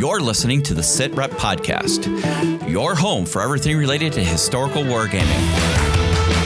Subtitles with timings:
[0.00, 2.06] You're listening to the Sit Rep Podcast,
[2.66, 5.28] your home for everything related to historical wargaming.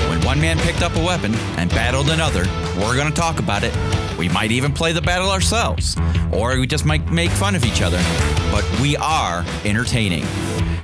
[0.08, 2.46] When one man picked up a weapon and battled another,
[2.77, 3.72] we're going to talk about it.
[4.19, 5.96] We might even play the battle ourselves,
[6.32, 8.03] or we just might make fun of each other,
[8.51, 10.25] but we are entertaining.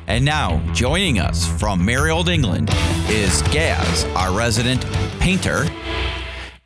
[0.07, 2.71] And now, joining us from merry old England
[3.09, 4.87] is Gaz, our resident
[5.18, 5.66] painter,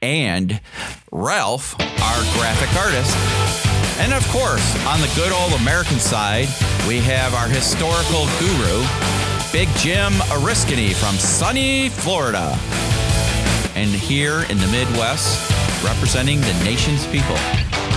[0.02, 0.60] and
[1.10, 3.73] Ralph, our graphic artist.
[3.96, 6.48] And of course, on the good old American side,
[6.88, 8.84] we have our historical guru,
[9.52, 12.58] Big Jim Oriskany from sunny Florida.
[13.76, 15.50] And here in the Midwest,
[15.84, 17.36] representing the nation's people,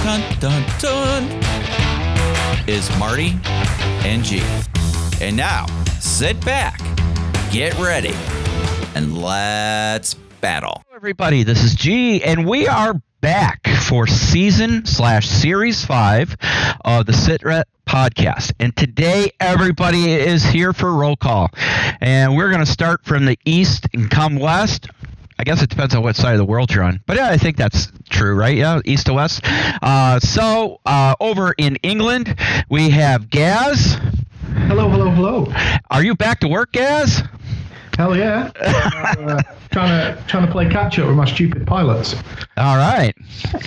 [0.04, 1.24] dun dun dun,
[2.68, 3.40] is Marty
[4.06, 4.42] and G.
[5.20, 5.66] And now,
[6.00, 6.80] sit back,
[7.52, 8.14] get ready,
[8.94, 10.84] and let's battle.
[10.96, 11.44] Everybody.
[11.44, 16.36] This is G, and we are back for season slash series five
[16.86, 18.54] of the Sit Rep podcast.
[18.60, 21.50] And today, everybody is here for roll call,
[22.00, 24.88] and we're going to start from the east and come west.
[25.40, 27.38] I guess it depends on what side of the world you're on, but yeah, I
[27.38, 28.56] think that's true, right?
[28.58, 29.42] Yeah, east to west.
[29.46, 32.36] Uh, so uh, over in England,
[32.70, 33.98] we have Gaz.
[34.68, 35.54] Hello, hello, hello.
[35.92, 37.22] Are you back to work, Gaz?
[37.98, 38.52] Hell yeah.
[38.62, 42.14] uh, trying to trying to play catch up with my stupid pilots.
[42.56, 43.12] All right.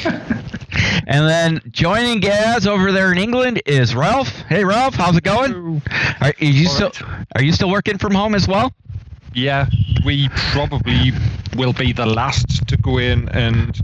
[1.09, 4.29] and then joining Gaz over there in England is Ralph.
[4.49, 5.83] Hey Ralph, how's it going?
[6.21, 7.27] Are, are you All still right.
[7.35, 8.73] are you still working from home as well?
[9.35, 9.67] Yeah,
[10.05, 11.13] we probably
[11.57, 13.79] will be the last to go in, and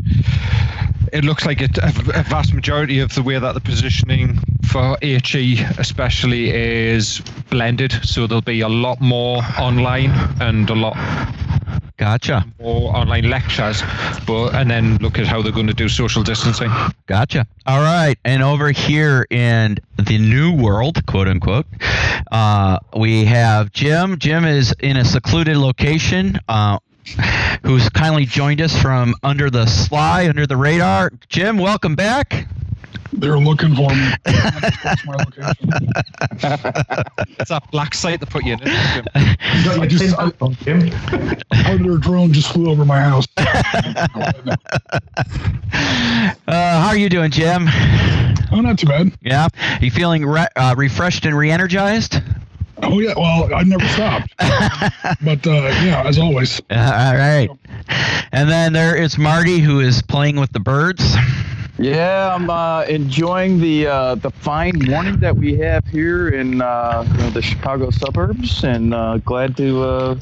[1.13, 1.93] it looks like it, a,
[2.29, 7.93] vast majority of the way that the positioning for HE especially is blended.
[8.03, 10.97] So there'll be a lot more online and a lot
[11.99, 12.45] Gotcha.
[12.61, 13.83] more online lectures,
[14.27, 16.71] but and then look at how they're going to do social distancing.
[17.07, 17.47] Gotcha.
[17.67, 18.19] All right.
[18.25, 21.67] And over here in the new world, quote unquote,
[22.31, 24.19] uh, we have Jim.
[24.19, 26.39] Jim is in a secluded location.
[26.49, 26.79] Uh,
[27.63, 31.13] Who's kindly joined us from under the sly, under the radar.
[31.29, 32.49] Jim, welcome back.
[33.13, 34.11] They're looking for me.
[34.25, 35.71] That's my location.
[37.39, 38.63] It's a black site they put you in.
[38.63, 39.39] isn't it?
[39.57, 40.91] You got I just- tin hat on, Jim.
[40.91, 43.27] Part of their drone just flew over my house.
[46.49, 47.67] Uh, how are you doing, Jim?
[48.53, 49.13] Oh, not too bad.
[49.21, 49.49] Yeah.
[49.81, 52.21] You feeling re- uh, refreshed and re-energized?
[52.83, 53.15] Oh yeah.
[53.17, 54.33] Well, I never stopped.
[54.39, 55.53] but uh,
[55.85, 56.61] yeah, as always.
[56.71, 57.49] Uh, all right.
[58.33, 61.17] And then there is Marty, who is playing with the birds.
[61.79, 67.03] Yeah, I'm uh, enjoying the uh, the fine morning that we have here in uh,
[67.35, 70.21] the Chicago suburbs, and uh, glad to uh,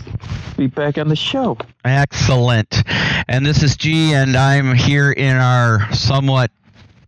[0.57, 1.57] be back on the show.
[1.85, 2.83] Excellent.
[3.29, 6.51] And this is G, and I'm here in our somewhat.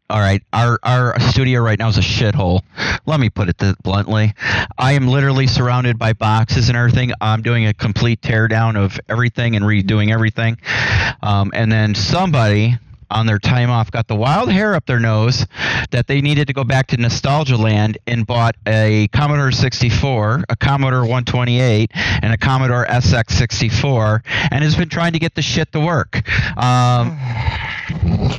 [0.08, 2.60] All right, our our studio right now is a shithole.
[3.04, 4.32] Let me put it bluntly.
[4.78, 7.10] I am literally surrounded by boxes and everything.
[7.20, 10.58] I'm doing a complete teardown of everything and redoing everything.
[11.20, 12.78] Um, and then somebody
[13.11, 15.47] on their time off got the wild hair up their nose
[15.91, 20.56] that they needed to go back to nostalgia land and bought a Commodore 64, a
[20.56, 25.71] Commodore 128, and a Commodore SX 64, and has been trying to get the shit
[25.72, 26.17] to work.
[26.59, 27.17] Um,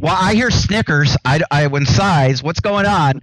[0.00, 1.16] well, I hear Snickers.
[1.24, 2.42] I, I when size.
[2.42, 3.20] What's going on?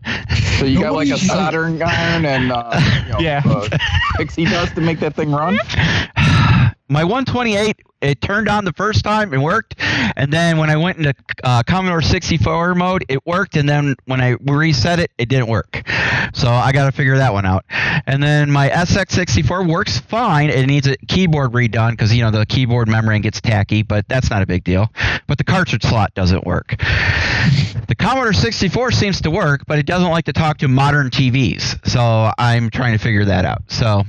[0.59, 3.41] So you got like a soldering iron and uh, you know, Yeah.
[3.45, 3.67] uh,
[4.17, 5.57] pixie dust to make that thing run.
[6.89, 9.75] My 128, it turned on the first time, it worked,
[10.15, 11.13] and then when I went into
[11.43, 15.81] uh, Commodore 64 mode, it worked, and then when I reset it, it didn't work.
[16.33, 17.65] So I got to figure that one out.
[18.05, 20.49] And then my SX64 works fine.
[20.49, 24.29] It needs a keyboard redone because you know the keyboard membrane gets tacky, but that's
[24.29, 24.91] not a big deal.
[25.27, 26.75] But the cartridge slot doesn't work.
[27.87, 31.87] The Commodore 64 seems to work, but it doesn't like to talk to modern TVs.
[31.87, 33.63] So I'm trying to figure that out.
[33.67, 34.03] So,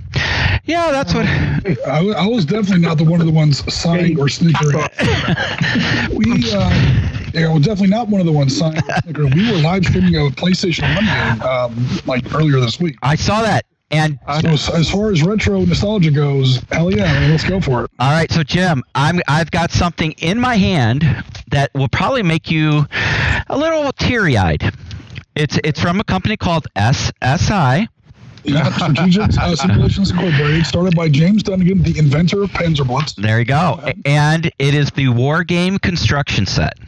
[0.65, 1.27] yeah, that's what.
[1.27, 4.77] I, I was definitely not the one of the ones signed or snickering.
[6.13, 6.71] we, uh,
[7.35, 9.35] yeah, was definitely not one of the ones or snickering.
[9.35, 12.97] We were live streaming a PlayStation One game um, like earlier this week.
[13.03, 13.65] I saw that.
[13.91, 17.59] And So as, as far as retro nostalgia goes, hell yeah, I mean, let's go
[17.61, 17.91] for it.
[17.99, 21.05] All right, so Jim, I'm I've got something in my hand
[21.51, 22.87] that will probably make you
[23.47, 24.75] a little teary-eyed.
[25.35, 27.89] It's it's from a company called SSI.
[28.49, 33.13] Yeah, Strategic uh, Simulations Incorporated, started by James Dunnigan, the inventor of Panzer Blitz.
[33.15, 33.81] There you go.
[34.05, 36.79] And it is the War Game construction set.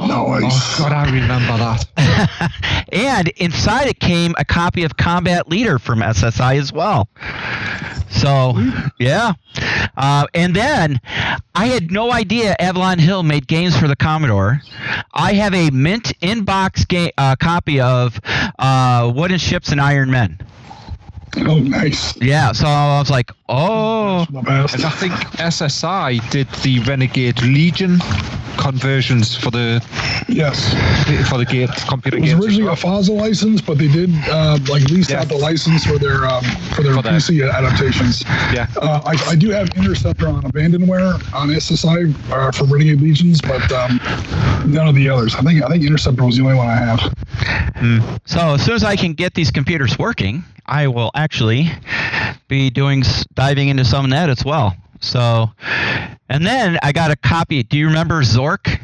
[0.00, 0.80] Nice.
[0.80, 2.86] Oh God, I remember that.
[2.92, 7.08] and inside it came a copy of Combat Leader from SSI as well.
[8.10, 8.54] So,
[8.98, 9.32] yeah.
[9.96, 11.00] Uh, and then
[11.54, 14.60] I had no idea Avalon Hill made games for the Commodore.
[15.12, 18.20] I have a mint inbox game, uh, copy of
[18.58, 20.38] uh, Wooden Ships and Iron Men.
[21.38, 22.14] Oh, nice.
[22.20, 24.74] Yeah, so I was like, oh, The best.
[24.74, 27.98] And I think SSI did the Renegade Legion
[28.58, 29.82] conversions for the
[30.28, 30.72] Yes.
[31.28, 32.44] for the gate computer It was games.
[32.44, 32.74] originally well.
[32.74, 35.20] a FASA license, but they did uh, like lease Yeah.
[35.22, 36.44] out the license for their um,
[36.74, 37.14] for their For that.
[37.14, 38.22] PC adaptations.
[38.52, 38.66] Yeah.
[38.76, 43.72] Uh, I, I do have Interceptor on Abandonware on SSI uh, for Renegade Legions, but
[43.72, 43.98] um,
[44.66, 45.34] none of the others.
[45.34, 47.00] I think I think Interceptor was the only one I have.
[48.26, 51.70] So as soon as I can get these computers working, I will actually
[52.48, 53.02] be doing
[53.34, 54.76] diving into some of that as well.
[55.00, 55.50] So,
[56.28, 57.62] and then I got a copy.
[57.62, 58.80] Do you remember Zork?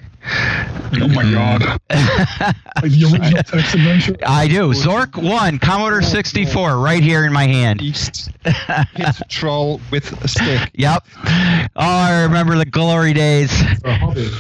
[1.01, 1.61] Oh my god!
[1.91, 4.17] the original text adventure.
[4.27, 4.73] I do.
[4.73, 7.83] Zork One, Commodore 64, right here in my hand.
[7.83, 10.71] East hit troll with a stick.
[10.75, 11.07] Yep.
[11.25, 13.53] Oh, I remember the glory days.
[13.81, 14.31] For a hobby.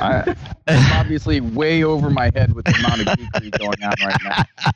[0.00, 0.34] I,
[0.66, 4.70] I'm obviously way over my head with the amount of geekery going on right now.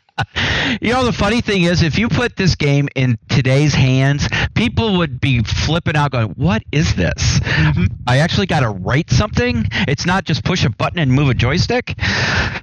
[0.81, 4.97] You know, the funny thing is, if you put this game in today's hands, people
[4.99, 7.39] would be flipping out, going, "What is this?
[7.41, 7.85] Mm-hmm.
[8.07, 9.67] I actually got to write something.
[9.87, 11.95] It's not just push a button and move a joystick."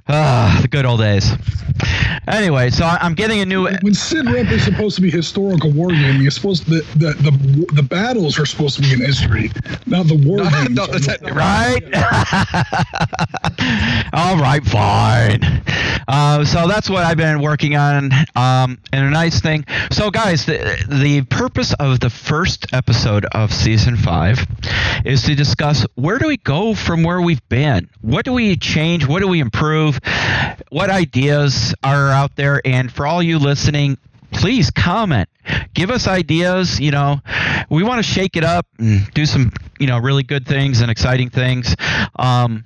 [0.06, 1.32] Ah, the good old days.
[2.28, 3.66] Anyway, so I- I'm getting a new.
[3.80, 7.66] When Sit Rep is supposed to be historical wargaming, it's supposed to, the, the the
[7.76, 9.50] the battles are supposed to be in history,
[9.86, 10.70] not the war games.
[10.70, 11.82] not the technical- Right?
[14.12, 15.40] All right, fine.
[16.06, 18.12] Uh, so that's what I've been working on.
[18.36, 19.64] Um, and a nice thing.
[19.90, 24.46] So, guys, the, the purpose of the first episode of season five
[25.04, 27.88] is to discuss where do we go from where we've been?
[28.02, 29.06] What do we change?
[29.06, 29.93] What do we improve?
[30.70, 32.60] What ideas are out there?
[32.64, 33.98] And for all you listening,
[34.32, 35.28] please comment
[35.74, 37.20] give us ideas you know
[37.70, 40.90] we want to shake it up and do some you know really good things and
[40.90, 41.76] exciting things
[42.16, 42.64] um,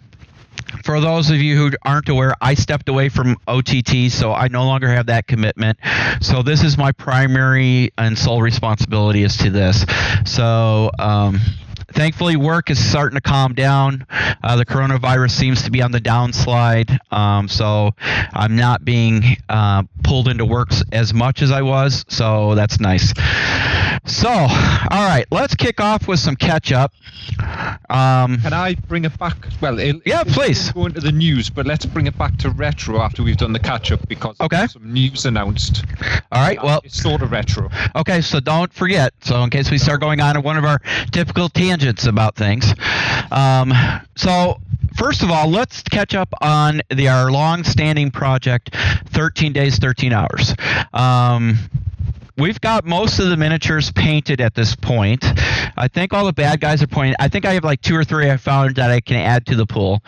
[0.84, 4.64] for those of you who aren't aware, I stepped away from OTT, so I no
[4.64, 5.78] longer have that commitment.
[6.20, 9.84] So this is my primary and sole responsibility is to this.
[10.26, 11.40] So um,
[11.92, 14.06] thankfully, work is starting to calm down.
[14.42, 17.92] Uh, the coronavirus seems to be on the downslide, um, so
[18.32, 22.04] I'm not being uh, pulled into works as much as I was.
[22.08, 23.12] So that's nice.
[24.06, 24.48] So, all
[24.90, 26.92] right, let's kick off with some catch up.
[27.90, 29.36] Um, Can I bring it back?
[29.60, 30.72] Well, it, Yeah, it's please.
[30.72, 33.58] Go into the news, but let's bring it back to retro after we've done the
[33.58, 34.66] catch up because Okay.
[34.68, 35.84] some news announced.
[36.32, 37.70] all right, well, it's sort of retro.
[37.96, 39.12] Okay, so don't forget.
[39.20, 40.78] So in case we start going on one of our
[41.12, 42.72] typical tangents about things,
[43.30, 43.72] um,
[44.16, 44.58] so
[44.96, 48.74] first of all, let's catch up on the our long-standing project,
[49.08, 50.54] 13 days, 13 hours.
[50.94, 51.58] Um,
[52.38, 55.24] We've got most of the miniatures painted at this point.
[55.76, 57.16] I think all the bad guys are pointed.
[57.18, 59.56] I think I have like two or three I found that I can add to
[59.56, 60.02] the pool.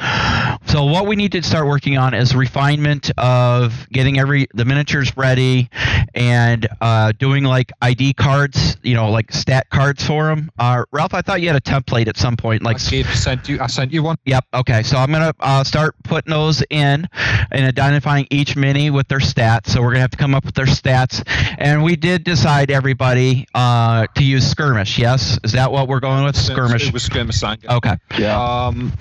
[0.66, 5.16] So what we need to start working on is refinement of getting every the miniatures
[5.16, 5.68] ready
[6.14, 10.52] and uh, doing like ID cards, you know, like stat cards for them.
[10.58, 13.60] Uh, Ralph, I thought you had a template at some point, like I sent you.
[13.60, 14.16] I sent you one.
[14.24, 14.44] Yep.
[14.54, 14.84] Okay.
[14.84, 17.08] So I'm gonna uh, start putting those in
[17.50, 19.68] and identifying each mini with their stats.
[19.68, 21.22] So we're gonna have to come up with their stats.
[21.58, 24.98] And we did decide everybody uh, to use skirmish.
[24.98, 25.38] Yes.
[25.44, 26.36] Is that what we're going with?
[26.36, 26.88] Skirmish.
[26.88, 27.36] It was skirmish.
[27.36, 27.58] Sang.
[27.68, 27.96] Okay.
[28.18, 28.38] Yeah.
[28.40, 28.92] Um,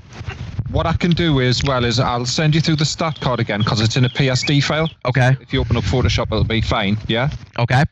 [0.71, 3.61] what I can do is, well, is I'll send you through the stat card again
[3.61, 4.89] because it's in a PSD file.
[5.05, 5.35] Okay.
[5.41, 6.97] If you open up Photoshop, it'll be fine.
[7.07, 7.29] Yeah.
[7.57, 7.83] Okay.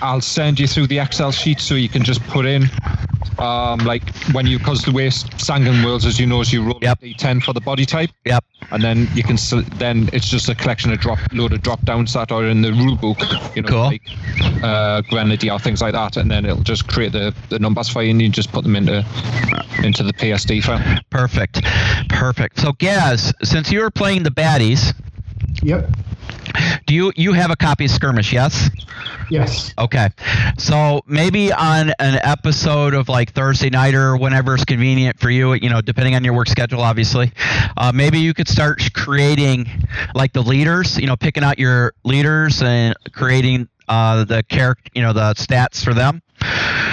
[0.00, 2.70] I'll send you through the Excel sheet so you can just put in,
[3.38, 6.78] um, like when you, because the way Sangin Worlds, as you know, is you roll
[6.82, 6.98] Yep.
[7.02, 8.44] a D10 for the body type, Yep.
[8.70, 9.36] and then you can,
[9.76, 12.72] then it's just a collection of drop, load of drop downs that are in the
[12.72, 13.18] rule book,
[13.56, 13.84] you know, Cool.
[13.84, 14.02] like
[14.62, 18.10] uh, Grenadier, things like that, and then it'll just create the, the numbers for you,
[18.10, 19.04] and you just put them into
[19.82, 21.00] into the PSD file.
[21.10, 21.62] Perfect.
[22.08, 22.60] Perfect.
[22.60, 24.94] So Gaz, since you were playing the baddies,
[25.62, 25.90] Yep.
[26.86, 28.32] do you you have a copy of skirmish?
[28.32, 28.70] Yes.
[29.30, 29.72] Yes.
[29.78, 30.08] Okay.
[30.58, 35.54] So maybe on an episode of like Thursday night or whenever it's convenient for you,
[35.54, 37.32] you know, depending on your work schedule, obviously,
[37.76, 39.66] uh, maybe you could start creating
[40.14, 45.02] like the leaders, you know, picking out your leaders and creating uh, the character, you
[45.02, 46.22] know, the stats for them.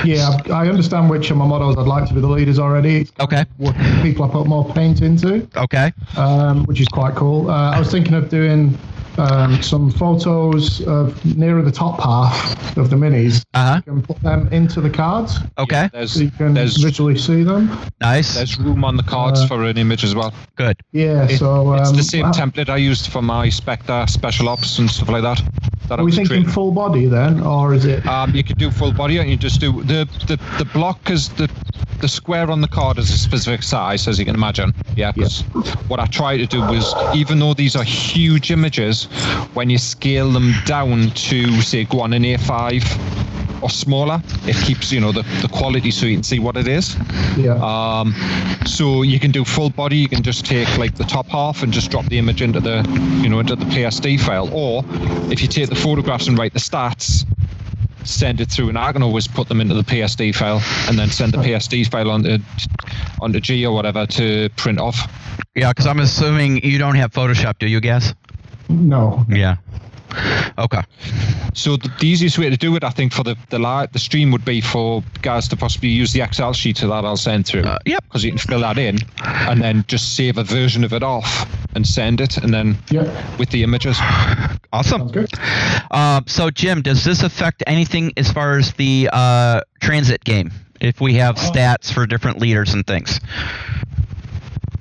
[0.05, 3.01] Yeah, I I understand which of my models I'd like to be the leaders already.
[3.01, 3.45] It's Okay.
[3.57, 5.91] What people I put more paint into, Okay.
[6.17, 7.49] um, which is quite cool.
[7.49, 8.77] Uh, I was thinking of doing
[9.17, 13.43] um, some photos of nearer the top half of the minis.
[13.53, 15.47] Uh You can put them into the cards huh.
[15.63, 15.89] Okay.
[15.93, 17.69] There's so you can visually see them.
[18.01, 18.35] Nice.
[18.35, 20.33] there's room on the cards Uh, for an image as well.
[20.55, 20.77] Good.
[20.91, 24.47] Yeah, It- so it's um, the same uh, template I used for my Spectre special
[24.49, 25.41] ops and stuff like that.
[25.87, 26.49] that Are we thinking creating.
[26.53, 28.05] full body then, or is it?
[28.05, 31.29] Um, you could do full body, and you just do the the, the block is
[31.29, 31.49] the
[31.99, 34.73] the square on the card is a specific size, as you can imagine.
[34.95, 35.11] Yeah.
[35.11, 35.43] 'cause
[35.89, 39.08] What I try to do was, even though these are huge images,
[39.53, 44.91] when you scale them down to say go on an A5 or smaller, it keeps
[44.91, 46.95] you know the, the quality so you can see what it is.
[47.37, 47.55] Yeah.
[47.61, 48.13] Um,
[48.65, 49.97] so you can do full body.
[49.97, 52.87] You can just take like the top half and just drop the image into the,
[53.21, 54.49] you know, into the PSD file.
[54.53, 54.83] Or
[55.31, 57.25] if you take the photographs and write the stats,
[58.05, 61.09] send it through, and I can always put them into the PSD file and then
[61.09, 62.37] send the PSD file onto
[63.21, 65.11] onto G or whatever to print off.
[65.55, 68.13] Yeah, because I'm assuming you don't have Photoshop, do you, guess?
[68.69, 69.25] No.
[69.29, 69.57] Yeah.
[70.57, 70.81] Okay.
[71.53, 73.99] So the, the easiest way to do it, I think, for the the live, the
[73.99, 77.61] stream would be for guys to possibly use the Excel sheet that I'll send through.
[77.63, 78.03] Uh, yep.
[78.05, 81.47] Because you can fill that in, and then just save a version of it off
[81.75, 83.03] and send it, and then Yeah.
[83.37, 83.97] with the images.
[84.73, 85.09] Awesome.
[85.09, 85.29] Sounds good.
[85.91, 90.51] Um, so, Jim, does this affect anything as far as the uh, transit game?
[90.81, 93.19] If we have stats for different leaders and things.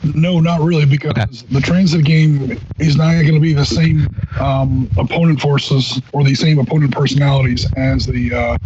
[0.03, 1.27] No, not really, because Okay.
[1.51, 6.35] the transit game is not going to be the same um, opponent forces or the
[6.35, 8.57] same opponent personalities as the uh,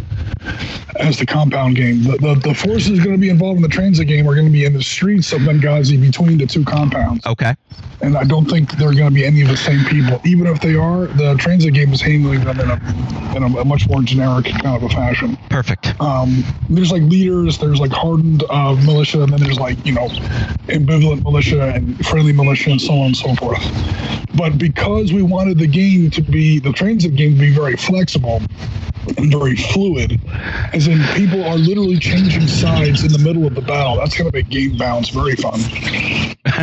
[0.99, 2.03] as the compound game.
[2.03, 4.51] The, the, the forces going to be involved in the transit game are going to
[4.53, 7.55] be in the streets of Benghazi between the two compounds, Okay.
[8.01, 10.21] and I don't think they're going to be any of the same people.
[10.25, 12.79] Even if they are, the transit game is handling them in a
[13.35, 15.95] in a, a much more generic kind of a fashion Perfect.
[15.99, 20.07] um, there's like leaders, there's like hardened uh, militia, and then there's like you know
[20.69, 23.63] ambivalent militia and friendly militia, and so on and so forth.
[24.35, 28.41] But because we wanted the game to be the transit game to be very flexible
[29.17, 30.19] and very fluid,
[30.73, 33.97] as in people are literally changing sides in the middle of the battle.
[33.97, 35.59] That's going to make game bounce very fun.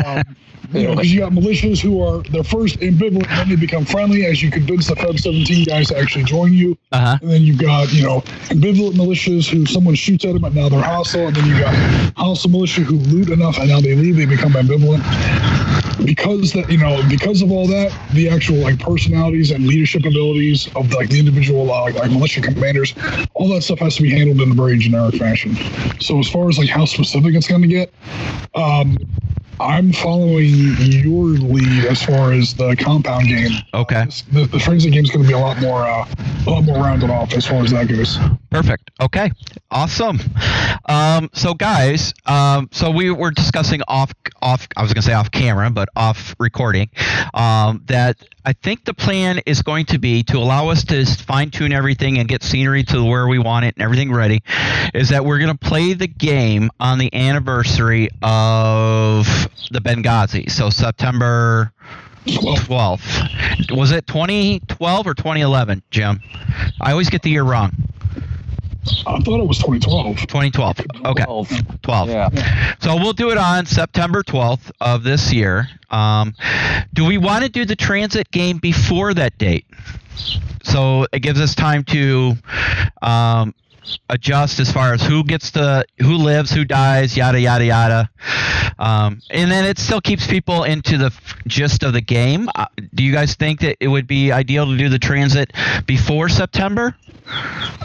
[0.04, 0.36] Um,
[0.72, 4.24] you know, because you got militias who are they're first ambivalent, then they become friendly
[4.26, 6.78] as you convince the Feb 17 guys to actually join you.
[6.92, 7.18] Uh huh.
[7.22, 8.20] And then you've got, you know,
[8.50, 11.26] ambivalent militias who someone shoots at them and now they're hostile.
[11.26, 11.74] And then you got
[12.16, 15.69] hostile militia who loot enough and now they leave, they become ambivalent.
[16.04, 20.68] Because that, you know, because of all that, the actual like personalities and leadership abilities
[20.74, 22.94] of like the individual uh, like, like militia commanders,
[23.34, 25.54] all that stuff has to be handled in a very generic fashion.
[26.00, 27.92] So as far as like how specific it's going to get,
[28.54, 28.96] um,
[29.60, 33.52] I'm following your lead as far as the compound game.
[33.74, 34.06] Okay.
[34.32, 36.06] The, the transit game is going to be a lot more, uh,
[36.46, 38.18] a lot more rounded off as far as that goes.
[38.50, 38.90] Perfect.
[39.00, 39.30] Okay.
[39.70, 40.18] Awesome.
[40.86, 44.66] Um, so, guys, um, so we were discussing off, off.
[44.76, 46.90] I was going to say off camera, but off recording.
[47.32, 51.50] Um, that I think the plan is going to be to allow us to fine
[51.50, 54.42] tune everything and get scenery to where we want it and everything ready.
[54.94, 59.26] Is that we're going to play the game on the anniversary of
[59.70, 60.50] the Benghazi.
[60.50, 61.72] So September.
[62.26, 63.74] 12th.
[63.74, 66.20] Was it 2012 or 2011, Jim?
[66.78, 67.72] I always get the year wrong.
[69.06, 70.16] I thought it was 2012.
[70.26, 70.80] 2012.
[71.04, 71.24] Okay.
[71.24, 71.82] 12.
[71.82, 72.08] 12.
[72.08, 72.74] Yeah.
[72.80, 75.68] So we'll do it on September 12th of this year.
[75.90, 76.34] Um,
[76.94, 79.66] do we want to do the transit game before that date?
[80.62, 82.34] So it gives us time to
[83.02, 83.54] um,
[84.08, 88.10] adjust as far as who gets the who lives, who dies, yada yada yada,
[88.78, 92.48] um, and then it still keeps people into the f- gist of the game.
[92.54, 95.52] Uh, do you guys think that it would be ideal to do the transit
[95.86, 96.94] before September?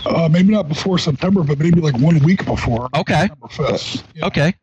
[0.05, 2.89] Uh, maybe not before September, but maybe like one week before.
[2.95, 3.27] Okay.
[3.27, 4.03] September 5th.
[4.15, 4.25] Yeah.
[4.27, 4.53] Okay.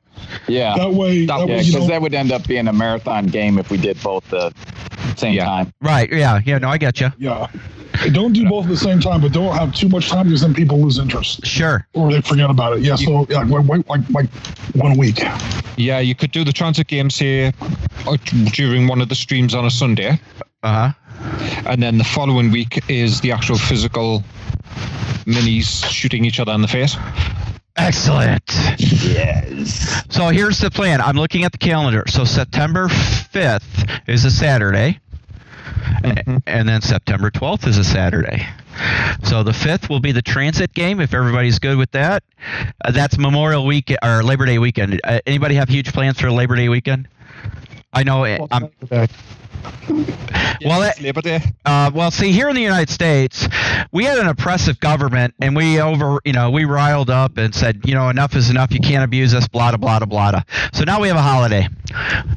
[0.49, 0.75] Yeah.
[0.77, 3.59] That way, That- that Yeah, because know, that would end up being a marathon game
[3.59, 4.53] if we did both the
[5.17, 5.45] same Yeah.
[5.45, 5.73] time.
[5.81, 6.11] Right.
[6.13, 6.41] Yeah.
[6.45, 6.59] Yeah.
[6.59, 7.11] No, I get you.
[7.19, 7.47] yeah.
[8.13, 10.55] Don't do both at the same time, but don't have too much time because then
[10.55, 11.87] people lose interest Sure.
[11.93, 12.81] or they forget about it.
[12.83, 14.29] Yeah, so yeah, wait, wait, like like
[14.75, 15.23] one week.
[15.77, 17.53] Yeah, you could do the transit games here
[18.09, 18.17] uh,
[18.55, 20.19] during one of the streams on a Sunday,
[20.63, 20.93] Uh huh.
[21.67, 24.25] and then the following week is the actual physical
[25.27, 26.97] minis shooting each other in the face.
[27.77, 28.43] Excellent.
[28.79, 30.05] Yes.
[30.11, 31.01] So here's the plan.
[31.01, 32.05] I'm looking at the calendar.
[32.07, 35.01] So September 5th is a Saturday,
[36.05, 38.47] a- and then September 12th is a Saturday.
[39.25, 42.23] So the 5th will be the transit game if everybody's good with that.
[42.85, 45.01] Uh, that's Memorial Week or Labor Day weekend.
[45.05, 47.09] Uh, anybody have huge plans for Labor Day weekend?
[47.93, 48.25] I know.
[48.25, 49.07] It, I'm, today?
[50.65, 53.49] Well, it's it, uh, well, see, here in the United States,
[53.91, 57.81] we had an oppressive government, and we over, you know, we riled up and said,
[57.85, 58.73] you know, enough is enough.
[58.73, 59.49] You can't abuse us.
[59.49, 60.43] Blah blah blah blah.
[60.73, 61.69] So now we have a holiday.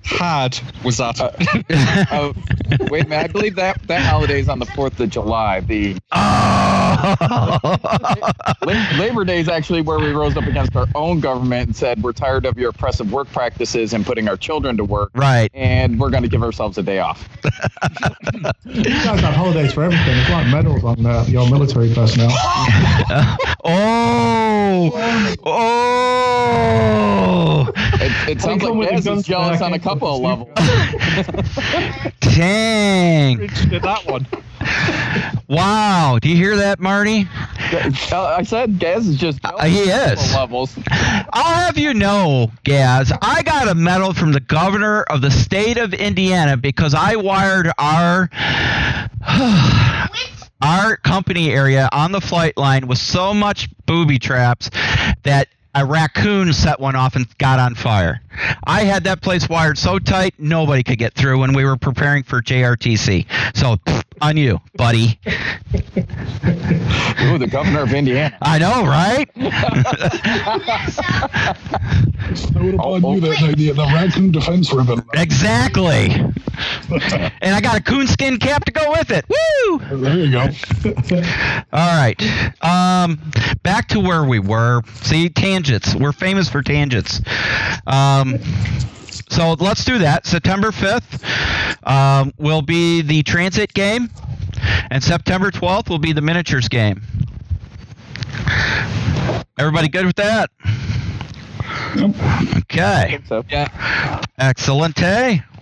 [0.03, 1.19] Had was that?
[1.19, 2.33] Uh,
[2.89, 3.25] wait a minute.
[3.25, 5.61] I believe that that holiday is on the Fourth of July.
[5.61, 6.74] The oh.
[8.61, 12.01] La- Labor Day is actually where we rose up against our own government and said
[12.01, 15.49] we're tired of your oppressive work practices and putting our children to work, right.
[15.53, 17.27] and we're going to give ourselves a day off.
[18.65, 20.17] You guys have holidays for everything.
[20.17, 22.31] It's like medals on uh, your military personnel.
[23.67, 24.91] Oh.
[25.43, 27.71] Oh.
[27.95, 30.49] It, it sounds like the is jealous on a couple of levels.
[32.19, 33.37] Dang.
[33.37, 34.27] Did that one?
[35.47, 36.17] Wow.
[36.21, 37.27] Do you hear that, Marty?
[38.11, 40.33] Uh, I said Gaz is just Uh, he on a couple is.
[40.33, 40.79] levels.
[41.33, 45.77] I'll have you know, Gaz, I got a medal from the governor of the state
[45.77, 48.29] of Indiana because I wired our
[50.61, 54.69] our company area on the flight line with so much booby traps
[55.23, 58.21] that a raccoon set one off and got on fire.
[58.65, 62.23] I had that place wired so tight nobody could get through when we were preparing
[62.23, 63.25] for JRTC.
[63.55, 63.77] So
[64.21, 65.19] on you, buddy.
[67.25, 68.37] Ooh, the governor of Indiana.
[68.41, 69.29] I know, right?
[72.35, 75.03] Snowed Oh, upon you that night, the, the raccoon defense ribbon.
[75.13, 76.09] Exactly.
[77.41, 79.25] and I got a coonskin cap to go with it.
[79.27, 79.79] Woo!
[80.01, 80.41] There you go.
[81.73, 82.21] All right.
[82.63, 83.19] Um,
[83.63, 84.81] back to where we were.
[85.01, 85.29] See,
[85.65, 85.95] tangents.
[85.95, 87.21] We're famous for tangents.
[87.87, 88.37] Um,
[89.29, 90.25] so let's do that.
[90.25, 94.09] September 5th um, will be the transit game,
[94.91, 97.01] and September 12th will be the miniatures game.
[99.57, 100.51] Everybody good with that?
[102.57, 103.19] Okay.
[103.27, 103.43] So
[104.37, 105.54] Excellent.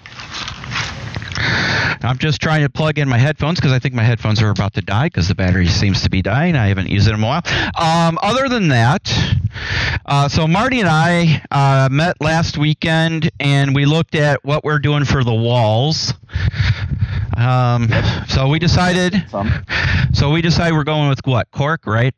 [2.04, 4.74] I'm just trying to plug in my headphones because I think my headphones are about
[4.74, 6.56] to die because the battery seems to be dying.
[6.56, 7.44] I haven't used it in a while.
[7.80, 9.10] Um, other than that,
[10.06, 14.80] uh, so Marty and I uh, met last weekend and we looked at what we're
[14.80, 16.14] doing for the walls.
[17.38, 17.90] Um,
[18.28, 19.26] so we decided.
[20.14, 22.14] So we decided we're going with what cork, right?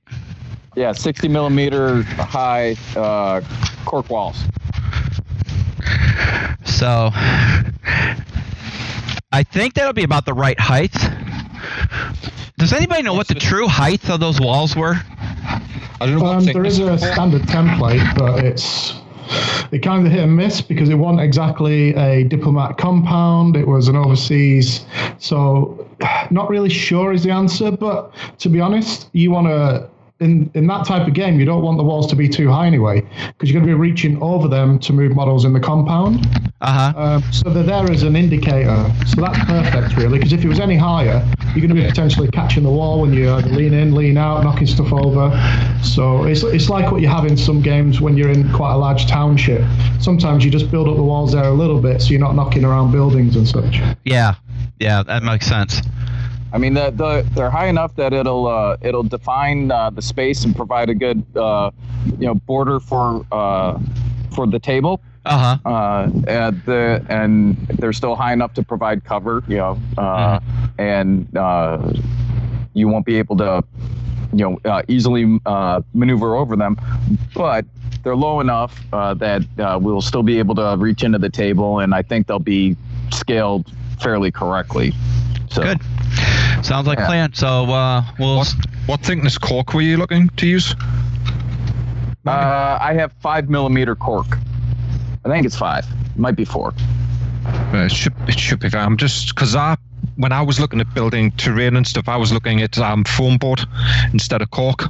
[0.76, 3.42] Yeah, 60 millimeter high uh,
[3.86, 4.44] cork walls.
[6.66, 7.12] So
[9.32, 10.96] I think that'll be about the right height.
[12.58, 14.96] Does anybody know what the true height of those walls were?
[14.96, 15.62] I
[16.00, 18.94] don't know what Um, there thickness a standard template, but it's
[19.72, 23.58] it kind of hit and miss because it wasn't exactly a diplomat compound.
[23.58, 24.86] It was an overseas,
[25.18, 25.88] so
[26.30, 27.72] not really sure is the answer.
[27.72, 29.90] But to be honest, you want to.
[30.22, 32.68] In, in that type of game, you don't want the walls to be too high
[32.68, 36.26] anyway, because you're going to be reaching over them to move models in the compound.
[36.62, 37.00] Uh huh.
[37.00, 38.92] Um, so they're there as an indicator.
[39.08, 42.30] So that's perfect, really, because if it was any higher, you're going to be potentially
[42.30, 45.32] catching the wall when you lean in, lean out, knocking stuff over.
[45.84, 48.78] So it's, it's like what you have in some games when you're in quite a
[48.78, 49.64] large township.
[50.00, 52.64] Sometimes you just build up the walls there a little bit so you're not knocking
[52.64, 53.82] around buildings and such.
[54.06, 54.36] Yeah.
[54.80, 55.82] Yeah, that makes sense.
[56.54, 60.46] I mean, the, the, they're high enough that it'll uh, it'll define uh, the space
[60.46, 61.72] and provide a good uh,
[62.18, 63.78] you know border for uh,
[64.34, 65.02] for the table.
[65.26, 65.70] Uh huh.
[65.70, 69.44] Uh, and the and they're still high enough to provide cover.
[69.48, 70.40] You know, uh,
[70.78, 71.92] and uh,
[72.74, 73.64] you won't be able to
[74.34, 76.78] you know uh, easily uh, maneuver over them,
[77.34, 77.66] but
[78.04, 81.80] they're low enough uh, that uh, we'll still be able to reach into the table,
[81.80, 82.78] and I think they'll be
[83.12, 84.94] scaled fairly correctly.
[85.50, 85.82] So, Good.
[86.64, 87.08] Sounds like Yeah.
[87.08, 87.34] plan.
[87.34, 88.38] So uh, we'll.
[88.38, 88.54] What,
[88.86, 90.76] what thickness cork were you looking to use?
[92.28, 94.38] Uh, I have five millimeter cork.
[95.26, 95.86] I think it's five.
[96.18, 96.74] Might be four.
[97.46, 98.86] Uh, it should it should be fine.
[98.86, 99.76] I'm just because I
[100.18, 103.38] when I was looking at building terrain and stuff, I was looking at um, foam
[103.38, 103.62] board
[104.14, 104.84] instead of cork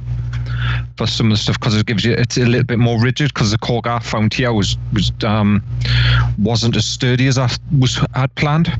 [0.96, 3.32] for some of the stuff because it gives you it's a little bit more rigid
[3.32, 5.62] because the cork I found here was was um
[6.38, 8.70] wasn't as sturdy as I was had planned.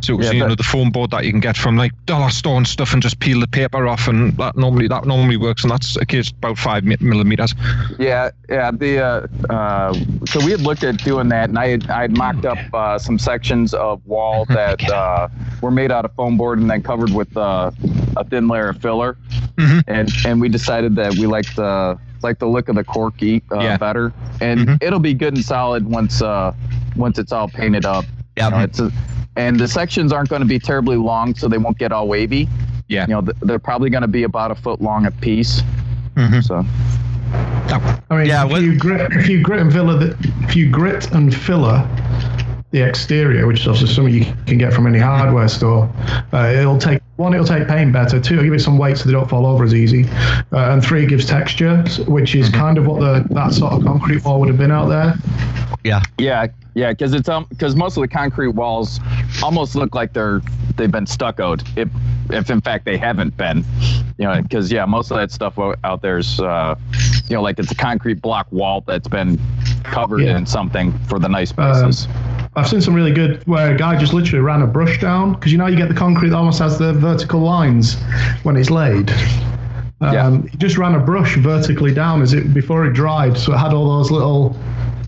[0.00, 2.56] So Yeah, you know the foam board that you can get from like dollar store
[2.56, 5.70] and stuff and just peel the paper off and that normally that normally works and
[5.70, 7.54] that's a case about five millimeters.
[7.98, 8.70] Yeah, yeah.
[8.70, 9.94] The uh, uh,
[10.26, 12.98] so we had looked at doing that, and I had, I had mocked up uh,
[12.98, 15.28] some sections of wall that uh,
[15.60, 17.70] were made out of foam board and then covered with uh,
[18.16, 19.16] a thin layer of filler,
[19.56, 19.84] Mhm.
[19.86, 23.60] and and we decided that we liked the like the look of the corky uh,
[23.60, 23.76] Yeah.
[23.76, 24.82] better, and Mhm.
[24.82, 26.52] it'll be good and solid once uh,
[26.96, 28.04] once it's all painted up.
[28.36, 28.46] Yeah.
[28.46, 28.92] You know, it's a,
[29.36, 32.48] and the sections aren't going to be terribly long, so they won't get all wavy.
[32.88, 33.06] Yeah.
[33.06, 35.62] You know, th- they're probably going to be about a foot long a piece.
[36.16, 36.42] Mhm.
[36.44, 36.64] So.
[38.10, 40.68] I mean, Yeah, if what- you grit, if you grit and filler, the, if you
[40.68, 41.86] grit and filler
[42.72, 45.90] the exterior, which is also something you can get from any hardware store.
[46.32, 48.20] Uh, it'll take one, it'll take paint better.
[48.20, 50.08] Two, it'll give it some weight so they don't fall over as easy.
[50.52, 53.82] Uh, and three, it gives texture, which is kind of what the that sort of
[53.84, 55.14] concrete wall would have been out there.
[55.84, 56.02] Yeah.
[56.18, 59.00] Yeah, yeah, because it's um because most of the concrete walls
[59.42, 60.40] almost look like they're
[60.76, 61.62] they've been stuccoed.
[61.76, 61.88] If
[62.30, 63.64] if in fact they haven't been,
[64.18, 66.74] you know, because yeah, most of that stuff out there's uh,
[67.28, 69.40] you know like it's a concrete block wall that's been
[69.82, 70.36] covered Yeah.
[70.36, 71.92] in something for the nice Um.
[72.56, 75.52] I've seen some really good where a guy just literally ran a brush down because
[75.52, 77.96] you know you get the concrete that almost has the vertical lines
[78.42, 79.10] when it's laid.
[80.00, 80.40] Um, Yeah.
[80.50, 83.72] He just ran a brush vertically down as it before it dried, so it had
[83.72, 84.56] all those little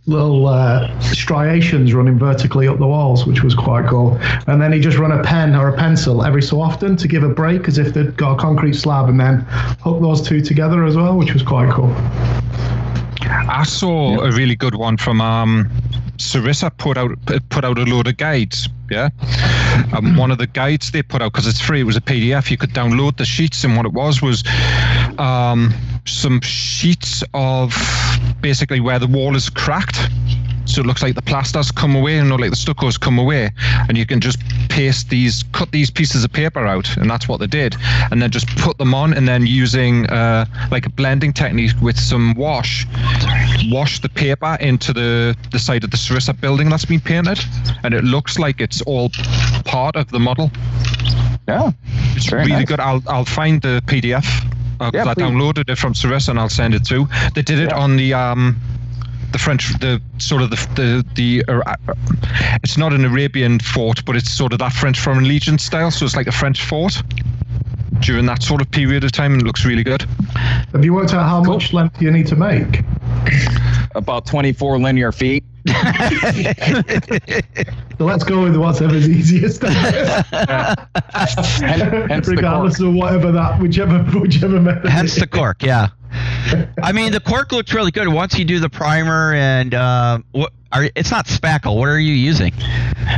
[0.07, 4.19] little uh, striations running vertically up the walls, which was quite cool.
[4.47, 7.23] And then he just run a pen or a pencil every so often to give
[7.23, 9.41] a break, as if they'd got a concrete slab, and then
[9.81, 11.95] hook those two together as well, which was quite cool.
[13.25, 15.71] I saw a really good one from um,
[16.17, 17.11] Sarissa put out
[17.51, 18.69] put out a load of guides.
[18.91, 19.09] Yeah,
[19.97, 21.81] um, one of the guides they put out because it's free.
[21.81, 22.51] It was a PDF.
[22.51, 24.43] You could download the sheets, and what it was was
[25.19, 25.73] um,
[26.07, 27.75] some sheets of
[28.41, 29.99] basically where the wall is cracked.
[30.65, 33.51] So it looks like the plaster's come away, and not like the stucco's come away,
[33.89, 37.41] and you can just paste these, cut these pieces of paper out, and that's what
[37.41, 37.75] they did,
[38.13, 41.99] and then just put them on, and then using uh, like a blending technique with
[41.99, 42.87] some wash,
[43.73, 47.41] wash the paper into the the side of the Sarissa building that's been painted,
[47.83, 49.11] and it looks like it's all
[49.65, 50.51] part of the model.
[51.49, 51.73] yeah,
[52.15, 52.67] It's really nice.
[52.67, 52.79] good.
[52.81, 54.25] I'll I'll find the PDF.
[54.83, 55.23] Uh, Yeah, I please.
[55.25, 57.07] downloaded it from Sarissa and I'll send it through.
[57.35, 57.79] They did it Yeah.
[57.79, 58.57] on the um
[59.33, 61.95] the French the sort of the the, the uh,
[62.63, 65.91] it's not an Arabian fort, but it's sort of that French Foreign Legion style.
[65.91, 67.03] So it's like a French fort
[68.01, 70.03] during that sort of period of time, and it looks really good.
[70.73, 72.83] Have you worked out how much length you need to make?
[73.95, 75.45] about 24 linear feet.
[77.99, 79.63] So let's go with whatever's easiest.
[79.63, 79.77] Hen-
[82.09, 82.89] hence the Regardless cork.
[82.89, 84.91] of whatever that, whichever, whichever method.
[84.91, 85.89] Hence the cork, yeah.
[86.83, 90.53] I mean, the cork looks really good once you do the primer and uh, what
[90.73, 91.77] are it's not spackle.
[91.77, 92.53] What are you using?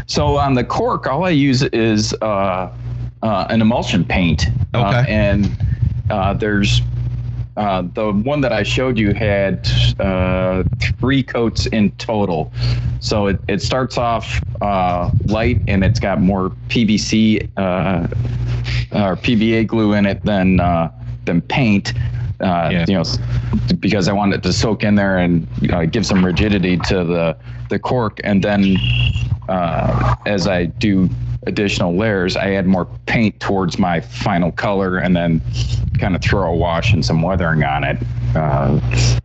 [0.06, 2.70] So on the cork, all I use is uh,
[3.24, 4.46] uh, an emulsion paint.
[4.74, 5.50] Uh, and
[6.10, 6.82] uh, there's
[7.56, 9.66] uh, the one that I showed you had
[10.00, 10.62] uh,
[11.00, 12.52] three coats in total.
[13.00, 18.06] So it, it starts off uh, light and it's got more PVC uh,
[18.92, 20.90] or PVA glue in it than uh,
[21.24, 21.92] than paint.
[22.40, 22.84] Uh, Yeah.
[22.88, 23.04] You know,
[23.78, 27.36] because I want it to soak in there and uh, give some rigidity to the
[27.74, 28.76] the cork, and then
[29.48, 31.10] uh, as I do
[31.46, 35.42] additional layers, I add more paint towards my final color, and then
[35.98, 37.98] kind of throw a wash and some weathering on it.
[38.34, 38.80] Uh,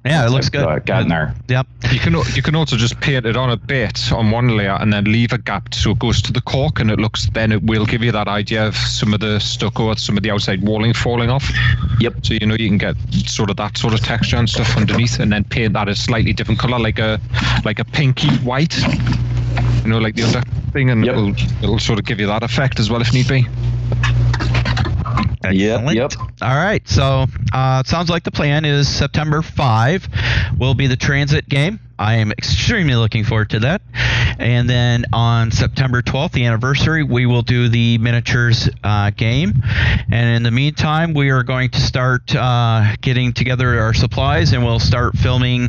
[0.05, 0.65] Yeah, it looks I've, good.
[0.65, 1.35] Uh, gotten there.
[1.47, 1.67] Yep.
[1.91, 4.93] You can you can also just paint it on a bit on one layer and
[4.93, 7.63] then leave a gap so it goes to the cork and it looks then it
[7.63, 10.62] will give you that idea of some of the stucco or some of the outside
[10.62, 11.49] walling falling off.
[11.99, 12.25] Yep.
[12.25, 15.19] So you know you can get sort of that sort of texture and stuff underneath
[15.19, 17.19] and then paint that a slightly different color like a
[17.65, 18.78] like a pinky white.
[19.84, 21.15] You know, like the other thing and Yep.
[21.15, 23.47] it'll it'll sort of give you that effect as well if need be.
[25.43, 25.95] Excellent.
[25.95, 26.12] yep.
[26.41, 26.88] All right.
[26.88, 30.08] So uh, sounds like the plan is September 5
[30.60, 31.80] will be the transit game.
[31.97, 33.82] I am extremely looking forward to that.
[34.39, 39.62] And then on September 12th, the anniversary, we will do the miniatures uh, game.
[40.10, 44.63] And in the meantime, we are going to start uh, getting together our supplies and
[44.63, 45.67] we'll start filming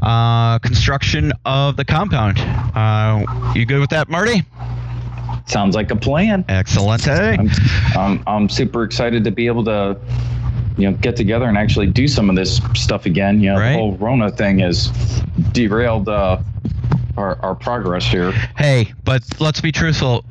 [0.00, 2.38] uh, construction of the compound.
[2.38, 3.24] Uh,
[3.54, 4.42] you good with that, Marty?
[5.46, 6.44] Sounds like a plan.
[6.48, 7.04] Excellent.
[7.04, 7.36] Hey.
[7.38, 7.50] I'm,
[7.94, 9.98] I'm, I'm super excited to be able to,
[10.78, 13.40] you know, get together and actually do some of this stuff again.
[13.42, 13.72] You know, Right.
[13.72, 14.86] the whole Rona thing has
[15.52, 16.38] derailed uh,
[17.16, 18.32] our, our progress here.
[18.56, 20.24] Hey, but let's be truthful.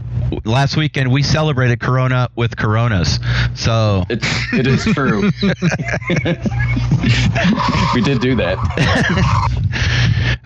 [0.45, 3.19] Last weekend we celebrated Corona with Coronas.
[3.55, 5.29] So It, it is true.
[7.95, 8.57] we did do that.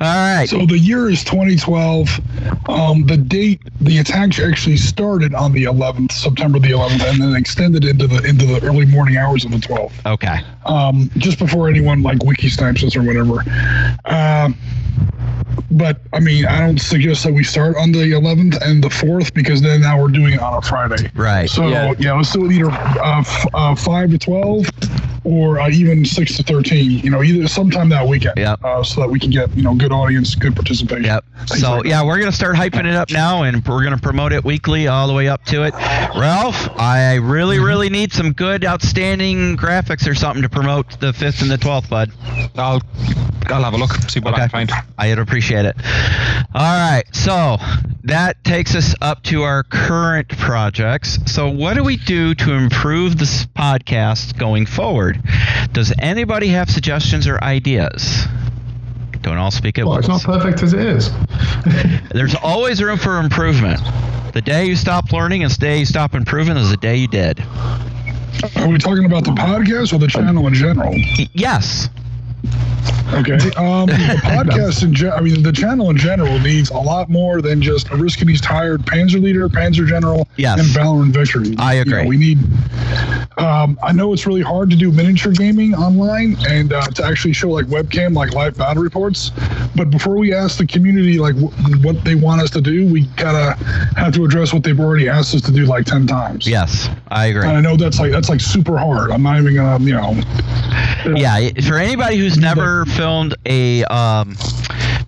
[0.02, 0.48] all right.
[0.50, 2.20] So the year is 2012.
[2.68, 7.36] Um, the date, the attack actually started on the 11th, September the 11th, and then
[7.36, 9.94] extended into the into the early morning hours of the 12th.
[10.06, 10.40] Okay.
[10.66, 13.44] um, just before anyone like wiki snipes us or whatever.
[14.06, 14.58] Um,
[15.72, 19.34] but I mean, I don't suggest that we start on the 11th and the 4th
[19.34, 21.10] because then now we're doing it on a Friday.
[21.16, 21.50] Right.
[21.50, 21.94] So Yeah.
[22.00, 24.66] yeah, let's do it either uh, f- uh, 5 to 12
[25.24, 27.00] or uh, even six to thirteen.
[27.00, 28.38] You know, either sometime that weekend.
[28.38, 28.64] Yep.
[28.64, 31.04] Uh, so that we can get you know good audience, good participation.
[31.06, 31.26] Yep.
[31.48, 34.44] Things So yeah, we're gonna start hyping it up now, and we're gonna promote it
[34.46, 35.74] weekly all the way up to it.
[36.16, 37.66] Ralph, I really, Mm-hmm.
[37.66, 41.90] really need some good, outstanding graphics or something to promote the fifth and the twelfth,
[41.90, 42.12] bud.
[42.56, 42.84] I'll
[43.48, 44.50] I'll have a look, see what I Okay.
[44.50, 44.72] can find.
[45.00, 45.76] I'd appreciate it.
[46.54, 47.58] All right, so
[48.04, 51.20] that takes us up to our current projects.
[51.32, 55.22] So, what do we do to improve this podcast going forward?
[55.72, 58.26] Does anybody have suggestions or ideas?
[59.22, 60.08] Don't all speak at once.
[60.08, 61.10] Well, it's not perfect as it is.
[62.12, 63.80] There's always room for improvement.
[64.34, 67.08] The day you stop learning and the day you stop improving is the day you
[67.08, 67.40] did.
[68.58, 70.94] Are we talking about the podcast or the channel in general?
[71.34, 71.90] Yes.
[73.14, 73.34] Okay.
[73.56, 77.42] Um, the podcast in gen- I mean, the channel in general needs a lot more
[77.42, 80.60] than just Oriskany's tired Panzer leader, Panzer general, Yes.
[80.60, 81.56] and Valorant victory.
[81.60, 82.08] I You know, agree.
[82.10, 82.40] we need.
[83.38, 87.34] Um, I know it's really hard to do miniature gaming online and uh, to actually
[87.34, 89.32] show like webcam, like live battle reports.
[89.76, 91.52] But before we ask the community like w-
[91.84, 93.54] what they want us to do, we gotta
[93.98, 96.48] have to address what they've already asked us to do like ten times.
[96.48, 97.46] Yes, I agree.
[97.48, 99.12] And I know that's like that's like super hard.
[99.12, 100.16] I'm not even gonna, you know.
[101.16, 104.36] yeah for anybody who's never filmed a um,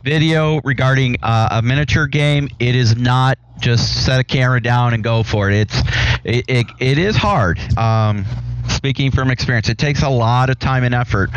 [0.03, 2.49] video regarding uh, a miniature game.
[2.59, 5.55] It is not just set a camera down and go for it.
[5.55, 5.81] It's
[6.23, 7.59] it, it, it is hard.
[7.77, 8.25] Um,
[8.69, 9.69] speaking from experience.
[9.69, 11.29] It takes a lot of time and effort.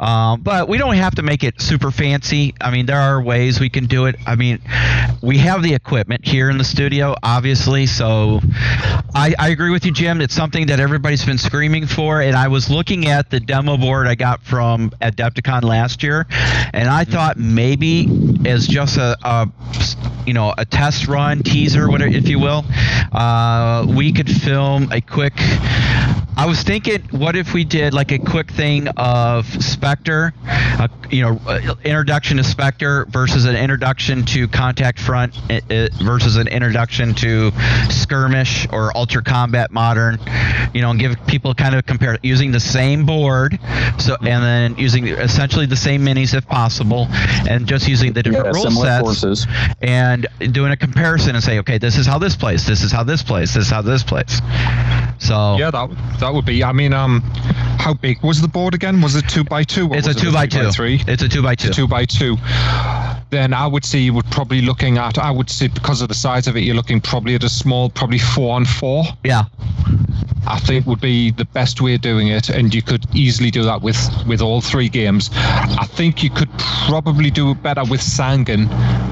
[0.00, 2.54] Um, but we don't have to make it super fancy.
[2.60, 4.16] I mean there are ways we can do it.
[4.26, 4.60] I mean
[5.22, 7.86] we have the equipment here in the studio obviously.
[7.86, 8.40] So
[9.14, 10.20] I, I agree with you jim.
[10.20, 12.20] It's something that everybody's been screaming for.
[12.20, 16.26] And i was looking at the demo board i got from adepticon last year.
[16.72, 18.08] And i thought maybe
[18.46, 19.48] as just a, a
[20.26, 22.64] you know a test run teaser whatever if you will
[23.12, 25.32] uh, we could film a quick
[26.38, 26.77] I was thinking,
[27.10, 32.36] what if we did like a quick thing of Spectre, uh, you know, uh, introduction
[32.36, 35.34] to Spectre versus an introduction to Contact Front
[36.00, 37.50] versus an introduction to
[37.90, 40.18] Skirmish or Ultra Combat Modern,
[40.72, 43.58] you know, and give people kind of compare using the same board,
[43.98, 47.08] so and then using essentially the same minis if possible,
[47.48, 49.46] and just using the different Yeah, rule sets forces.
[49.82, 53.02] and doing a comparison and say, okay, this is how this plays, this is how
[53.02, 54.40] this plays, this is how this plays.
[55.18, 56.62] So Yeah, that that would be.
[56.68, 57.22] I mean, um,
[57.78, 59.00] how big was the board again?
[59.00, 59.88] Was it two by two?
[59.88, 61.04] or it's a was it two by three two.
[61.10, 61.68] It's a two by two.
[61.68, 62.36] It's a two by two.
[63.30, 65.18] Then I would say you would probably looking at.
[65.18, 67.88] I would say because of the size of it, you're looking probably at a small,
[67.88, 69.04] probably four on four.
[69.24, 69.44] Yeah.
[70.46, 73.62] I think would be the best way of doing it, and you could easily do
[73.64, 75.30] that with with all three games.
[75.34, 76.50] I think you could
[76.86, 78.68] probably do it better with Sangin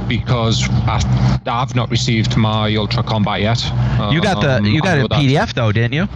[0.09, 3.63] because I, I've not received my Ultra Combat yet.
[4.13, 5.09] You got the Um, you got a.
[5.09, 6.09] PDF though, didn't you?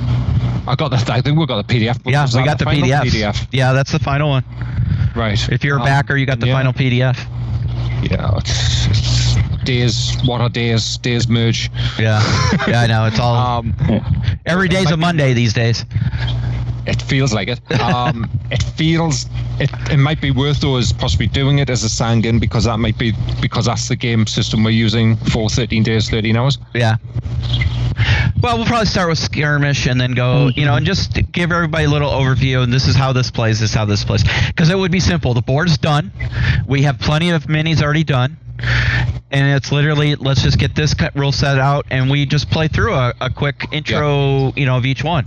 [0.66, 1.12] I got the.
[1.12, 1.98] I think we got the PDF.
[2.04, 3.48] Yeah, we got the, final PDF.
[3.52, 4.44] Yeah, that's the final one.
[5.16, 5.48] Right.
[5.48, 6.52] If you're a Um, backer, you got the yeah.
[6.54, 7.16] final PDF.
[8.08, 8.36] Yeah.
[8.38, 10.16] It's, it's days.
[10.24, 10.98] What are days?
[10.98, 11.70] Days merge.
[11.98, 12.22] Yeah.
[12.68, 13.04] yeah, I know.
[13.06, 13.74] It's all Um,
[14.46, 15.84] every day's a Monday these days.
[16.86, 17.80] It feels like it.
[17.80, 19.26] Um, it feels
[19.58, 19.70] it.
[19.90, 22.98] It might be worth though is possibly doing it as a Sangin because that might
[22.98, 26.58] be because that's the game system we're using for 13 days, 13 hours.
[26.74, 26.96] Yeah.
[28.42, 31.84] Well, we'll probably start with skirmish and then go, you know, and just give everybody
[31.84, 32.62] a little overview.
[32.62, 33.60] And this is how this plays.
[33.60, 34.24] This is how this plays.
[34.46, 35.34] Because it would be simple.
[35.34, 36.10] The board's done.
[36.66, 38.38] We have plenty of minis already done.
[39.32, 42.66] And it's literally let's just get this cut rule set out, and we just play
[42.66, 45.26] through a, a quick intro, you know, of each one,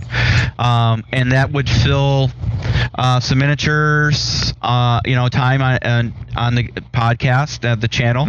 [0.58, 2.30] um, and that would fill
[2.94, 8.28] uh, some miniatures, uh, you know, time on on, on the podcast, uh, the channel.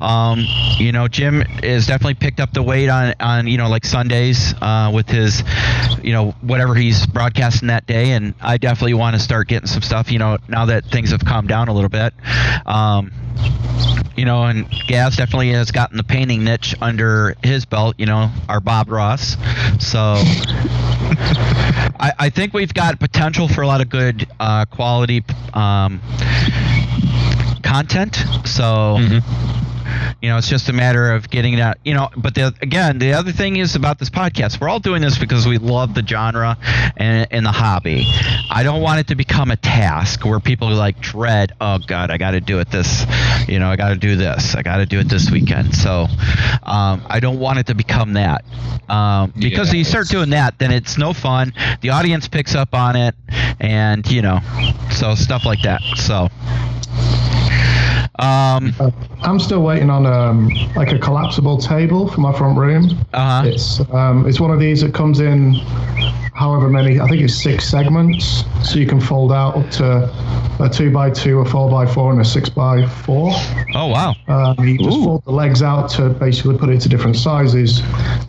[0.00, 0.46] Um,
[0.78, 4.54] you know, Jim has definitely picked up the weight on on you know like Sundays
[4.60, 5.42] uh, with his,
[6.02, 9.82] you know, whatever he's broadcasting that day, and I definitely want to start getting some
[9.82, 10.10] stuff.
[10.10, 12.14] You know, now that things have calmed down a little bit.
[12.66, 13.12] Um,
[14.16, 17.94] you know, and Gaz definitely has gotten the painting niche under his belt.
[17.98, 19.36] You know, our Bob Ross.
[19.78, 20.14] So
[22.00, 25.24] I, I think we've got potential for a lot of good uh, quality
[25.54, 26.00] um,
[27.62, 28.16] content.
[28.44, 28.98] So.
[30.22, 31.78] You know, it's just a matter of getting that.
[31.84, 34.60] You know, but the, again, the other thing is about this podcast.
[34.60, 36.56] We're all doing this because we love the genre
[36.96, 38.06] and, and the hobby.
[38.50, 41.52] I don't want it to become a task where people like dread.
[41.60, 43.04] Oh God, I got to do it this.
[43.48, 44.54] You know, I got to do this.
[44.54, 45.74] I got to do it this weekend.
[45.74, 46.06] So
[46.62, 48.44] um, I don't want it to become that.
[48.88, 51.52] Um, because Yeah, you start doing that, then it's no fun.
[51.80, 53.14] The audience picks up on it,
[53.60, 54.40] and you know,
[54.90, 55.82] so stuff like that.
[55.96, 56.28] So.
[58.18, 58.90] Um, Uh,
[59.22, 62.84] I'm still waiting on um, like a collapsible table for my front room.
[63.12, 63.46] uh-huh.
[63.46, 65.54] It's um, it's one of these that comes in
[66.38, 68.44] however many, I think it's six segments.
[68.62, 72.12] So you can fold out up to a two by two, a four by four,
[72.12, 73.30] and a six by four.
[73.74, 74.14] Oh wow.
[74.28, 77.82] Um, you just fold the legs out to basically put it to different sizes.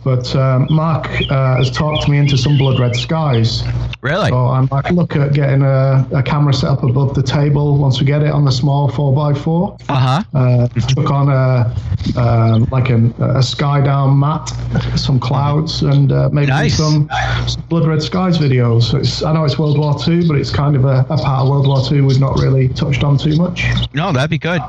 [0.04, 3.62] But um, Mark uh, has talked me into some blood red skies.
[4.02, 4.30] Really?
[4.30, 8.00] So I might look at getting a, a camera set up above the table once
[8.00, 9.76] we get it on the small four by four.
[9.88, 10.22] Uh huh.
[10.34, 11.74] Uh, took on a
[12.18, 14.48] um, like a, a sky down mat,
[14.96, 16.76] some clouds, and uh, maybe Nice.
[16.78, 17.08] some,
[17.46, 18.94] some blood red skies videos.
[18.98, 21.48] It's, I know it's World War Two, but it's kind of a, a part of
[21.48, 23.64] World War Two we've not really touched on too much.
[23.94, 24.60] No, that'd be good.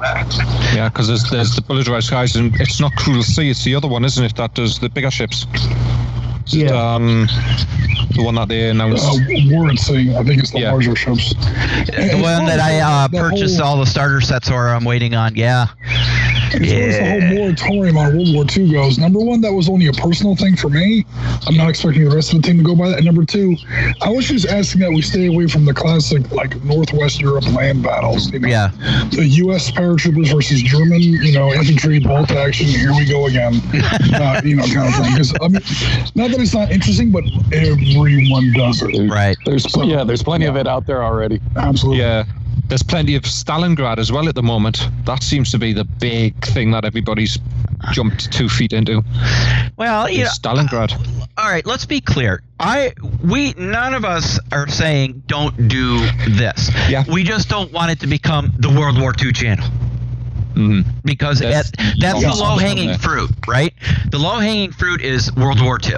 [0.73, 3.75] Yeah, because there's, there's the Blood Red Skies, and it's not Cruel Sea, it's the
[3.75, 4.35] other one, isn't it?
[4.35, 5.45] That does the bigger ships.
[6.47, 6.71] Is Yeah.
[6.95, 7.27] Um,
[8.15, 9.05] the one that they announced.
[9.05, 9.15] Uh,
[9.51, 10.71] War at Sea, I think it's the Yeah.
[10.71, 11.33] larger ships.
[11.33, 15.35] The one that I uh, purchased all the starter sets for, I'm waiting on.
[15.35, 15.67] Yeah.
[16.55, 19.69] As far as the whole moratorium on World War II goes, number one, that was
[19.69, 21.05] only a personal thing for me.
[21.47, 22.97] I'm not expecting the rest of the team to go by that.
[22.97, 23.55] And number two,
[24.01, 27.83] I was just asking that we stay away from the classic like Northwest Europe land
[27.83, 28.31] battles.
[28.31, 28.47] You know?
[28.47, 28.71] Yeah.
[29.11, 29.71] The U.S.
[29.71, 32.67] paratroopers versus German, you know, infantry bolt action.
[32.67, 33.55] Here we go again.
[34.13, 35.11] uh, you know, kind of thing.
[35.13, 35.61] Because I mean,
[36.15, 39.09] not that it's not interesting, but everyone does it.
[39.09, 39.37] Right.
[39.45, 41.41] There's pl- yeah, there's plenty of it out there already.
[41.55, 42.01] Absolutely.
[42.01, 42.25] Yeah.
[42.67, 44.87] There's plenty of Stalingrad as well at the moment.
[45.05, 47.37] That seems to be the big thing that everybody's
[47.91, 49.03] jumped two feet into.
[49.77, 50.93] Well, you know, Stalingrad.
[51.37, 51.65] all right.
[51.65, 52.41] Let's be clear.
[52.59, 55.99] I we none of us are saying don't do
[56.29, 56.69] this.
[56.89, 57.03] Yeah.
[57.11, 59.67] We just don't want it to become the World War II channel.
[60.53, 60.85] Mhm.
[61.05, 62.29] because That's- that's, that's yeah.
[62.29, 63.73] the low hanging fruit, right?
[64.09, 65.97] The low hanging fruit is World War II.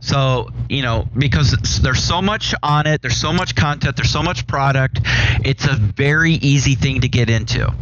[0.00, 4.22] So you know because there's so much on it, there's so much content, there's so
[4.22, 5.00] much product.
[5.44, 7.72] It's a very easy thing to get into.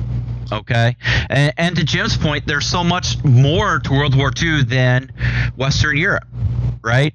[0.52, 0.96] Okay,
[1.30, 5.12] and, and to Jim's point, there's so much more to World War II than
[5.56, 6.26] Western Europe,
[6.82, 7.14] right?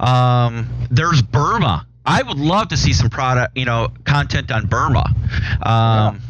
[0.00, 1.86] Um, there's Burma.
[2.06, 5.06] I would love to see some product, you know, content on Burma.
[5.62, 6.20] Um,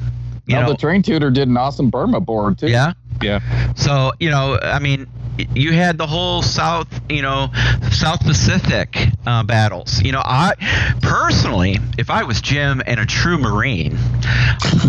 [0.47, 2.69] you now know, the Terrain Tutor did an awesome Burma board too.
[2.69, 2.93] yeah.
[3.23, 3.41] Yeah.
[3.75, 5.07] So you know, I mean,
[5.55, 7.49] you had the whole South, you know,
[7.91, 10.01] South Pacific uh, battles.
[10.03, 10.55] You know, I
[11.03, 13.97] personally, if I was Jim and a true Marine,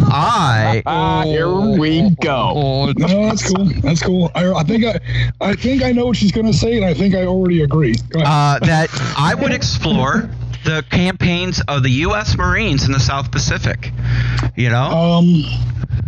[0.08, 2.52] I Ah, here we go.
[2.56, 3.66] Oh, No, that's cool.
[3.82, 4.32] That's cool.
[4.36, 5.00] I, I think I,
[5.42, 7.96] I think I know what she's gonna say, and I think I already agree.
[8.10, 8.62] Go ahead.
[8.64, 10.30] uh, that I would explore
[10.66, 12.36] the campaigns of the U.S.
[12.38, 13.92] Marines in the South Pacific.
[14.56, 15.44] You know, Um,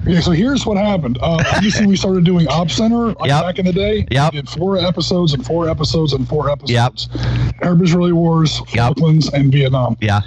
[0.05, 1.17] yeah, so here's what happened.
[1.21, 3.41] Uh, obviously, we started doing Op Center like, Yep.
[3.43, 4.05] back in the day.
[4.11, 4.33] Yep.
[4.33, 7.07] We did four episodes and four episodes and four episodes.
[7.11, 7.53] Yep.
[7.61, 8.75] Arab Israeli Wars, Yep.
[8.75, 9.97] Falklands, and Vietnam.
[10.01, 10.21] yeah,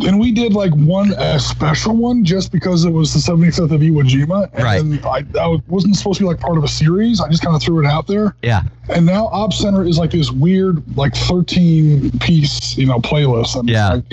[0.00, 3.80] Then we did like one uh, special one just because it was the 75th of
[3.80, 4.48] Iwo Jima.
[4.54, 4.64] And
[5.02, 5.04] Right.
[5.06, 7.20] I, that wasn't supposed to be like part of a series.
[7.20, 8.34] I just kind of threw it out there.
[8.42, 13.56] yeah, And now Op Center is like this weird, like 13 piece, you know, playlist.
[13.58, 13.94] And Yeah.
[13.94, 14.04] Like,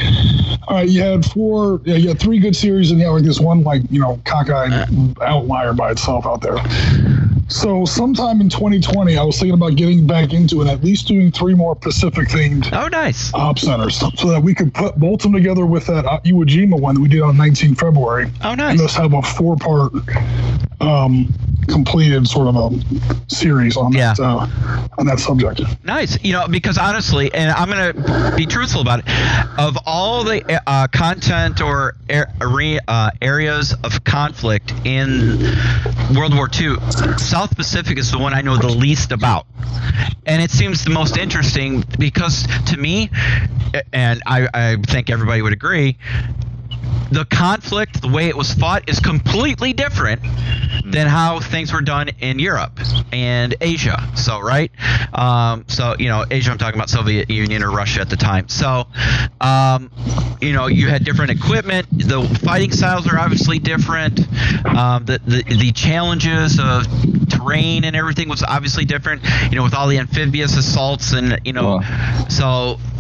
[0.68, 3.24] all right, you had four, yeah, you had three good series, and you had like
[3.24, 6.58] this one, like, you know, cockeyed outlier by itself out there.
[7.50, 11.32] So sometime in 2020, I was thinking about getting back into it, at least doing
[11.32, 13.34] three more Pacific themed oh, nice.
[13.34, 16.80] op centers so, that we could put bolt them together with that uh, Iwo Jima
[16.80, 18.72] one that we did on 19 February Oh, nice.
[18.72, 19.94] and just have a four part
[20.82, 21.34] um,
[21.70, 24.14] completed sort of a series on Yeah.
[24.14, 24.48] that uh,
[24.98, 25.62] on that subject.
[25.86, 26.22] Nice.
[26.24, 29.06] You know, because honestly, and I'm going to be truthful about it,
[29.60, 32.28] of all the uh, content or are-
[32.88, 35.40] uh, areas of conflict in
[36.16, 36.76] World War II,
[37.38, 39.46] South Pacific is the one I know the least about.
[40.26, 43.12] And it seems the most interesting because to me,
[43.94, 46.00] and I, I think everybody would agree,
[47.12, 50.22] the conflict, the way it was fought, is completely different
[50.86, 52.80] than how things were done in Europe
[53.12, 54.10] and Asia.
[54.16, 54.72] So, right?
[55.14, 58.48] Um, so, you know, Asia, I'm talking about Soviet Union or Russia at the time.
[58.50, 58.88] So,
[59.42, 59.92] um,
[60.42, 61.88] you know, you had different equipment.
[61.92, 64.20] The fighting styles are obviously different.
[64.66, 66.86] Um, the, the the challenges of
[67.30, 69.24] terrain and everything was obviously different.
[69.50, 71.82] You know, with all the amphibious assaults and you know,
[72.30, 72.97] so eh,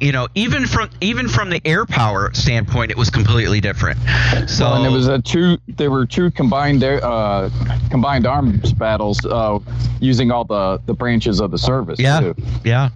[0.00, 3.98] you know, even from even from the air power standpoint, it was completely different.
[4.48, 5.58] So Well, and it was a two.
[5.68, 7.50] There were two combined uh,
[7.90, 9.58] combined arms battles uh,
[10.00, 11.98] using all the the branches of the service.
[12.00, 12.34] yeah, too.
[12.64, 12.88] yeah,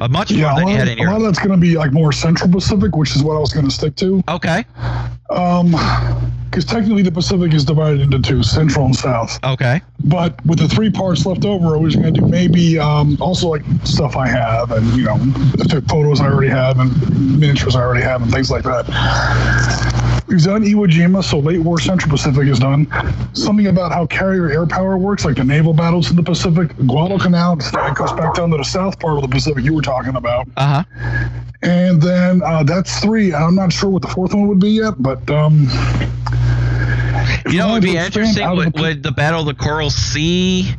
[0.00, 1.38] uh, much more Yeah, a than lot, you had of, in a lot of that's
[1.38, 3.96] going to be like more Central Pacific, which is what I was going to stick
[3.96, 4.22] to.
[4.28, 4.64] Okay,
[5.30, 5.74] Um,
[6.50, 9.38] because technically the Pacific is divided into two, Central and South.
[9.44, 13.16] okay, But with the three parts left over, I was going to do maybe um,
[13.20, 15.16] also like stuff I have and, you know,
[15.88, 20.19] photos I already have and miniatures I already have and things like that.
[20.30, 22.86] We've done Iwo Jima, so late war Central Pacific is done.
[23.32, 26.68] Something about how carrier air power works, like the naval battles in the Pacific.
[26.86, 30.14] Guadalcanal, that goes back down to the south part of the Pacific you were talking
[30.14, 30.46] about.
[30.56, 31.28] Uh huh.
[31.62, 33.34] And then uh, that's three.
[33.34, 35.66] I'm not sure what the fourth one would be yet, but um,
[37.50, 38.42] You know, it would be interesting.
[38.44, 40.72] out of Would, the- would the Battle of the Coral Sea?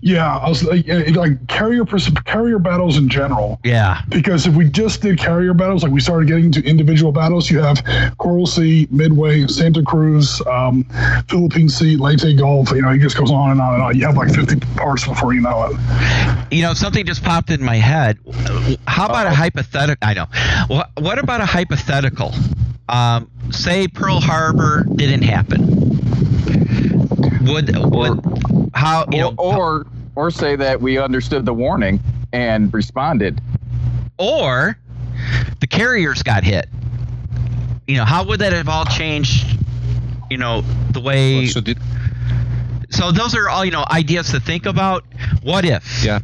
[0.00, 1.84] yeah, I was like, uh, like carrier
[2.24, 3.58] carrier battles in general.
[3.64, 4.02] Yeah.
[4.08, 7.60] Because if we just did carrier battles, like we started getting into individual battles, you
[7.60, 7.82] have
[8.18, 10.84] Coral Sea, Midway, Santa Cruz, um,
[11.28, 12.70] Philippine Sea, Leyte Gulf.
[12.72, 13.96] You know, it just goes on and on and on.
[13.96, 16.52] You have like 50 parts before you know it.
[16.54, 18.18] You know, something just popped in my head.
[18.86, 20.06] How about a hypothetical?
[20.06, 20.26] I know.
[20.68, 22.32] What, what about a hypothetical?
[22.88, 25.62] Um, say Pearl Harbor didn't happen.
[27.46, 28.20] Would would
[28.74, 32.00] how you know or, or or say that we understood the warning
[32.32, 33.40] and responded.
[34.18, 34.78] or
[35.60, 36.68] the carriers got hit.
[37.86, 39.58] You know, how would that have all changed?
[40.30, 41.46] You know, the way.
[41.46, 41.78] So did
[42.90, 45.04] So those are all you know ideas to think about.
[45.42, 46.04] What if?
[46.04, 46.20] yeah.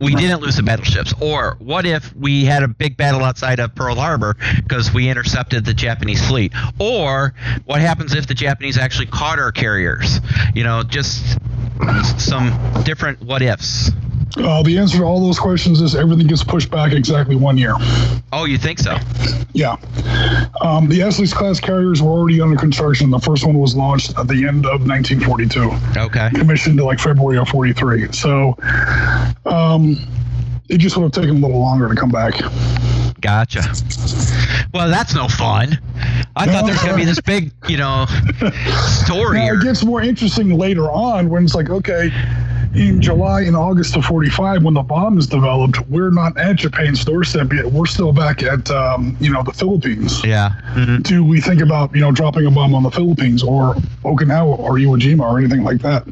[0.00, 1.12] We didn't lose the battleships?
[1.20, 5.64] Or what if we had a big battle outside of Pearl Harbor because we intercepted
[5.64, 6.52] the Japanese fleet?
[6.78, 7.34] Or
[7.64, 10.20] what happens if the Japanese actually caught our carriers?
[10.54, 11.38] You know, just
[12.18, 13.90] some different what ifs.
[14.36, 17.74] Uh, the answer to all those questions is everything gets pushed back exactly one year.
[18.32, 18.96] Oh, you think so?
[19.52, 19.76] Yeah.
[20.60, 23.10] Um, the Essex class carriers were already under construction.
[23.10, 25.70] The first one was launched at the end of 1942.
[25.98, 26.30] Okay.
[26.34, 28.12] commissioned to like February of 43.
[28.12, 28.56] So
[29.46, 29.96] um,
[30.68, 32.34] it just would have taken a little longer to come back.
[33.20, 33.62] Gotcha.
[34.72, 35.78] Well, that's no fun.
[36.36, 38.06] I thought there was going to be this big, you know,
[39.04, 39.38] story.
[39.38, 42.10] Now, it gets more interesting later on when it's like, okay,
[42.74, 47.04] in July and August of 45, when the bomb is developed, we're not at Japan's
[47.04, 47.66] doorstep yet.
[47.66, 50.22] We're still back at, um, you know, the Philippines.
[50.24, 50.52] yeah.
[50.74, 51.02] Mhm.
[51.02, 54.72] Do we think about, you know, dropping a bomb on the Philippines or Okinawa or
[54.74, 56.04] Iwo Jima or anything like that?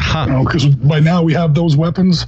[0.00, 0.24] Huh.
[0.26, 2.24] you know, because by now we have those weapons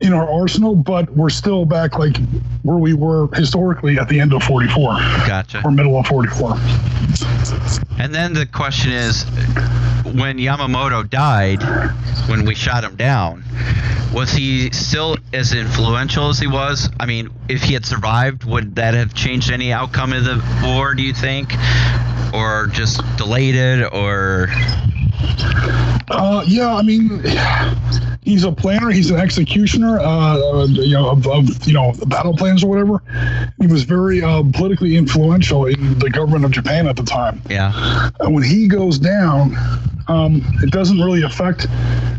[0.00, 2.16] in our arsenal, but we're still back like
[2.62, 4.94] where we were historically at the end of 44
[5.26, 5.60] Gotcha.
[5.64, 6.56] or middle of 44.
[7.98, 9.26] And then the question is,
[10.12, 11.62] when Yamamoto died,
[12.28, 13.44] when we shot him down,
[14.12, 16.90] was he still as influential as he was?
[16.98, 20.94] I mean, if he had survived, would that have changed any outcome of the war?
[20.94, 21.54] Do you think,
[22.34, 24.48] or just delayed it, or
[26.10, 27.22] Uh, yeah, I mean,
[28.22, 30.04] he's a planner, he's an executioner, uh,
[30.38, 33.02] uh, you know, of, of you know battle plans or whatever.
[33.60, 37.40] He was very uh, politically influential in the government of Japan at the time.
[37.48, 38.10] yeah?
[38.20, 39.54] And when he goes down,
[40.08, 41.66] um, it doesn't really affect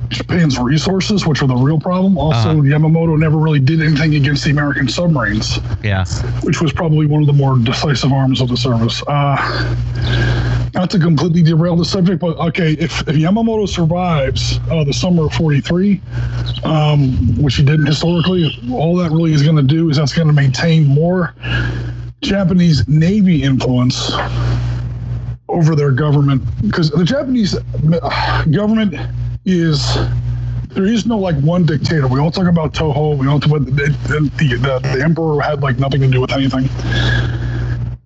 [0.09, 2.17] Japan's resources, which are the real problem.
[2.17, 2.61] Also, Uh-huh.
[2.61, 6.05] Yamamoto never really did anything against the American submarines, Yeah.
[6.43, 9.01] which was probably one of the more decisive arms of the service.
[9.07, 9.35] Uh,
[10.73, 15.25] not to completely derail the subject, but okay, if, if Yamamoto survives uh, the summer
[15.25, 15.99] of 43,
[16.63, 20.27] um, which he didn't historically, all that really is going to do is that's going
[20.27, 21.33] to maintain more
[22.21, 24.11] Japanese Navy influence
[25.49, 28.93] over their government because the Japanese uh, government
[29.45, 29.97] is
[30.69, 32.07] there is no like one dictator.
[32.07, 33.17] We all talk about Tojo.
[33.17, 36.31] We all talk about the, the, the, the emperor had like nothing to do with
[36.31, 36.69] anything.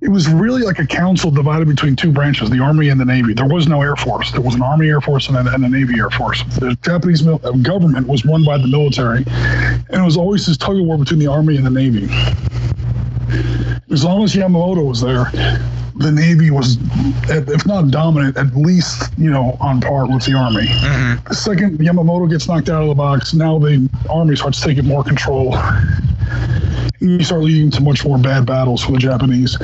[0.06, 3.34] It was really like a council divided between two branches, the army and the navy.
[3.34, 4.32] There was no air force.
[4.32, 6.44] There was an army air force and a, and a navy air force.
[6.60, 10.58] The Japanese mil- uh, government was run by the military, and it was always this
[10.58, 12.08] tug of war between the army and the navy.
[13.90, 15.26] As long as Yamamoto was there,
[15.96, 16.78] the Navy was,
[17.30, 20.68] if not dominant, at least you know on par with the Army.
[21.28, 25.04] The second Yamamoto gets knocked out of the box, now the Army starts taking more
[25.04, 25.58] control.
[27.00, 29.58] You start leading to much more bad battles for the Japanese.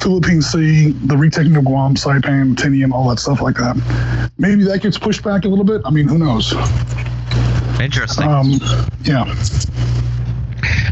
[0.00, 4.30] Philippine Sea, the retaking of Guam, Saipan, Tinian, all that stuff like that.
[4.38, 5.80] Maybe that gets pushed back a little bit.
[5.84, 6.52] I mean, who knows?
[7.80, 8.28] Interesting.
[8.28, 8.60] Um,
[9.04, 9.24] yeah.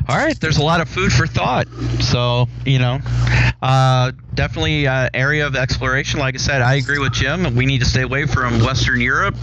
[0.08, 1.68] All right, there's a lot of food for thought.
[2.00, 2.98] So, you know,
[3.62, 6.18] uh, definitely uh, area of exploration.
[6.18, 7.54] Like I said, I agree with Jim.
[7.54, 9.36] We need to stay away from Western Europe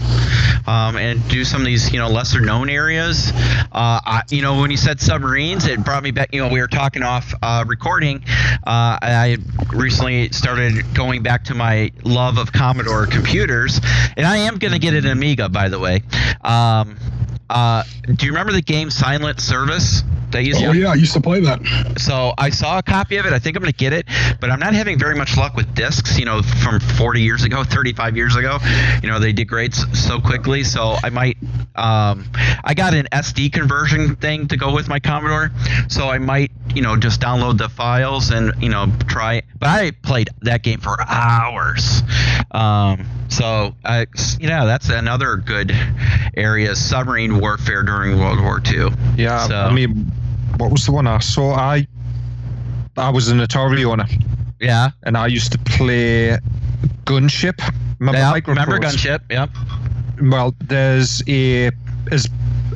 [0.66, 3.30] um, and do some of these, you know, lesser known areas.
[3.32, 6.34] Uh, I, you know, when you said submarines, it brought me back.
[6.34, 8.24] You know, we were talking off uh, recording.
[8.66, 9.38] Uh, I
[9.72, 13.80] recently started going back to my love of Commodore computers,
[14.16, 16.02] and I am going to get an Amiga, by the way.
[16.42, 16.98] Um,
[17.48, 20.02] uh, do you remember the game Silent Service?
[20.30, 21.60] That used Oh to, yeah, I used to play that.
[21.98, 23.32] so I saw a copy of it.
[23.32, 24.06] I think I'm going to get it,
[24.40, 26.18] but I'm not having very much luck with discs.
[26.18, 28.58] You know, from 40 years ago, 35 years ago.
[29.02, 30.64] You know, they degrade so quickly.
[30.64, 31.36] So I might
[31.76, 32.24] Um,
[32.64, 35.50] I got an SD conversion thing to go with my Commodore,
[35.88, 39.42] so I might, you know, just download the files and you know try.
[39.58, 42.02] But I played that game for hours.
[42.50, 44.06] Um, so I,
[44.40, 45.72] yeah, that's another good
[46.34, 48.88] area: submarine warfare during World War II.
[49.16, 50.07] Yeah, So- I mean,
[50.58, 51.54] what was the one I saw?
[51.54, 51.86] I
[52.96, 54.06] I was an Atari owner,
[54.60, 56.38] Yeah, and I used to play
[57.04, 57.60] Gunship.
[57.98, 58.40] Remember, yeah.
[58.46, 59.20] Remember Gunship?
[59.30, 59.50] Yep.
[60.22, 61.70] Well, there's a
[62.10, 62.28] as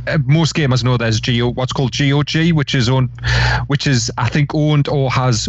[0.07, 3.11] uh, most gamers know, there's Geo, what's called GOG, which is owned,
[3.67, 5.49] which is I think owned or has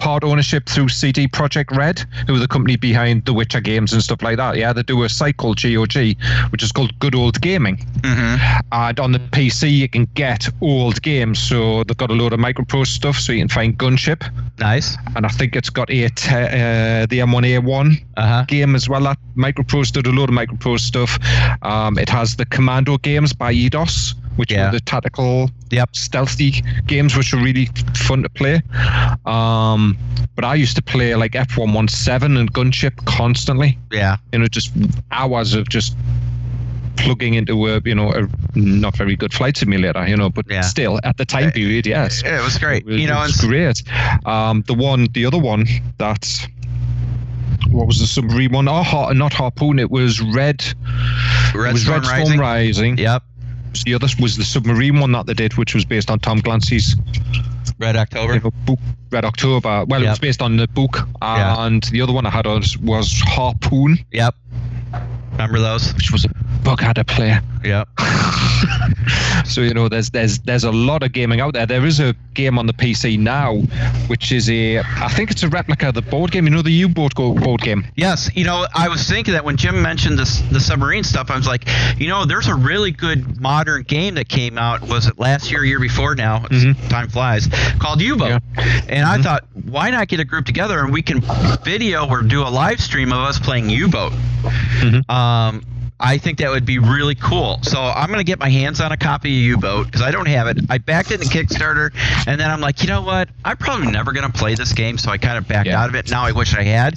[0.00, 4.02] part ownership through CD Projekt Red, who are the company behind the Witcher games and
[4.02, 4.56] stuff like that.
[4.56, 6.16] Yeah, they do a site called GOG,
[6.50, 7.76] which is called Good Old Gaming.
[8.00, 8.60] Mm-hmm.
[8.72, 11.38] And on the PC, you can get old games.
[11.38, 14.22] So they've got a load of microprose stuff, so you can find Gunship,
[14.58, 14.96] Nice.
[15.14, 18.44] and I think it's got a te- uh, the M1A1 Uh huh.
[18.48, 19.02] game as well.
[19.02, 21.18] That Microprose did a load of Microprose stuff.
[21.62, 24.68] Um, it has the Commando games by Eidos, which Yeah.
[24.68, 25.94] are the tactical, Yep.
[25.96, 28.62] stealthy games, which are really fun to play.
[29.26, 29.96] Um,
[30.36, 33.78] but I used to play like F117 and Gunship constantly.
[33.92, 34.16] Yeah.
[34.32, 34.72] You know, just
[35.12, 35.96] hours of just
[36.96, 38.28] plugging into a you know a
[38.58, 40.06] not very good flight simulator.
[40.06, 40.60] You know, but Yeah.
[40.62, 42.22] still at the time period, yes.
[42.24, 42.82] It was great.
[42.82, 43.82] It was- You know, it was great.
[44.26, 45.66] Um, the one, the other one
[45.98, 46.46] that
[47.70, 48.68] what was the submarine one?
[48.68, 49.78] Oh, not harpoon.
[49.78, 50.64] It was red.
[51.54, 52.40] Red it was Storm Red Storm Rising.
[52.40, 52.98] Rising.
[52.98, 53.22] Yep.
[53.84, 56.96] The other was the submarine one that they did, which was based on Tom Clancy's
[57.78, 58.38] Red October.
[58.40, 58.78] book,
[59.10, 59.84] Red October.
[59.86, 61.64] Well, it was based on the book, Yeah.
[61.66, 64.34] and the other one I had was, was Harpoon, Yep.
[65.32, 65.94] Remember those?
[65.94, 66.28] which was a
[66.62, 67.38] bug had to play.
[67.64, 67.88] Yep.
[69.44, 71.66] So you know, there's there's there's a lot of gaming out there.
[71.66, 73.56] There is a game on the PC now,
[74.06, 76.44] which is a I think it's a replica of the board game.
[76.44, 77.84] You know, the U-boat board game.
[77.96, 81.36] Yes, you know, I was thinking that when Jim mentioned this, the submarine stuff, I
[81.36, 81.64] was like,
[81.98, 84.82] you know, there's a really good modern game that came out.
[84.82, 86.14] Was it last year, year before?
[86.14, 86.88] Now, Mhm.
[86.88, 87.48] time flies.
[87.80, 88.42] Called U-boat,
[88.88, 91.22] and I thought, why not get a group together and we can
[91.64, 94.12] video or do a live stream of us playing U-boat.
[94.80, 95.10] Mhm.
[95.10, 95.62] Um,
[96.00, 97.58] I think that would be really cool.
[97.62, 100.46] So I'm gonna get my hands on a copy of U-boat because I don't have
[100.46, 100.58] it.
[100.70, 101.90] I backed it in Kickstarter,
[102.26, 103.28] and then I'm like, you know what?
[103.44, 105.82] I'm probably never gonna play this game, so I kind of backed Yeah.
[105.82, 106.10] out of it.
[106.10, 106.94] Now I wish I had.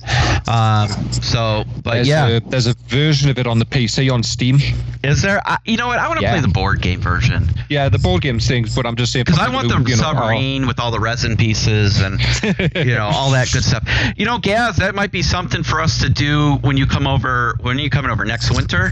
[0.48, 4.24] Um, so, but There's yeah, a, there's a version of it on the PC on
[4.24, 4.60] Steam.
[5.04, 5.42] is there?
[5.46, 6.00] I, you know what?
[6.00, 6.32] I want to Yeah.
[6.32, 9.40] play the board game version Yeah, the board game things, but I'm just saying because
[9.40, 12.20] I want the you know, submarine with all the resin pieces and
[12.76, 13.88] you know all that good stuff.
[14.16, 17.56] You know, Gaz, that might be something for us to do when you come over.
[17.62, 18.92] When are you coming over next winter?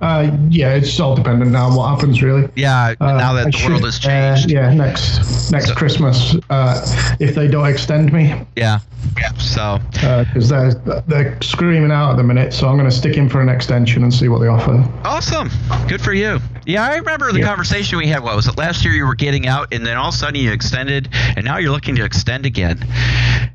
[0.00, 2.48] Uh, yeah, it's all dependent on what happens, really.
[2.56, 4.46] Yeah, Uh, now that I the world has changed.
[4.50, 8.78] Uh, yeah, next next So- Christmas, uh, if they don't extend me, Yeah.
[9.18, 9.30] Yeah.
[9.38, 10.72] So because they're
[11.08, 12.52] they're screaming out at the minute.
[12.52, 14.84] So I'm going to stick in for an extension and see what they offer.
[15.04, 15.50] awesome.
[15.88, 16.38] Good for you.
[16.66, 17.46] Yeah, I remember the Yeah.
[17.46, 18.22] conversation we had.
[18.22, 18.92] What was it last year?
[18.94, 21.72] You were getting out, and then all of a sudden you extended, and now you're
[21.72, 22.78] looking to extend again.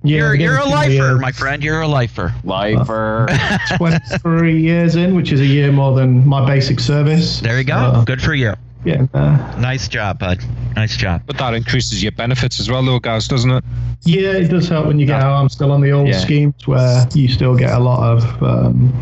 [0.03, 1.63] Yeah, you're you're a give it to me, lifer, uh, my friend.
[1.63, 2.33] You're a lifer.
[2.43, 3.27] Lifer.
[3.77, 7.39] 23 years in, which is a year more than my basic service.
[7.39, 7.75] There you go.
[7.75, 8.53] Uh, Good for you.
[8.83, 10.39] yeah, uh, Nice job, bud.
[10.75, 11.23] Nice job.
[11.25, 13.63] But that increases your benefits as well, though, guys, doesn't it?
[14.05, 15.33] Yeah, it does help when you get out.
[15.41, 16.19] I'm still on the old Yeah.
[16.19, 18.93] schemes where you still get a lot of um,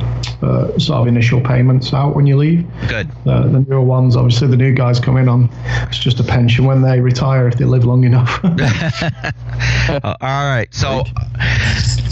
[0.41, 2.65] uh, sort of initial payments out when you leave.
[2.87, 3.09] Good.
[3.27, 5.49] Uh, the newer ones, obviously, the new guys come in on
[5.87, 8.39] it's just a pension when they retire if they live long enough.
[9.85, 10.73] Uh, all right.
[10.73, 11.03] So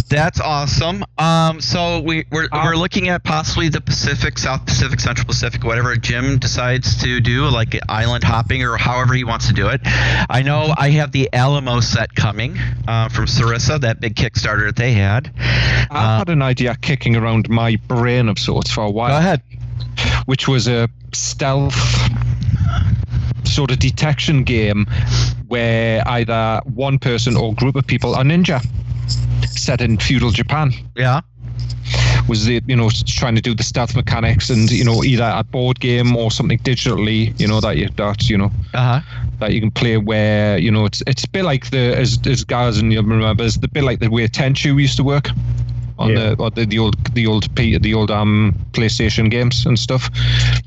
[0.10, 1.06] that's awesome.
[1.18, 5.96] Um, so we, we're, we're looking at possibly the Pacific, South Pacific, Central Pacific, whatever
[5.96, 9.80] Jim decides to do, like island hopping or however he wants to do it.
[9.86, 12.58] I know I have the Alamo set coming
[12.88, 15.32] uh, from Sarissa, that big Kickstarter that they had.
[15.38, 19.10] I've Uh, had an idea kicking around my brain of sorts for a while.
[19.10, 19.42] Go ahead.
[20.26, 21.76] which was a stealth
[23.44, 24.86] sort of detection game
[25.48, 28.64] where either one person or group of people are ninja
[29.48, 31.22] set in feudal Japan Yeah.
[32.28, 35.44] Was it you know trying to do the stealth mechanics and you know either a
[35.44, 39.02] board game or something digitally you know that you that you know Uh huh.
[39.40, 42.44] that you can play where you know it's it's a bit like the as as
[42.44, 45.30] guys and you remember it's a bit like the way Tenchu used to work
[45.98, 46.30] on Yeah.
[46.30, 50.10] the, or the the old the old P, the old um PlayStation games and stuff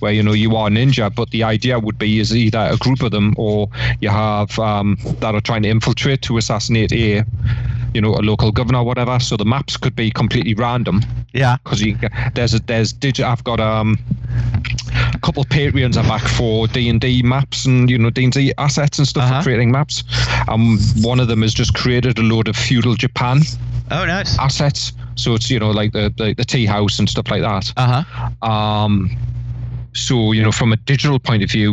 [0.00, 3.02] where you know you are ninja but the idea would be is either a group
[3.02, 3.68] of them or
[4.00, 7.24] you have um that are trying to infiltrate to assassinate a
[7.94, 11.00] you know a local governor or whatever so the maps could be completely random
[11.32, 11.56] Yeah.
[11.64, 13.98] because you get- there's a there's digit I've got um
[15.14, 18.24] a couple of Patreons are back for D and D maps and you know D
[18.24, 19.40] and D assets and stuff Uh-huh.
[19.40, 20.02] for creating maps.
[20.48, 23.40] Um, one of them has just created a load of feudal Japan
[23.90, 24.36] Oh, nice.
[24.38, 24.92] assets.
[25.14, 27.72] So it's you know like the the, the tea house and stuff like that.
[27.76, 28.02] Uh
[28.42, 28.50] huh.
[28.50, 29.16] Um,
[29.94, 31.72] so you know, from a digital point of view,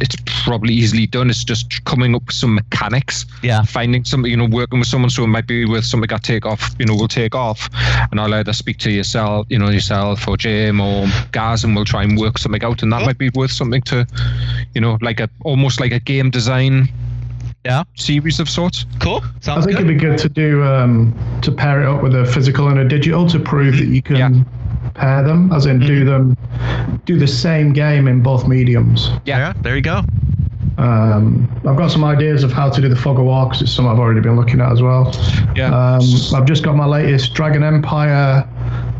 [0.00, 1.28] it's probably easily done.
[1.28, 3.26] It's just coming up with some mechanics.
[3.42, 3.62] Yeah.
[3.62, 5.10] Finding something, you know, working with someone.
[5.10, 6.74] So it might be with something I take off.
[6.78, 7.68] You know, we'll take off,
[8.10, 11.84] and I'll either speak to yourself, you know, yourself or Jim or Gaz, and we'll
[11.84, 12.82] try and work something out.
[12.82, 14.06] And that might be worth something to,
[14.74, 16.88] you know, like a almost like a game design.
[17.64, 17.82] Yeah.
[17.96, 18.86] Series of sorts.
[19.00, 19.22] Cool.
[19.46, 19.74] I think good.
[19.74, 22.84] it'd be good to do um, to pair it up with a physical and a
[22.84, 24.30] digital to prove that you can Yeah.
[24.94, 26.36] Pair them, as in do them,
[27.04, 29.10] do the same game in both mediums.
[29.24, 29.52] yeah.
[29.62, 30.02] There you go.
[30.78, 33.72] Um, I've got some ideas of how to do the fog of war because it's
[33.72, 35.12] something I've already been looking at as well.
[35.56, 35.74] Yeah.
[35.74, 36.02] Um,
[36.34, 38.48] I've just got my latest Dragon Empire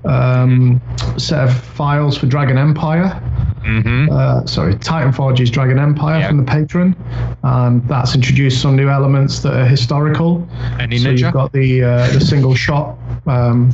[0.05, 0.80] um,
[1.16, 3.22] set of files for Dragon Empire.
[3.64, 4.09] Mm-hmm.
[4.11, 6.28] Uh, sorry, Titan Forge's Dragon Empire Yeah.
[6.28, 6.94] from the patron,
[7.42, 10.48] and that's introduced some new elements that are historical.
[10.78, 11.18] Any so ninja?
[11.20, 12.96] you've got the uh, the single shot,
[13.26, 13.70] um,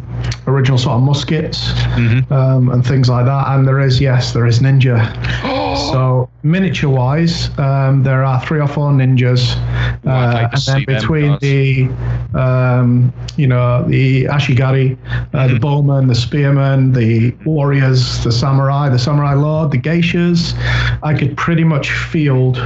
[0.47, 2.33] original sort of muskets, Mm-hmm.
[2.33, 3.49] um, and things like that.
[3.49, 4.99] And there is yes, there is ninja.
[5.75, 9.57] so miniature wise, um, there are three or four ninjas,
[10.05, 11.89] like uh, and then between the
[12.35, 14.97] um, you know the ashigaru,
[15.35, 15.55] uh, Mm-hmm.
[15.55, 20.55] the bowmen, the spearmen, the warriors, the samurai, the samurai lord, the geishas,
[21.03, 22.57] I could pretty much field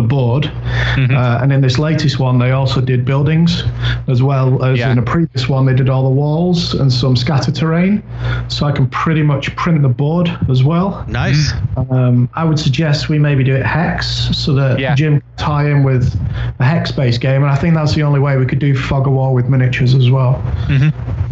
[0.00, 0.44] the board.
[0.44, 1.14] Mm-hmm.
[1.16, 3.62] Uh, and in this latest one, they also did buildings,
[4.08, 4.92] as well as Yeah.
[4.92, 8.02] in a previous one, they did all the walls and some scatter terrain.
[8.48, 11.04] So I can pretty much print the board as well.
[11.08, 11.52] Nice.
[11.90, 14.94] Um, I would suggest we maybe do it hex so that Yeah.
[14.94, 16.14] Jim can tie in with
[16.58, 17.42] a hex based game.
[17.42, 19.94] And I think that's the only way we could do Fog of War with miniatures
[19.94, 20.42] as well.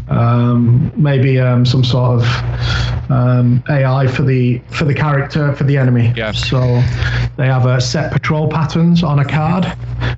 [0.09, 5.77] Um, maybe um, some sort of um, AI for the for the character for the
[5.77, 6.15] enemy.
[6.17, 6.33] Yeah.
[6.33, 6.59] So
[7.37, 9.65] they have a set patrol patterns on a card,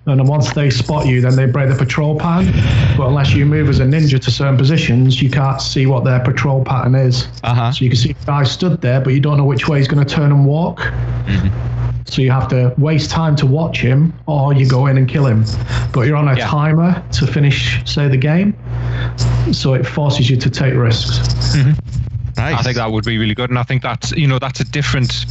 [0.06, 2.50] and then once they spot you, then they break the patrol pattern.
[2.96, 6.20] But unless you move as a ninja to certain positions, you can't see what their
[6.20, 7.28] patrol pattern is.
[7.44, 7.72] Uh huh.
[7.72, 9.88] So you can see the guy stood there, but you don't know which way he's
[9.88, 10.80] going to turn and walk.
[12.06, 15.26] So you have to waste time to watch him, or you go in and kill
[15.26, 15.44] him.
[15.92, 16.46] But you're on a Yeah.
[16.46, 18.54] timer to finish, say, the game.
[19.52, 21.58] So it forces you to take risks.
[22.36, 22.58] Nice.
[22.58, 24.64] I think that would be really good, and I think that's you know that's a
[24.64, 25.26] different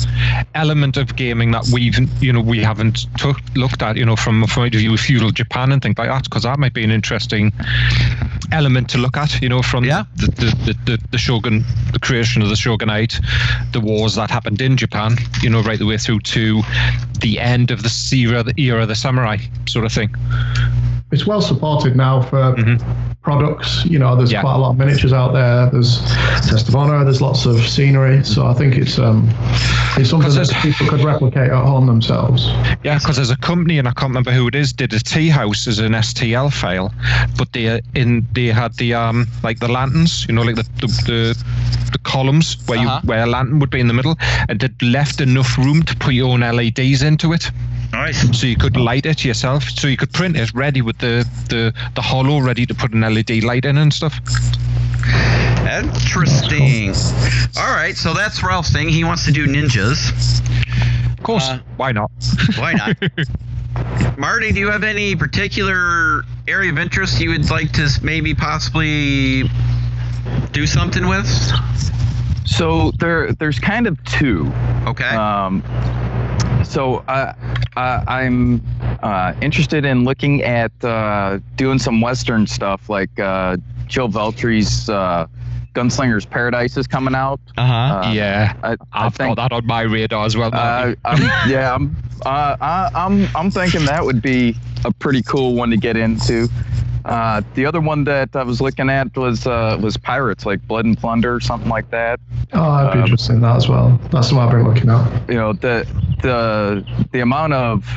[0.56, 4.44] element of gaming that we've you know we haven't took, looked at you know from
[4.44, 6.84] a point of view of feudal Japan and things like that because that might be
[6.84, 7.52] an interesting
[8.52, 10.04] element to look at you know from Yeah.
[10.16, 13.20] the, the, the, the, the shogun the creation of the shogunate
[13.74, 16.62] the wars that happened in Japan you know right the way through to
[17.20, 19.38] the end of the era the era of the samurai
[19.68, 20.10] sort of thing
[21.12, 22.56] It's well supported now for
[23.22, 23.84] products.
[23.86, 24.36] You know, there's Mm-hmm.
[24.36, 24.42] Yeah.
[24.42, 25.70] quite a lot of miniatures out there.
[25.72, 26.00] There's
[26.48, 27.04] Test of Honor.
[27.04, 28.24] There's lots of scenery.
[28.24, 29.28] So I think it's um,
[29.98, 32.46] it's something 'Cause that people could replicate at home themselves.
[32.84, 35.30] Yeah, because there's a company, and I can't remember who it is, did a tea
[35.30, 36.94] house as an STL file,
[37.38, 40.64] but they uh, in they had the um like the lanterns, you know, like the
[40.82, 41.44] the, the,
[41.92, 43.00] the columns where Uh-huh.
[43.04, 44.16] you where a lantern would be in the middle,
[44.48, 47.50] and it left enough room to put your own LEDs into it,
[47.92, 48.40] Nice.
[48.40, 49.64] so you could light it yourself.
[49.64, 53.02] So you could print it ready with the the the hollow ready to put an
[53.02, 54.20] LED light in and stuff.
[55.70, 56.94] Interesting.
[57.58, 58.90] All right, so that's Ralph's thing.
[58.90, 60.42] He wants to do ninjas.
[61.18, 62.12] Of course, Uh, why not?
[62.58, 62.98] Why not?
[64.18, 69.44] Marty, do you have any particular area of interest you would like to maybe possibly
[70.52, 71.28] do something with?
[72.46, 74.52] So there, there's kind of two.
[74.88, 75.06] Okay.
[75.16, 75.62] Um,
[76.64, 77.34] so uh,
[77.76, 78.62] uh, I'm
[79.02, 83.58] uh, interested in looking at uh, doing some Western stuff, like uh,
[83.88, 85.28] Joe Veltry's uh,
[85.74, 87.40] Gunslinger's Paradise is coming out.
[87.58, 87.74] uh-huh.
[87.74, 88.54] Uh, yeah,
[88.94, 90.50] I, think, got that on my radar as well.
[90.54, 91.96] uh, I'm, yeah, I'm,
[92.26, 94.56] uh, I, I'm, I'm thinking that would be
[94.86, 96.48] a pretty cool one to get into.
[97.06, 100.86] Uh, the other one that I was looking at was uh, was pirates, like Blood
[100.86, 102.20] and Plunder or something like that.
[102.54, 104.00] Oh, I'd be Um, interested in that as well.
[104.12, 105.30] That's what I've been looking at.
[105.30, 105.88] you know the
[106.22, 107.88] the the amount of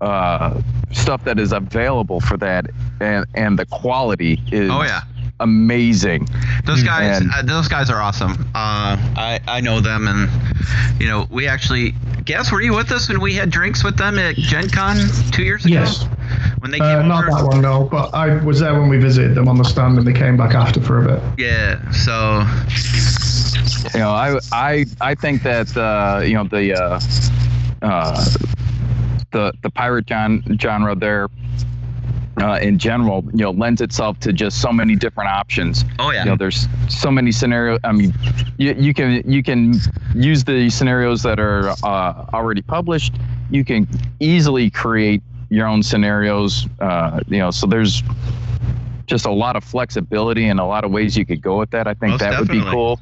[0.00, 0.60] uh,
[0.92, 2.66] stuff that is available for that
[3.00, 5.02] and and the quality is Oh yeah.
[5.40, 6.28] Amazing.
[6.64, 8.32] Those guys, And- uh, those guys are awesome.
[8.54, 10.30] Uh, I I know them, and
[11.00, 11.94] you know we actually.
[12.24, 14.96] Gaz were you with us when we had drinks with them at Gen Con
[15.30, 15.74] two years ago?
[15.74, 16.04] Yes.
[16.60, 17.36] When they came Uh, not over.
[17.36, 17.84] that one, no.
[17.84, 20.54] But I was there when we visited them on the stand, and they came back
[20.54, 21.22] after for a bit.
[21.36, 21.90] Yeah.
[21.90, 22.46] So
[23.92, 27.00] You know, I I I think that uh, you know the uh,
[27.82, 28.24] uh,
[29.32, 31.28] the the pirate gen- genre there.
[32.40, 35.84] Uh, in general, you know, lends itself to just so many different options.
[36.00, 36.24] oh yeah.
[36.24, 38.12] you know there's so many scenarios i mean
[38.58, 39.74] you, you can you can
[40.14, 43.14] use the scenarios that are uh, already published
[43.50, 43.86] you can
[44.18, 48.02] easily create your own scenarios uh, you know so there's
[49.06, 51.86] just a lot of flexibility and a lot of ways you could go with that
[51.86, 52.98] i think Most that would be cool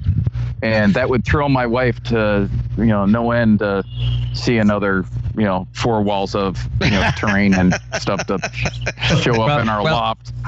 [0.62, 3.82] and that would thrill my wife to you know no end to
[4.34, 5.04] see another
[5.36, 8.38] you know four walls of you know terrain and stuff to
[9.22, 10.32] show up Well- in our well- loft.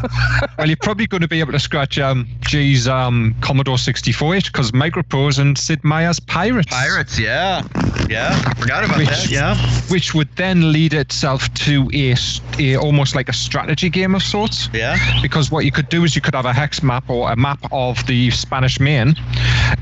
[0.58, 4.70] Well, you're probably going to be able to scratch um, G's um, Commodore 64 because
[4.72, 6.68] Microprose and Sid Meier's Pirates.
[6.72, 7.66] Pirates, yeah,
[8.08, 8.38] yeah.
[8.54, 9.30] Forgot about Which- that.
[9.30, 9.56] Yeah.
[9.90, 12.14] Which would then lead itself to a,
[12.58, 14.68] a almost like a strategy game of sorts.
[14.72, 14.96] Yeah.
[15.22, 17.58] because what you could do is you could have a hex map or a map
[17.72, 19.14] of the Spanish Main,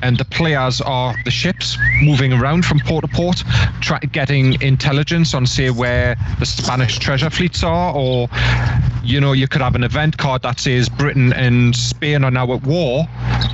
[0.02, 3.42] and the players are the ships moving around from port to port,
[3.80, 8.28] try, getting intelligence on say where the Spanish treasure fleets are, or
[9.02, 12.52] you know you could have an event card that says Britain and Spain are now
[12.52, 13.06] at war,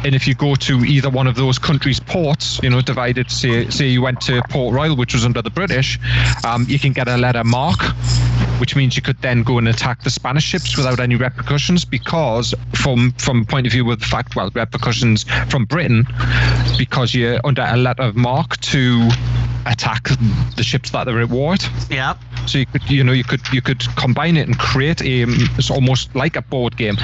[0.04, 3.68] and if you go to either one of those countries' ports, you know divided, say
[3.70, 5.98] say you went to Port Royal, which was under the British,
[6.44, 7.84] um, you can get a letter marque
[8.58, 12.54] which means you could then go and attack the Spanish ships without any repercussions because
[12.74, 16.06] from from point of view of the fact well repercussions from Britain
[16.76, 19.08] because you're under a letter of marque to
[19.66, 20.08] attack
[20.56, 21.56] the ships that are at war
[21.90, 22.14] Yeah.
[22.48, 25.24] So you could you know you could you could combine it and create a
[25.58, 26.96] it's almost like a board game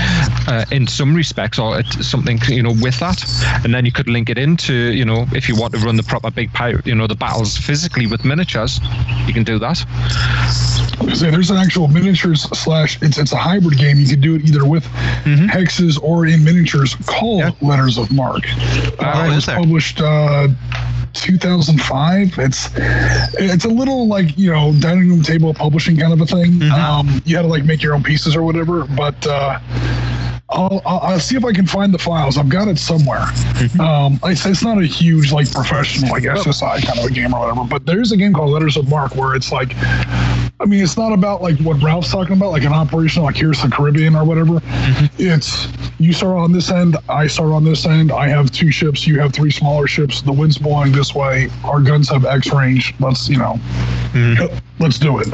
[0.49, 3.23] uh, in some respects or something you know with that
[3.65, 6.03] and then you could link it into you know if you want to run the
[6.03, 8.81] proper big pirate you know the battles physically with miniatures
[9.27, 9.77] you can do that
[11.15, 13.99] So there's an actual miniatures slash it's it's a hybrid game.
[13.99, 14.85] You can do it either with
[15.25, 17.69] hexes or in miniatures called Yeah.
[17.69, 18.49] Letters of Marque.
[18.99, 20.49] Uh, Oh, it is was published uh,
[21.15, 22.39] 2005.
[22.39, 26.63] It's it's a little like you know dining room table publishing kind of a thing.
[26.71, 29.27] Um, you had to like make your own pieces or whatever, but.
[29.27, 29.59] Uh,
[30.51, 32.37] I'll, I'll, I'll see if I can find the files.
[32.39, 33.25] I've got it somewhere.
[33.81, 37.41] Um, it's, it's not a huge, like, professional, like, SSI kind of a game or
[37.41, 39.75] whatever, but there's a game called Letters of Marque where it's like,
[40.61, 43.61] I mean, it's not about like what Ralph's talking about, like an operation like here's
[43.61, 44.63] the Caribbean or whatever.
[45.19, 45.69] It's
[45.99, 48.13] you start on this end, I start on this end.
[48.13, 50.23] I have two ships, you have three smaller ships.
[50.23, 51.51] The wind's blowing this way.
[51.65, 52.95] Our guns have X range.
[53.01, 53.59] Let's you know,
[54.79, 55.29] let's do it.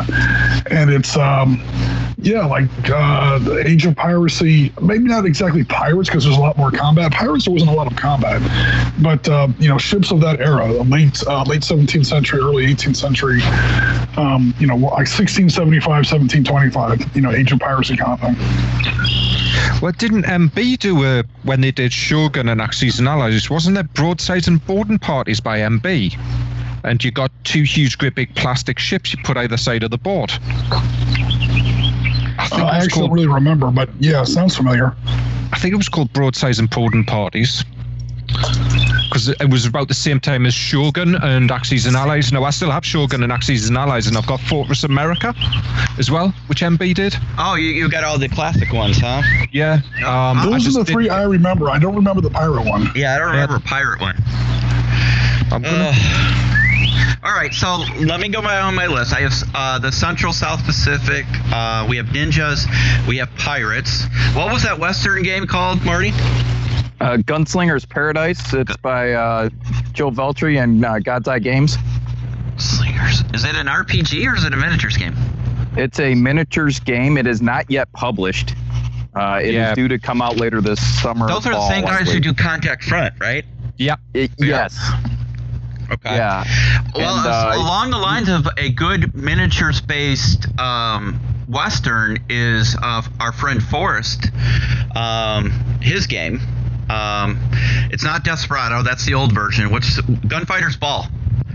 [0.71, 1.63] And it's um,
[2.19, 4.73] yeah, like uh, the Age of Piracy.
[4.81, 7.13] Maybe not exactly pirates because there's a lot more combat.
[7.13, 8.41] Pirates there wasn't a lot of combat,
[9.01, 12.97] but uh, you know ships of that era, late uh, late 17th century, early 18th
[12.97, 13.41] century.
[14.17, 17.17] Um, you know, like 1675, 1725.
[17.17, 18.37] You know, Age of Piracy kind of thing.
[19.81, 23.49] Well, didn't MB do a when they did Shogun and Axis and Allies?
[23.49, 26.19] Wasn't there broadsides and boarding parties by MB?
[26.85, 29.99] And you got two huge, great big plastic ships you put either side of the
[29.99, 30.33] board.
[32.53, 34.95] I think, Uh, it I was actually called, don't really remember, but yeah, sounds familiar.
[35.53, 37.65] I think it was called broadsides and boarding parties.
[39.09, 42.31] Because it was about the same time as Shogun and Axis and Allies.
[42.33, 45.35] Now I still have Shogun and Axis and Allies, and I've got Fortress America
[45.99, 47.17] as well, which MB did.
[47.37, 49.21] Oh, you, you got all the classic ones, huh?
[49.51, 49.81] Yeah.
[50.07, 51.69] Um, Those are the did- three I remember.
[51.71, 52.89] I don't remember the pirate one.
[52.95, 54.15] Yeah, I don't remember a pirate one.
[55.53, 56.60] I'm gonna- Uh,
[57.23, 59.13] all right, so let me go by on my list.
[59.15, 61.25] I have uh, the Central South Pacific.
[61.53, 62.67] Uh, we have ninjas.
[63.07, 64.05] We have pirates.
[64.35, 66.11] What was that Western game called, Marty?
[67.01, 68.53] Uh, Gunslinger's Paradise.
[68.53, 69.49] It's by uh,
[69.93, 71.77] Joe Veltri and uh, God's Eye Games.
[72.57, 73.23] Slingers.
[73.33, 75.15] Is it an RPG or is it a miniatures game?
[75.77, 77.17] It's a miniatures game.
[77.17, 78.55] It is not yet published.
[79.15, 79.75] Uh, it is Yeah.
[79.75, 81.27] due to come out later this summer.
[81.27, 83.45] Those are the same I guys who do Contact Front, right?
[83.79, 84.01] Yep.
[84.15, 84.47] It- Yeah.
[84.47, 84.91] yes.
[85.91, 86.15] Okay.
[86.17, 86.45] Yeah.
[86.95, 93.33] Well, And, uh, along the lines of a good miniatures-based um, western is uh, our
[93.33, 94.31] friend Forrest.
[94.95, 96.41] Um, his game.
[96.89, 97.39] Um,
[97.93, 98.83] it's not Desperado.
[98.83, 99.71] That's the old version.
[99.71, 101.07] Which Gunfighter's Ball.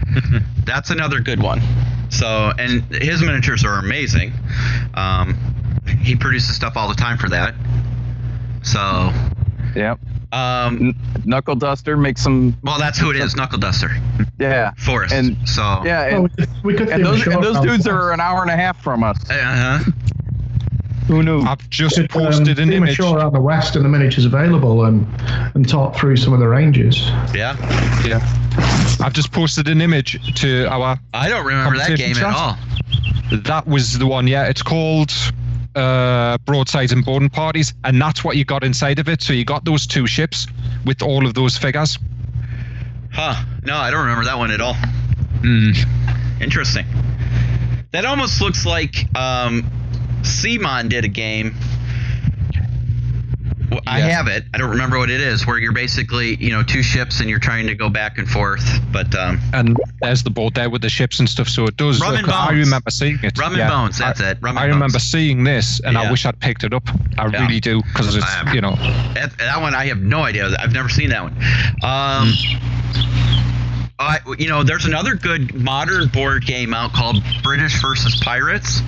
[0.65, 1.61] that's another good one.
[2.09, 4.33] So, and his miniatures are amazing.
[4.93, 5.37] Um,
[6.01, 7.55] he produces stuff all the time for that.
[8.63, 9.11] So,
[9.75, 9.99] Yep.
[10.31, 10.95] Um,
[11.25, 12.55] Knuckle Duster makes some.
[12.63, 13.91] well, that's who it is, Knuckle Duster,
[14.39, 14.71] Yeah.
[14.77, 15.13] Forrest.
[15.13, 16.07] And- so, Yeah.
[16.07, 18.41] Well, And, we could, we could and see those, and those dudes are an hour
[18.41, 19.17] and a half from us.
[19.29, 19.91] uh-huh.
[21.07, 21.41] Who knew?
[21.41, 22.93] I've just could, um, posted an see him image.
[22.99, 25.05] ashore out the west and the miniatures available and
[25.53, 26.97] and talk through some of the ranges.
[27.33, 27.55] yeah.
[28.03, 28.25] Yeah.
[29.01, 30.97] I've just posted an image to our.
[31.13, 32.57] I don't remember that Competition game at all.
[33.31, 34.25] That was the one.
[34.27, 35.11] Yeah, it's called
[35.75, 39.21] uh, Broadsides and Boarding Parties, and that's what you got inside of it.
[39.21, 40.47] So you got those two ships
[40.85, 41.97] with all of those figures.
[43.11, 43.43] Huh.
[43.63, 44.75] No, I don't remember that one at all.
[45.41, 46.41] Mm.
[46.41, 46.85] Interesting.
[47.91, 49.69] That almost looks like um,
[50.23, 51.55] Simon did a game.
[53.71, 54.07] Well, I Yeah.
[54.09, 54.45] have it.
[54.53, 55.45] I don't remember what it is.
[55.47, 58.63] Where you're basically, you know, two ships and you're trying to go back and forth.
[58.91, 61.47] But um, And there's the board there with the ships and stuff.
[61.47, 61.99] So it does.
[61.99, 63.37] Rum look, and I remember seeing it.
[63.37, 63.69] Rum and yeah.
[63.69, 64.37] Bones, that's I, it.
[64.41, 65.03] Rum and I remember Bones.
[65.03, 66.03] seeing this, and Yeah.
[66.03, 66.87] I wish I'd picked it up.
[67.17, 68.75] I really do because it's you know.
[69.15, 70.49] that, that one I have no idea.
[70.59, 71.33] I've never seen that one.
[71.83, 72.33] Um,
[73.97, 78.81] Uh, you know, there's another good modern board game out called British versus Pirates.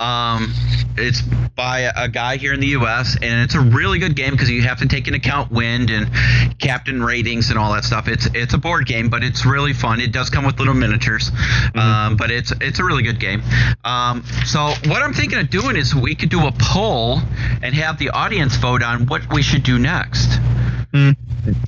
[0.00, 0.52] Um,
[0.98, 3.16] it's by a, a guy here in the U.S.
[3.22, 6.10] and it's a really good game because you have to take into account wind and
[6.58, 8.06] captain ratings and all that stuff.
[8.06, 10.00] It's it's a board game, but it's really fun.
[10.00, 11.30] It does come with little miniatures,
[11.74, 13.42] um, but it's it's a really good game.
[13.84, 17.20] Um, so what I'm thinking of doing is we could do a poll
[17.62, 20.38] and have the audience vote on what we should do next.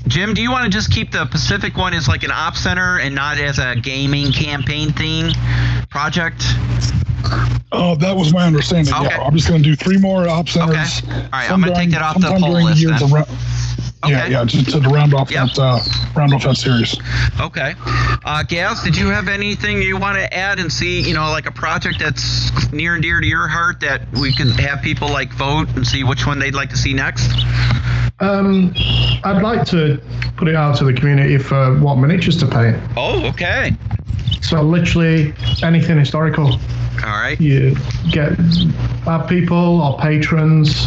[0.06, 2.98] Jim, do you want to just keep the Pacific one as like an op center
[2.98, 5.32] and not as a gaming campaign thing
[5.90, 6.42] project?
[7.72, 8.92] Oh, that was my understanding.
[8.94, 9.04] Okay.
[9.04, 11.02] Yeah, I'm just going to do three more op centers.
[11.02, 11.12] Okay.
[11.14, 12.98] All right, I'm gonna take that off the poll list year then.
[12.98, 13.24] to ra-
[14.08, 15.48] Yeah, yeah, just to round off Yep.
[15.54, 15.78] that uh,
[16.16, 16.96] round off that series.
[17.38, 17.74] Okay.
[18.24, 21.46] Uh, Gaz, did you have anything you want to add and see, you know, like
[21.46, 25.32] a project that's near and dear to your heart that we could have people like
[25.34, 27.30] vote and see which one they'd like to see next?
[28.20, 28.72] Um,
[29.24, 30.00] I'd like to
[30.36, 32.76] put it out to the community for what miniatures to paint.
[32.96, 33.72] Oh, okay.
[34.42, 36.52] So literally anything historical.
[37.02, 37.40] All right.
[37.40, 37.74] You
[38.10, 38.32] get
[39.04, 40.86] have people or patrons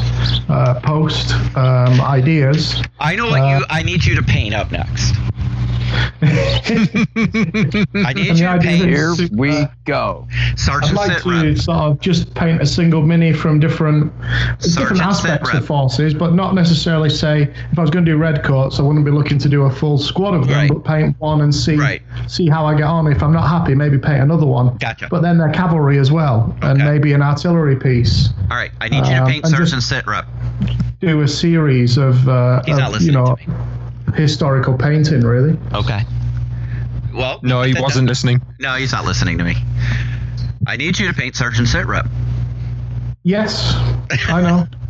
[0.50, 2.82] uh, post um, ideas.
[3.00, 3.66] I know what Uh, you.
[3.70, 5.16] I need you to paint up next.
[6.24, 10.28] I need And you to paint is- Here we Uh, go.
[10.70, 11.42] I'd like Sit Rep.
[11.44, 14.12] to sort of just paint a single mini from different
[14.60, 15.62] Sergeant different aspects Sit Rep.
[15.62, 18.82] of forces, but not necessarily say if I was going to do red coats, I
[18.84, 20.69] wouldn't be looking to do a full squad of them, Right.
[20.69, 22.01] but paint one and see Right.
[22.28, 23.07] see how I get on.
[23.07, 24.76] If I'm not happy, maybe paint another one.
[24.78, 25.07] Gotcha.
[25.09, 28.34] But then they're cavalry as well, and maybe an artillery piece.
[28.51, 28.71] All right.
[28.82, 30.26] I need you to Um, paint and just- Sergeant Sit Rep.
[30.99, 33.55] Do a series of, uh, He's of, not you know to me.
[34.15, 35.57] historical painting, really.
[35.74, 36.01] Okay.
[37.13, 37.39] Well.
[37.41, 38.41] No, he wasn't listening.
[38.59, 39.55] No, he's not listening to me.
[40.67, 42.07] I need you to paint Sergeant Sit Rep.
[43.24, 43.74] Yes,
[44.28, 44.67] I know.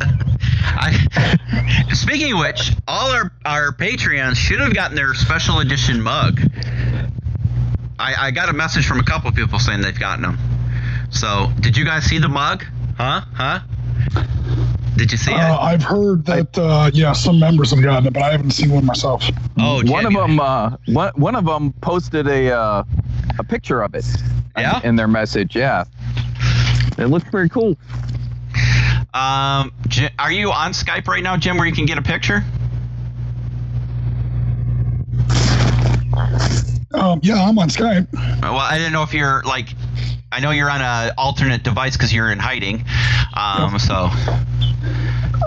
[0.76, 6.40] I, speaking of which, all our, our Patreons should have gotten their special edition mug.
[7.98, 10.38] I, I got a message from a couple of people saying they've gotten them.
[11.10, 12.64] So, did you guys see the mug?
[12.96, 13.20] Huh?
[13.34, 13.60] Huh?
[14.96, 15.58] Did you see Uh, it?
[15.60, 18.84] I've heard that uh, yeah, some members have gotten it, but I haven't seen one
[18.84, 19.24] myself.
[19.58, 22.82] Oh, one Jim, of them, uh, one, one of them posted a uh,
[23.38, 24.04] a picture of it.
[24.56, 24.80] in- Yeah?
[24.82, 25.84] In their message, yeah.
[26.98, 27.76] It looks pretty cool.
[29.14, 29.72] Um,
[30.18, 32.42] are you on Skype right now, Jim, where you can get a picture?
[36.92, 38.08] Um, yeah, I'm on Skype.
[38.42, 39.68] Well, I didn't know if you're like.
[40.32, 42.84] I know you're on a alternate device because you're in hiding.
[43.36, 44.10] Um, so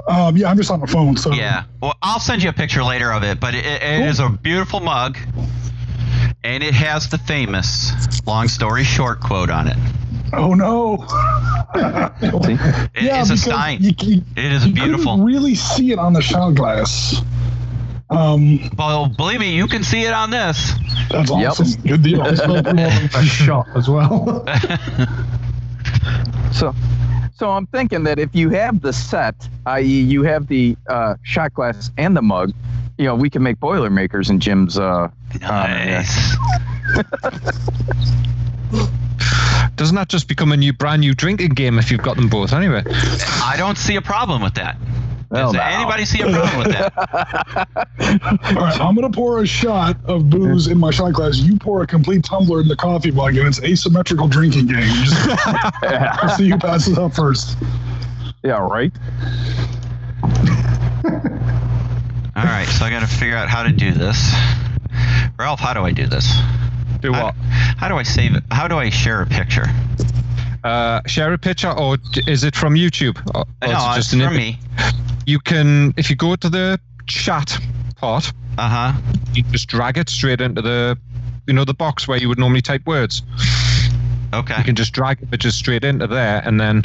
[0.08, 1.18] Um, yeah, I'm just on the phone.
[1.18, 1.66] So Yeah.
[1.82, 4.80] Well, I'll send you a picture later of it, but it, it is a beautiful
[4.80, 5.18] mug,
[6.46, 7.92] and it has the famous
[8.26, 9.78] "long story short" quote on it.
[10.34, 11.06] Oh no.
[12.20, 13.78] It yeah, is a because Stein.
[13.82, 15.18] You, you, It is you beautiful.
[15.20, 17.22] really see it on the shot glass.
[18.10, 20.74] Um, Well, believe me, you can see it on this.
[21.12, 21.50] that's Yep.
[21.52, 21.82] awesome.
[21.84, 22.22] Good deal.
[22.26, 22.42] It's
[23.16, 24.46] a shot as well.
[26.52, 26.74] So,
[27.36, 29.36] so I'm thinking that if you have the set,
[29.68, 32.52] i.e., you have the uh, shot glass and the mug,
[32.98, 34.80] you know, we can make Boilermakers in Jim's.
[34.80, 35.10] Uh,
[35.42, 36.36] Nice.
[39.78, 42.52] Doesn't that just become a new, brand new drinking game if you've got them both
[42.52, 42.84] anyway?
[43.44, 44.76] I don't see a problem with that.
[45.32, 45.60] Does no.
[45.60, 46.94] anybody see a problem with that?
[48.56, 51.38] All right, I'm gonna pour a shot of booze in my shot glass.
[51.38, 54.80] You pour a complete tumbler in the coffee mug, and it's asymmetrical drinking game.
[54.80, 55.28] You Just
[55.84, 57.58] let's see who passes up first.
[58.44, 58.92] yeah, right.
[62.36, 64.34] All right, so I got to figure out how to do this.
[65.38, 66.32] Ralph, how do I do this?
[67.02, 67.36] Do How, what?
[67.78, 68.44] how do I save it?
[68.52, 69.66] How do I share a picture?
[70.64, 73.18] Uh, share a picture, or is it from YouTube?
[73.36, 74.60] Or, or no, it's it for an im- me.
[75.26, 77.58] You can, if you go to the chat
[77.96, 79.02] part, Uh huh.
[79.34, 80.98] you just drag it straight into the,
[81.46, 83.22] you know, the box where you would normally type words.
[84.34, 84.58] Okay.
[84.58, 86.84] You can just drag it just straight into there, and then.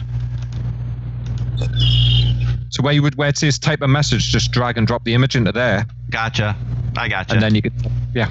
[2.70, 5.14] So where you would where it says type a message, just drag and drop the
[5.14, 6.56] image into there, Gotcha.
[6.96, 7.34] I gotcha.
[7.34, 7.72] and then you can,
[8.14, 8.28] yeah.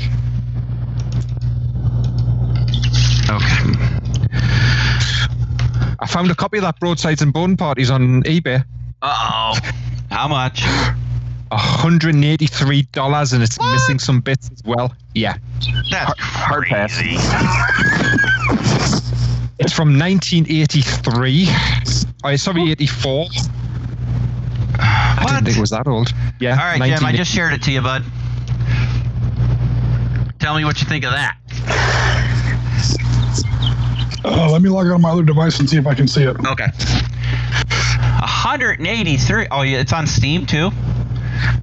[3.31, 4.37] Okay.
[5.99, 8.63] I found a copy of that Broadsides and Bone Parties on eBay.
[9.01, 9.59] Uh oh.
[10.09, 10.63] How much?
[11.51, 14.95] $183 and it's missing some bits as well.
[15.13, 15.35] Yeah.
[15.91, 16.97] That's Hard pass.
[16.97, 17.17] crazy.
[19.59, 21.47] It's from 1983.
[22.23, 23.27] Oh, sorry, 84.
[24.79, 26.13] I didn't think it was that old.
[26.39, 26.51] Yeah.
[26.51, 27.05] All right, Jim.
[27.05, 28.03] I just shared it to you, bud.
[30.39, 31.37] Tell me what you think of that.
[34.23, 36.35] Uh, let me log on my other device and see if I can see it.
[36.45, 36.67] Okay.
[38.19, 39.47] 183.
[39.49, 40.71] Oh, yeah, it's on Steam too.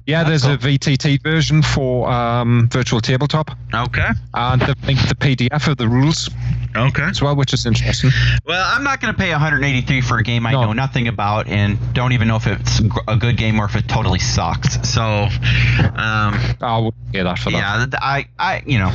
[0.05, 4.07] Yeah, That's there's a VTT version for um, virtual tabletop, Okay.
[4.33, 6.29] and they've linked the PDF of the rules
[6.75, 7.03] Okay.
[7.03, 8.09] as well, which is interesting.
[8.45, 10.65] Well, I'm not going to pay 183 for a game I No.
[10.65, 13.87] know nothing about and don't even know if it's a good game or if it
[13.87, 14.87] totally sucks.
[14.89, 17.89] So, um, I wouldn't get that for that.
[17.91, 18.91] yeah, I, I, you know,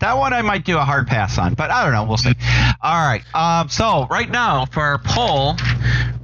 [0.00, 2.04] that one I might do a hard pass on, but I don't know.
[2.04, 2.32] We'll see.
[2.82, 3.22] All right.
[3.34, 5.56] Um, so right now for our poll,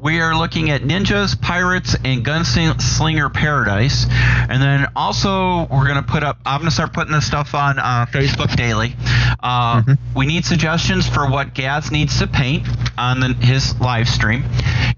[0.01, 6.23] we are looking at ninjas, pirates, and gunslinger paradise, and then also we're gonna put
[6.23, 6.39] up.
[6.47, 8.95] I'm gonna start putting this stuff on uh, Facebook daily.
[9.41, 9.83] Uh,
[10.17, 14.45] We need suggestions for what Gaz needs to paint on the, his live stream.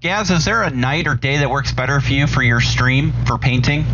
[0.00, 3.12] Gaz, is there a night or day that works better for you for your stream
[3.26, 3.84] for painting?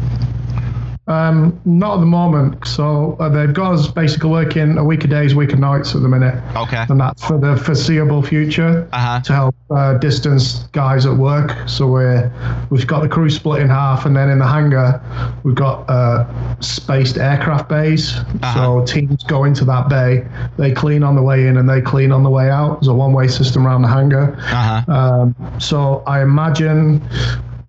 [1.09, 2.67] Um, not at the moment.
[2.67, 6.03] So uh, they've got us basically working a week of days, week of nights at
[6.03, 6.85] the minute, Okay.
[6.89, 9.21] and that's for the foreseeable future Uh huh.
[9.21, 11.57] to help uh, distance guys at work.
[11.69, 12.33] So we're
[12.71, 15.01] we've got the crew split in half, and then in the hangar
[15.45, 16.27] we've got uh,
[16.61, 18.17] spaced aircraft bays.
[18.17, 18.55] Uh-huh.
[18.55, 20.27] So teams go into that bay,
[20.59, 22.81] they clean on the way in, and they clean on the way out.
[22.81, 24.35] There's a one-way system around the hangar.
[24.41, 24.93] Uh huh.
[24.93, 27.01] Um, so I imagine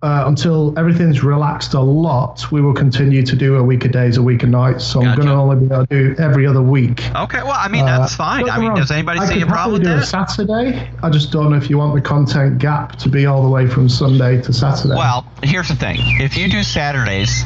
[0.02, 4.16] uh, until everything's relaxed a lot, we will continue to do a week of days,
[4.16, 4.84] a week of nights.
[4.84, 7.02] So I'm going to only be able to do every other week.
[7.16, 7.42] Okay.
[7.42, 8.46] Well, I mean that's Uh, fine.
[8.46, 10.06] don't I mean, does anybody I see a problem with that?
[10.06, 10.88] Saturday.
[11.02, 13.66] I just don't know if you want the content gap to be all the way
[13.66, 14.94] from Sunday to Saturday.
[14.94, 15.96] Well, here's the thing.
[16.20, 17.42] If you do Saturdays,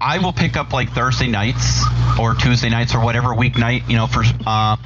[0.00, 1.82] I will pick up like Thursday nights
[2.20, 4.76] or Tuesday nights or whatever weeknight, you know, for uh,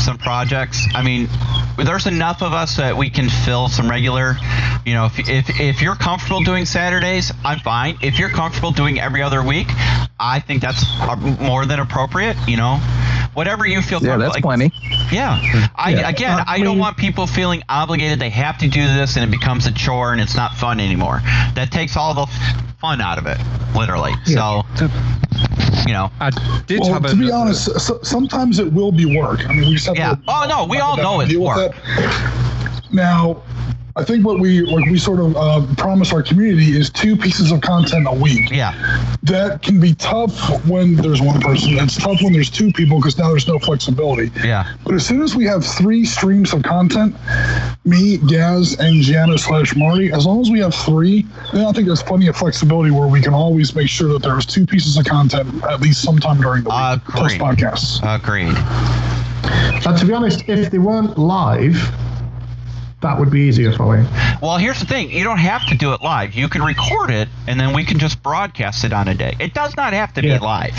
[0.00, 0.86] some projects.
[0.94, 1.28] I mean,
[1.76, 4.36] there's enough of us that we can fill some regular.
[4.84, 7.98] You know, if if, if you're comfortable doing Saturdays, I'm fine.
[8.02, 9.68] If you're comfortable doing every other week,
[10.18, 10.84] I think that's
[11.40, 12.36] more than appropriate.
[12.48, 12.76] You know,
[13.34, 14.00] whatever you feel.
[14.02, 14.72] Yeah, comfortable- that's like, plenty.
[15.12, 15.68] yeah.
[15.76, 16.08] I Yeah.
[16.08, 19.30] again, Uh, I don't want people feeling obligated they have to do this and it
[19.30, 21.22] becomes a chore and it's not fun anymore.
[21.54, 22.26] That takes all the
[22.80, 23.38] fun out of it,
[23.74, 24.14] literally.
[24.24, 24.55] So,
[25.86, 26.30] you know, I
[26.66, 27.10] did Well, have a.
[27.10, 29.48] to be honest, so, sometimes it will be work.
[29.48, 30.14] I mean, we just have Yeah.
[30.14, 30.20] to.
[30.28, 31.74] Oh, no, we all know it's work.
[31.74, 32.82] that.
[32.92, 33.42] Now,
[33.98, 37.50] I think what we like we sort of uh, promise our community is two pieces
[37.50, 38.50] of content a week.
[38.50, 38.74] yeah.
[39.22, 41.78] That can be tough when there's one person.
[41.78, 44.30] It's tough when there's two people because now there's no flexibility.
[44.44, 44.70] Yeah.
[44.84, 47.16] But as soon as we have three streams of content,
[47.86, 51.22] me, Gaz, and Gianna slash Marty, as long as we have three,
[51.54, 54.44] then I think there's plenty of flexibility where we can always make sure that there's
[54.44, 57.40] two pieces of content at least sometime during the week, Agreed.
[57.40, 58.14] post podcasts.
[58.14, 58.54] Agreed.
[59.86, 61.76] and to be honest, if they weren't live,
[63.06, 64.06] that would be easier for me.
[64.42, 65.10] Well, here's the thing.
[65.10, 66.34] You don't have to do it live.
[66.34, 69.36] You can record it and then we can just broadcast it on a day.
[69.38, 70.38] It does not have to Yeah.
[70.38, 70.74] be live.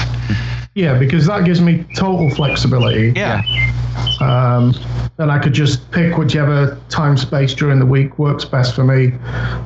[0.75, 3.13] Yeah, because that gives me total flexibility.
[3.15, 3.41] Yeah.
[4.19, 4.75] Um,
[5.17, 9.13] and I could just pick whichever time space during the week works best for me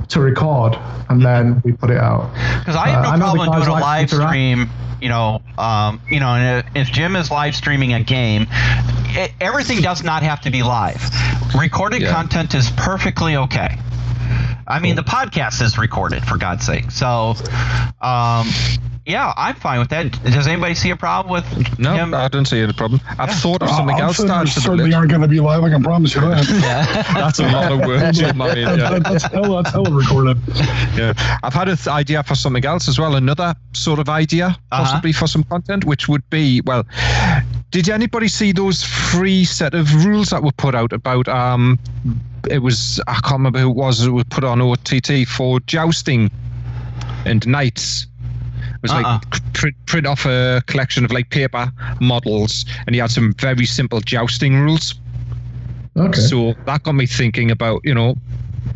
[0.08, 0.78] to record,
[1.10, 2.30] and then we put it out.
[2.60, 4.72] Because I have Uh, no the problem doing a live interact.
[5.02, 9.82] You know, um, you know, and if Jim is live streaming a game, it, everything
[9.82, 11.02] does not have to be live.
[11.56, 12.14] Recorded Yeah.
[12.14, 13.78] content is perfectly okay.
[14.72, 16.92] I mean, the podcast is recorded for God's sake.
[16.92, 17.36] So,
[18.02, 18.48] um,
[19.06, 20.12] yeah, I'm fine with that.
[20.24, 22.14] Does anybody see a problem with no, him?
[22.14, 23.02] I don't see any problem.
[23.20, 25.22] I've thought of something I'm else to certain add there to the certainly aren't going
[25.24, 25.64] to be live.
[25.64, 26.46] I can promise you that.
[27.14, 28.20] That's a lot of words.
[28.20, 28.42] Jim.
[28.42, 28.76] I mean, yeah.
[28.76, 30.38] that- that's hella, that's hella recorded.
[30.96, 31.14] Yeah.
[31.44, 33.16] I've had an idea for something else as well.
[33.16, 34.84] Another sort of idea, Uh-huh.
[34.84, 36.86] possibly for some content, which would be well.
[37.72, 41.28] Did anybody see those free set of rules that were put out about?
[41.30, 41.80] Um,
[42.50, 44.06] it was I can't remember who it was.
[44.06, 46.30] It was put on OTT for jousting
[47.26, 48.08] and knights.
[48.60, 49.02] It was Uh-uh.
[49.02, 53.66] like print, print off a collection of like paper models, and he had some very
[53.66, 54.96] simple jousting rules.
[55.96, 56.20] Okay.
[56.20, 58.16] So that got me thinking about, you know,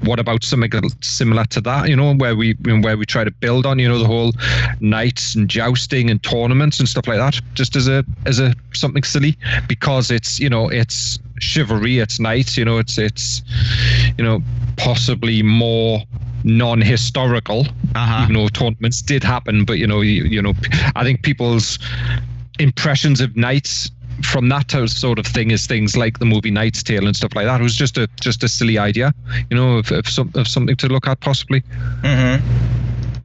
[0.05, 1.89] what about something similar to that?
[1.89, 4.31] You know, where we where we try to build on, you know, the whole
[4.79, 9.03] knights and jousting and tournaments and stuff like that, just as a as a something
[9.03, 9.37] silly
[9.67, 13.41] because it's you know it's chivalry, it's knights, you know, it's it's
[14.17, 14.41] you know
[14.77, 16.01] possibly more
[16.43, 18.23] non-historical Uh-huh.
[18.23, 20.53] even though tournaments did happen but you know you, you know
[20.95, 21.79] i think people's
[22.59, 23.89] impressions of knights
[24.24, 27.45] from that sort of thing is things like the movie Knight's Tale and stuff like
[27.45, 27.59] that.
[27.59, 29.13] It was just a just a silly idea,
[29.49, 31.61] you know, of, of, some, of something to look at possibly,
[32.01, 32.45] Mm-hmm.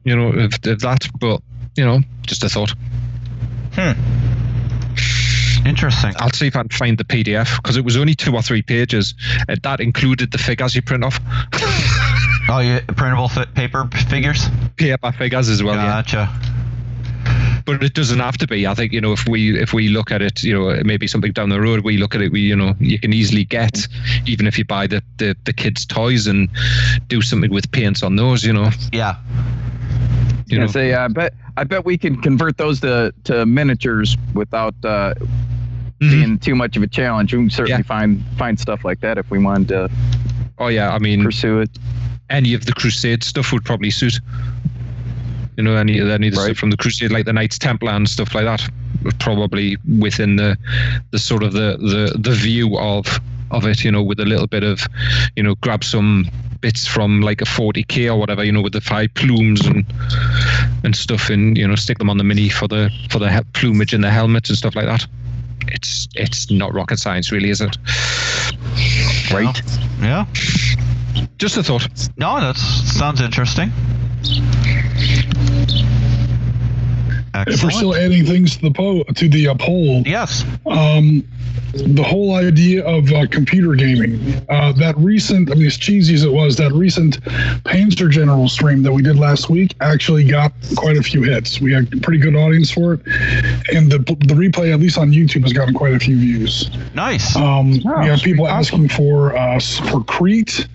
[0.03, 1.07] you know, of, of that.
[1.19, 1.41] But
[1.77, 2.73] you know, just a thought.
[3.73, 3.91] Hmm.
[5.65, 6.13] Interesting.
[6.17, 8.63] I'll see if I can find the PDF because it was only two or three
[8.63, 9.13] pages.
[9.47, 11.19] And that included the figures you print off,
[12.49, 14.49] Oh, yeah, printable fi- paper figures.
[14.75, 15.75] paper figures as well.
[15.75, 16.35] Yeah.
[17.65, 17.77] Gotcha.
[17.79, 18.67] but it doesn't have to be.
[18.67, 21.31] I think you know if we if we look at it, you know, maybe something
[21.31, 23.87] down the road, we look at it, we you know, you can easily get
[24.25, 26.49] even if you buy the the, the kids' toys and
[27.07, 28.69] do something with paints on those, you know.
[28.91, 29.15] Yeah.
[30.47, 34.75] You know, say, I bet I bet we can convert those to, to miniatures without
[34.83, 35.13] uh,
[36.01, 36.09] Mhm.
[36.11, 37.31] being too much of a challenge.
[37.33, 37.83] We can certainly Yeah.
[37.83, 39.89] find find stuff like that if we wanted to
[40.57, 41.69] oh yeah, I mean, pursue it.
[42.29, 44.19] any of the Crusade stuff would probably suit.
[45.57, 46.45] You know, any any of the Right.
[46.45, 48.67] stuff from the Crusade, like the Knights Templar and stuff like that,
[49.19, 50.57] probably within the
[51.11, 53.19] the sort of the the the view of
[53.51, 53.83] of it.
[53.83, 54.81] You know, with a little bit of,
[55.35, 56.25] you know, grab some
[56.61, 58.43] bits from like a 40k or whatever.
[58.43, 59.83] You know, with the five plumes and
[60.83, 63.43] and stuff, and you know, stick them on the mini for the for the he-
[63.53, 65.05] plumage and the helmets and stuff like that.
[65.67, 67.77] It's it's not rocket science, really, is it?
[69.31, 69.61] Right.
[70.01, 70.25] Yeah.
[71.37, 71.87] Just a thought.
[72.17, 73.71] No, that sounds interesting.
[77.47, 80.43] If we're still adding things to the po- to the uh, poll, yes.
[80.65, 81.25] um,
[81.73, 84.19] the whole idea of uh, computer gaming,
[84.49, 87.21] uh, that recent, I mean, as cheesy as it was, that recent
[87.63, 91.61] Panzer General stream that we did last week actually got quite a few hits.
[91.61, 92.99] We had a pretty good audience for it,
[93.73, 96.69] and the the replay, at least on YouTube, has gotten quite a few views.
[96.93, 97.35] Nice.
[97.37, 98.85] Um, Oh, we have people awesome.
[98.85, 99.59] asking for uh,
[99.89, 100.67] for Crete.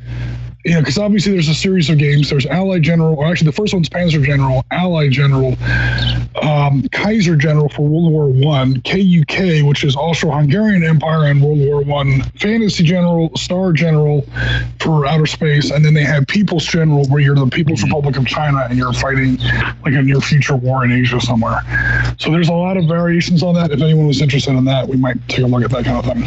[0.67, 2.29] You know, because obviously there's a series of games.
[2.29, 5.57] There's Allied General, or actually the first one's Panzer General, Allied General,
[6.43, 11.83] um, Kaiser General for World War One, KUK, which is Austro-Hungarian Empire and World War
[11.83, 14.27] One, Fantasy General, Star General
[14.81, 18.27] for outer space, and then they have People's General, where you're the People's Republic of
[18.27, 19.39] China and you're fighting
[19.85, 21.61] like a near future war in Asia somewhere.
[22.19, 23.71] So there's a lot of variations on that.
[23.71, 26.05] If anyone was interested in that, we might take a look at that kind of
[26.05, 26.25] thing.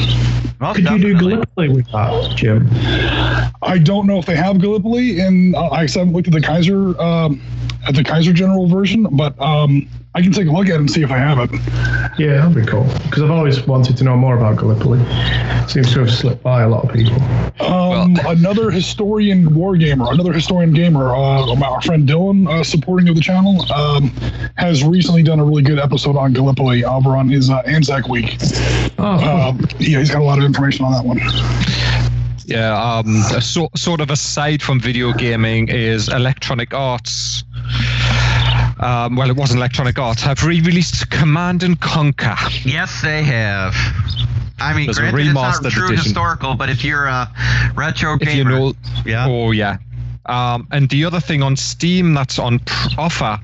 [0.62, 1.36] Most Could you do definitely.
[1.36, 2.70] Gallipoli with that, Jim?
[3.62, 7.00] I don't know if they have Gallipoli, and uh, I haven't looked at the Kaiser
[7.02, 7.42] um,
[7.88, 10.92] at the Kaiser General version, but um, I can take a look at it and
[10.92, 11.52] see if I have it.
[12.20, 12.84] Yeah, that'd be cool.
[13.04, 15.00] Because I've always wanted to know more about Gallipoli.
[15.68, 17.22] Seems to have slipped by a lot of people.
[17.66, 23.16] Um, another historian war gamer, another historian gamer, uh, our friend Dylan, uh, supporting of
[23.16, 24.10] the channel, um,
[24.58, 28.38] has recently done a really good episode on Gallipoli over on his uh, Anzac Week.
[29.00, 31.20] Oh, Um, yeah, he's got a lot of information on that one.
[32.50, 37.44] Yeah, um, a so, sort of aside from video gaming is Electronic Arts.
[38.80, 40.24] Um, well, it wasn't Electronic Arts.
[40.24, 42.36] Have re-released Command and Conquer.
[42.64, 43.76] Yes, they have.
[44.60, 46.04] I mean, There's granted, it's not true edition.
[46.06, 47.32] historical, but if you're a
[47.76, 48.74] retro gamer, If you know,
[49.06, 49.78] yeah, oh yeah.
[50.30, 52.60] Um, and the other thing on Steam that's on
[52.98, 53.40] offer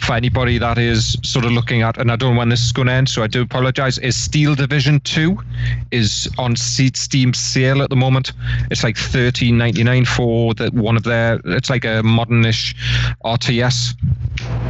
[0.00, 2.72] for anybody that is sort of looking at, and I don't know when this is
[2.72, 5.38] going to end, so I do apologize, is Steel Division 2
[5.90, 8.32] is on Steam sale at the moment.
[8.70, 12.74] It's like thirteen ninety nine for the, one of their, it's like a modernish
[13.24, 13.96] RTS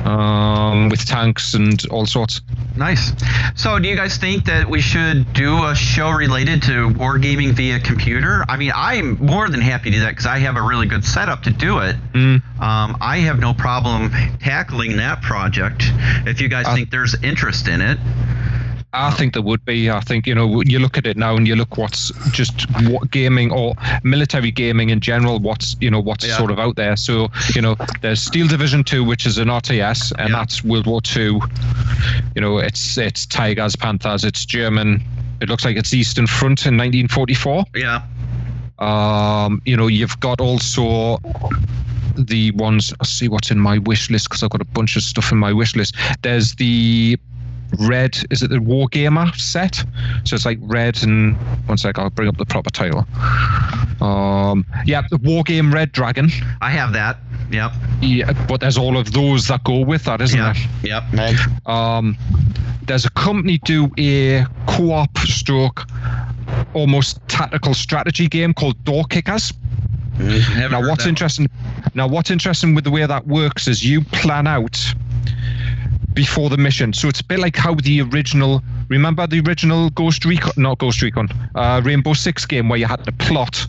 [0.06, 2.40] um, with tanks and all sorts.
[2.76, 3.12] nice.
[3.56, 7.80] So, do you guys think that we should do a show related to wargaming via
[7.80, 8.44] computer?
[8.48, 11.04] I mean, I'm more than happy to do that because I have a really good
[11.04, 11.96] setup to do it.
[12.12, 12.42] Mm.
[12.61, 15.84] Um, I have no problem tackling that project
[16.26, 17.99] if you guys Uh, think there's interest in it.
[18.94, 19.90] I think there would be.
[19.90, 23.11] I think you know you look at it now and you look what's just what
[23.11, 25.38] gaming or military gaming in general.
[25.40, 26.38] What's you know what's Yeah.
[26.38, 26.96] sort of out there.
[26.96, 30.36] So you know there's Steel Division Two, which is an RTS, and Yeah.
[30.36, 31.38] that's World War Two.
[32.34, 34.24] You know it's it's Tigers, Panthers.
[34.24, 35.03] It's German.
[35.42, 37.66] It looks like it's Eastern Front in 1944.
[37.74, 38.01] Yeah.
[38.79, 41.18] Um, you know you've got also
[42.16, 42.93] the ones.
[43.01, 45.39] I'll see what's in my wish list because I've got a bunch of stuff in
[45.39, 45.97] my wish list.
[46.22, 47.18] There's the
[47.81, 49.85] red is it the wargamer set
[50.24, 53.01] so it's like red and one sec i'll bring up the proper title
[54.01, 56.31] um yeah the wargame red dragon
[56.62, 57.18] I have that.
[57.51, 57.72] Yep.
[58.01, 60.39] yeah but there's all of those that go with that isn't
[60.83, 61.07] Yeah.
[61.12, 61.66] there Yep.
[61.68, 62.16] um
[62.85, 65.85] there's a company do a co-op stroke
[66.74, 69.53] almost tactical strategy game called door kickers.
[70.18, 71.49] Haven't now what's interesting
[71.94, 74.76] now what's interesting with the way that works is you plan out
[76.14, 76.92] before the mission.
[76.92, 81.03] So it's a bit like how the original remember the original ghost recon not ghost
[81.03, 83.66] recon uh, rainbow six game where you had to plot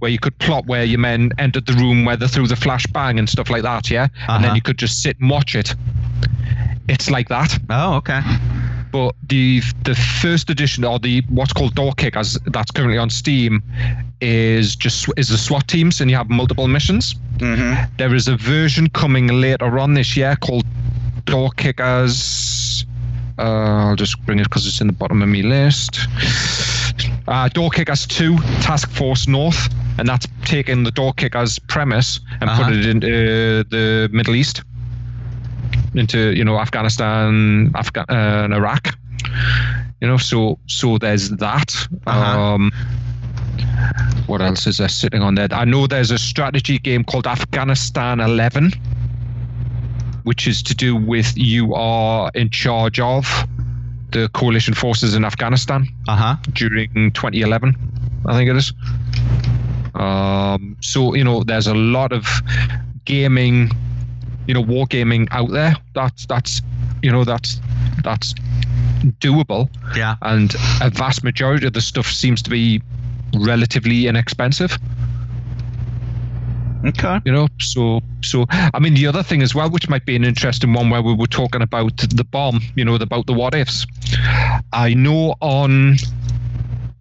[0.00, 3.28] where you could plot where your men entered the room whether through the flashbang and
[3.30, 4.08] stuff like that yeah?
[4.28, 4.54] And then Uh-huh.
[4.56, 5.74] you could just sit and watch it.
[6.88, 7.58] It's like that.
[7.70, 8.20] Oh, okay.
[8.96, 13.62] But the the first edition or the what's called door kickers that's currently on steam
[14.20, 17.14] is just is the SWAT teams and you have multiple missions.
[17.38, 17.94] Mm-hmm.
[17.98, 20.64] There is a version coming later on this year called
[21.26, 22.86] Door Kickers.
[23.38, 25.98] Uh, I'll just bring it because it's in the bottom of my list.
[27.28, 29.68] Uh, Door Kickers 2 Task Force North,
[29.98, 32.64] and that's taking the Door Kickers premise and Uh-huh.
[32.64, 34.62] put it into uh, the Middle East,
[35.96, 38.88] into you know Afghanistan, Afghan, uh, and Iraq.
[40.00, 41.74] You know, so so there's that.
[42.06, 42.40] Uh-huh.
[42.54, 42.72] Um,
[44.26, 45.48] what else is there sitting on there?
[45.52, 48.72] I know there's a strategy game called Afghanistan 11.
[50.24, 53.46] which is to do with you are in charge of
[54.10, 56.36] the coalition forces in Afghanistan Uh huh.
[56.52, 57.74] during 2011,
[58.26, 58.72] I think it is.
[59.94, 62.26] Um, so you know, there's a lot of
[63.04, 63.70] gaming,
[64.46, 65.74] you know, wargaming out there.
[65.94, 66.62] That's that's
[67.02, 67.60] you know that's
[68.04, 68.34] that's
[69.20, 70.16] doable, Yeah.
[70.22, 72.82] and a vast majority of the stuff seems to be
[73.34, 74.78] relatively inexpensive.
[76.84, 77.18] Okay.
[77.24, 80.22] you know so so i mean the other thing as well which might be an
[80.22, 83.86] interesting one where we were talking about the bomb you know about the what ifs
[84.72, 85.96] i know on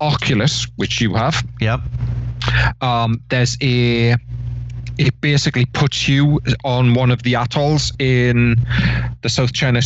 [0.01, 1.81] oculus which you have Yep.
[2.81, 4.15] um, there's a
[4.97, 8.55] it basically puts you on one of the atolls in
[9.21, 9.81] the South China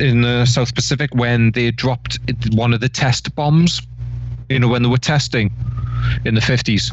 [0.00, 2.18] in the South Pacific when they dropped
[2.52, 3.82] one of the test bombs.
[4.48, 5.52] You know when they were testing
[6.24, 6.92] in the 50s,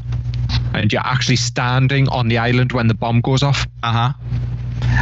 [0.73, 4.13] and you're actually standing on the island when the bomb goes off, Uh huh.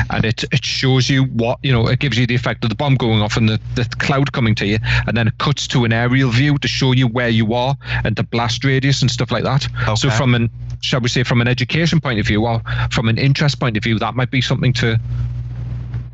[0.09, 1.87] And it it shows you what you know.
[1.87, 4.55] It gives you the effect of the bomb going off and the, the cloud coming
[4.55, 4.77] to you,
[5.07, 8.15] and then it cuts to an aerial view to show you where you are and
[8.15, 9.67] the blast radius and stuff like that.
[9.97, 10.49] So from an
[10.81, 12.61] shall we say from an education point of view or
[12.91, 14.99] from an interest point of view, that might be something to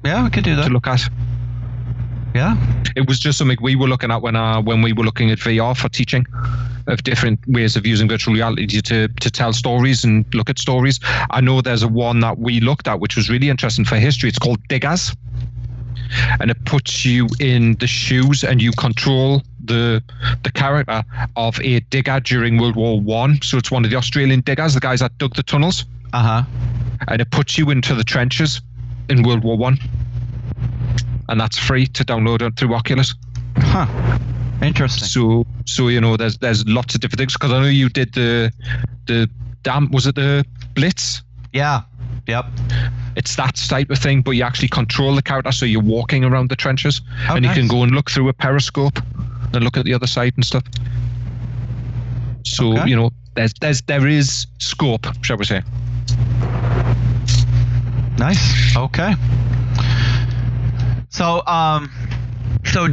[0.03, 1.01] Yeah, we could do that to look at.
[2.35, 2.55] Yeah.
[2.95, 5.39] It was just something we were looking at when uh, when we were looking at
[5.39, 6.25] VR for teaching
[6.87, 10.99] of different ways of using virtual reality to to tell stories and look at stories.
[11.31, 14.29] I know there's a one that we looked at which was really interesting for history.
[14.29, 15.15] It's called Diggers.
[16.39, 20.01] And it puts you in the shoes and you control the
[20.43, 21.03] the character
[21.35, 23.41] of a digger during World War One.
[23.41, 26.43] So it's one of the Australian diggers, the guys that dug the tunnels, Uh huh.
[27.09, 28.61] and it puts you into the trenches
[29.09, 29.77] in World War One.
[31.29, 33.13] And that's free to download through Oculus.
[33.57, 33.85] Huh.
[34.61, 35.07] Interesting.
[35.07, 38.13] So so you know there's there's lots of different things because I know you did
[38.13, 38.51] the
[39.05, 39.29] the
[39.63, 41.21] dam was it the blitz
[41.53, 41.81] Yeah.
[42.27, 42.45] Yep.
[43.15, 46.49] it's that type of thing but you actually control the character so you're walking around
[46.49, 46.99] the trenches
[47.29, 48.99] Oh, and you can go and look through a periscope
[49.53, 50.63] and look at the other side and stuff
[52.43, 52.89] so Okay.
[52.89, 55.61] you know there's there's there is scope shall we say
[58.17, 58.75] Nice.
[58.75, 59.13] Okay.
[61.18, 61.89] So, um,
[62.65, 62.88] so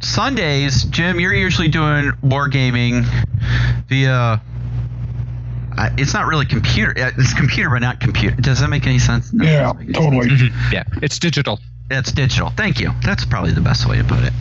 [0.00, 3.04] Sundays, Jim, you're usually doing wargaming
[3.86, 4.40] via.
[5.76, 6.92] Uh, it's not really computer.
[6.98, 8.36] uh, It's computer, but not computer.
[8.40, 9.32] Does that make any sense?
[9.32, 10.28] No, Yeah, doesn't any totally.
[10.28, 10.72] Mm-hmm.
[10.72, 11.58] yeah it's digital
[11.90, 12.50] It's digital.
[12.50, 12.90] Thank you.
[13.02, 14.32] That's probably the best way to put it.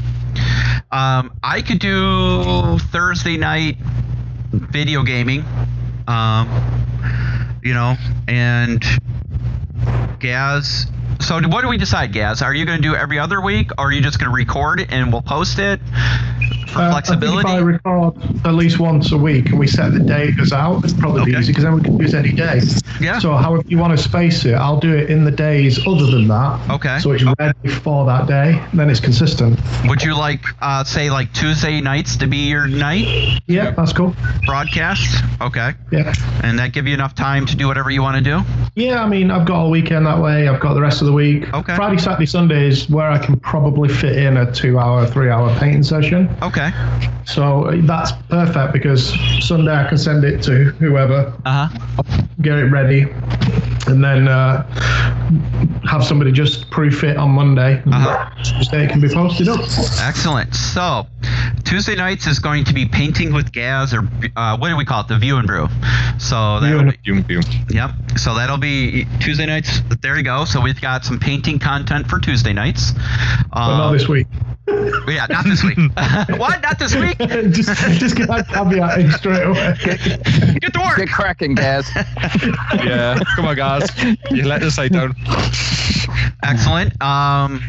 [0.91, 3.78] Um, I could do Thursday night
[4.52, 5.44] video gaming.
[6.08, 6.48] Um,
[7.64, 7.96] you know,
[8.28, 8.84] and
[10.20, 10.88] Gaz.
[11.22, 12.41] So what do we decide, Gaz?
[12.41, 14.86] Are you going to do every other week, or are you just going to record
[14.90, 15.80] and we'll post it
[16.70, 17.48] for Uh, flexibility?
[17.50, 18.16] I I record
[18.46, 21.40] at least once a week and we set the days out, it's probably Okay.
[21.40, 22.62] easy because then we can use any day.
[23.02, 23.20] Yeah.
[23.20, 26.28] So however you want to space it, I'll do it in the days other than
[26.28, 26.60] that.
[26.70, 27.00] Okay.
[27.00, 28.60] So it's ready for that day.
[28.74, 29.60] Then it's consistent.
[29.88, 34.16] Would you like, uh, say, like Tuesday nights to be your night Yeah, that's cool.
[34.46, 35.24] broadcast?
[35.41, 35.74] Okay.
[35.91, 36.14] Yeah.
[36.44, 38.44] And that give you enough time to do whatever you want to do?
[38.76, 40.48] Yeah, I mean, I've got all weekend that way.
[40.48, 41.52] I've got the rest of the week.
[41.54, 41.76] Okay.
[41.76, 46.30] Friday, Saturday, Sunday is where I can probably fit in a two-hour, three-hour painting session.
[46.41, 46.59] Okay.
[47.26, 49.14] So uh, that's perfect because
[49.45, 52.03] Sunday I can send it to whoever, Uh huh.
[52.41, 53.03] get it ready,
[53.88, 54.64] and then uh,
[55.88, 57.81] have somebody just proof it on Monday.
[57.86, 58.30] Uh-huh.
[58.44, 59.60] Tuesday it can be posted up.
[60.02, 60.53] Excellent.
[60.56, 61.06] So,
[61.65, 65.02] Tuesday nights is going to be painting with Gaz, or uh, what do we call
[65.02, 65.07] it?
[65.07, 65.68] The view and brew.
[66.18, 67.91] So View that'll and- be, yep.
[68.18, 69.81] So that'll be Tuesday nights.
[70.02, 70.45] There you go.
[70.45, 72.91] So we've got some painting content for Tuesday nights.
[73.53, 74.27] But not Um, this week.
[75.08, 75.78] Yeah, not this week.
[76.38, 76.62] what?
[76.62, 77.18] Not this week?
[77.52, 77.70] just
[78.00, 79.76] just get that caveat in straight away.
[80.60, 80.98] Get to work.
[80.98, 81.90] Get cracking, guys.
[82.84, 83.88] yeah come on guys
[84.32, 85.14] you let the site down
[86.44, 87.02] Excellent.
[87.02, 87.62] Um,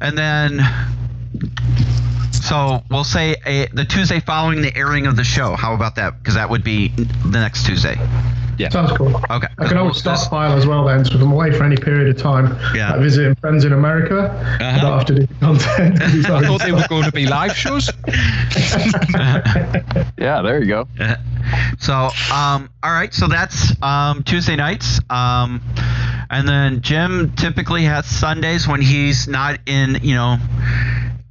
[0.00, 0.60] and then,
[2.32, 5.54] so we'll say a, the Tuesday following the airing of the show.
[5.54, 6.18] How about that?
[6.18, 7.96] Because that would be the next Tuesday.
[8.70, 9.14] Sounds cool.
[9.30, 9.48] Okay.
[9.58, 12.08] I can always This- stockpile as well then, so if I'm away for any period
[12.08, 12.92] of time, Yeah.
[12.92, 14.30] like visiting friends in America,
[14.60, 14.80] I Uh-huh.
[14.80, 16.02] don't have to do content.
[16.02, 17.90] i thought they were going to be live shows
[20.18, 20.88] Yeah, there you go.
[21.78, 21.94] So,
[22.32, 23.12] um, all right.
[23.14, 25.00] So that's um, Tuesday nights.
[25.10, 25.60] Um,
[26.30, 30.38] and then Jim typically has Sundays when he's not in, you know,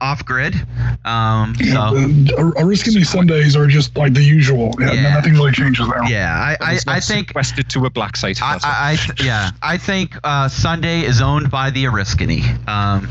[0.06, 0.56] off grid.
[1.04, 4.74] Um, so, Uh, Oriskany Sundays are just like the usual.
[4.80, 5.14] Yeah, Yeah.
[5.16, 6.04] nothing really changes there.
[6.10, 7.28] yeah, I, I, I think.
[7.30, 8.56] sequestered to a black site I.
[8.56, 12.44] I, I yeah, I think uh, Sunday is owned by the Oriskany.
[12.68, 13.08] Um,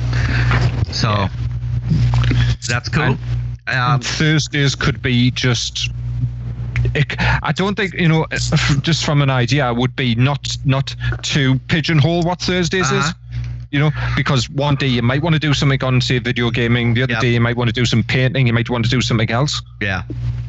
[0.92, 1.10] so
[2.68, 3.02] that's cool.
[3.04, 3.18] Um,
[3.66, 5.90] And Thursdays could be just.
[6.94, 8.26] It, I don't think you know.
[8.82, 10.94] Just from an idea, would be not not
[11.32, 13.08] to pigeonhole what Thursdays Uh-huh.
[13.08, 13.14] is.
[13.74, 16.94] You know, because one day you might want to do something on, say, video gaming.
[16.94, 17.22] The other Yep.
[17.22, 18.46] day you might want to do some painting.
[18.46, 19.60] You might want to do something else.
[19.82, 20.02] Yeah.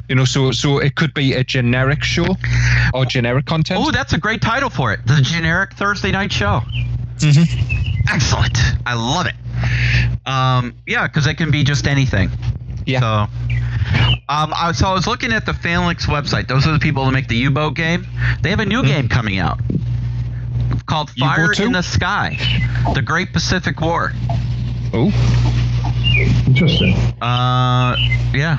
[0.07, 2.27] You know, so so it could be a generic show
[2.93, 3.79] or generic content.
[3.83, 4.99] Oh, that's a great title for it.
[5.07, 6.61] The generic Thursday night show.
[7.17, 8.13] Mm-hmm.
[8.13, 8.59] Excellent.
[8.85, 9.33] I love it.
[10.27, 12.29] Um, yeah, because it can be just anything.
[12.85, 12.99] Yeah.
[12.99, 13.07] So,
[14.29, 16.47] um, I, so I was looking at the Phalanx website.
[16.47, 18.05] Those are the people that make the U-boat game.
[18.43, 19.59] They have a new game coming out
[20.85, 22.37] called Fire in the Sky:
[22.93, 24.11] The Great Pacific War.
[24.93, 25.11] Oh,
[26.47, 26.93] Interesting.
[27.21, 27.95] Uh,
[28.33, 28.57] yeah.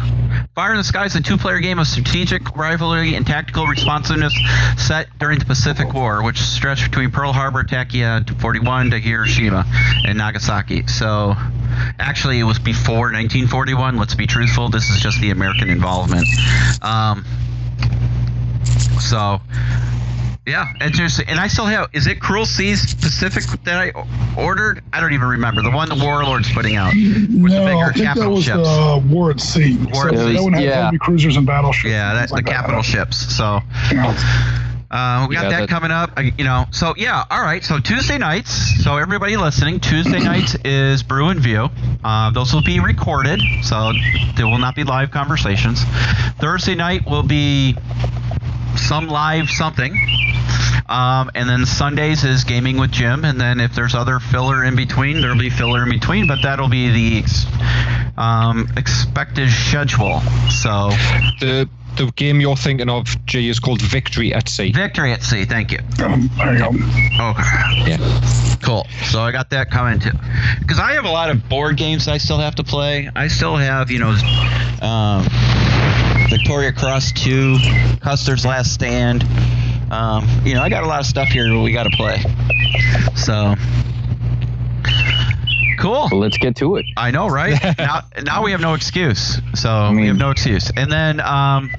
[0.55, 4.35] Fire in the Sky is a two-player game of strategic rivalry and tactical responsiveness
[4.77, 9.65] set during the Pacific War, which stretched between Pearl Harbor, Takia 41 to Hiroshima
[10.05, 10.87] and Nagasaki.
[10.87, 11.35] So,
[11.99, 13.97] actually, it was before 1941.
[13.97, 14.69] Let's be truthful.
[14.69, 16.27] This is just the American involvement.
[16.83, 17.25] Um,
[19.01, 19.41] so,
[20.47, 21.29] yeah, interesting.
[21.29, 21.89] And I still have.
[21.93, 24.83] Is it Cruel Seas Pacific that I ordered?
[24.93, 25.63] I don't even remember.
[25.63, 26.95] The one the Warlord's putting out.
[26.95, 28.59] With the no, bigger I think that capital was ships.
[28.69, 29.77] uh, War at Sea.
[29.93, 30.41] War so at that Sea.
[30.45, 30.85] one had Yeah.
[30.87, 31.91] heavy cruisers and battleships.
[31.91, 32.53] Yeah, that's things the like that.
[32.63, 33.37] capital ships.
[33.37, 33.61] So
[33.93, 34.07] Yeah.
[34.91, 36.13] uh, we got Yeah, that, that- coming up.
[36.17, 37.65] uh, You know, so yeah, all right.
[37.65, 38.85] So Tuesday nights.
[38.85, 41.69] So everybody listening, Tuesday nights is Brew and View.
[42.05, 43.93] Uh, those will be recorded, so
[44.37, 45.83] there will not be live conversations.
[46.39, 47.77] Thursday night will be
[48.77, 49.95] some live something.
[50.89, 54.77] Um, and then Sundays is gaming with Jim, and then if there's other filler in
[54.77, 57.47] between, there'll be filler in between, but that'll be the ex-
[58.17, 60.21] um, expected schedule.
[60.51, 60.91] So
[61.41, 64.71] the the game you're thinking of, G, is called Victory at Sea.
[64.71, 65.47] victory at sea.
[65.47, 65.79] Thank you.
[66.05, 66.67] Um, there you go.
[66.69, 67.91] Okay.
[67.91, 68.57] Yeah.
[68.63, 68.87] Cool.
[69.05, 70.11] So I got that coming too.
[70.61, 73.11] Because I have a lot of board games I still have to play.
[73.17, 74.11] I still have, you know,
[74.83, 75.25] um,
[76.29, 77.57] Victoria Cross 2,
[78.01, 79.25] Custer's Last Stand.
[79.91, 82.19] Um, you know, I got a lot of stuff here we got to play.
[83.15, 83.55] So.
[85.79, 86.09] Cool.
[86.11, 86.87] Well, let's get to it.
[86.97, 87.55] I know, right?
[87.79, 89.39] now, now we have no excuse.
[89.55, 90.73] So we mean- have no excuse.
[90.75, 91.71] And then um,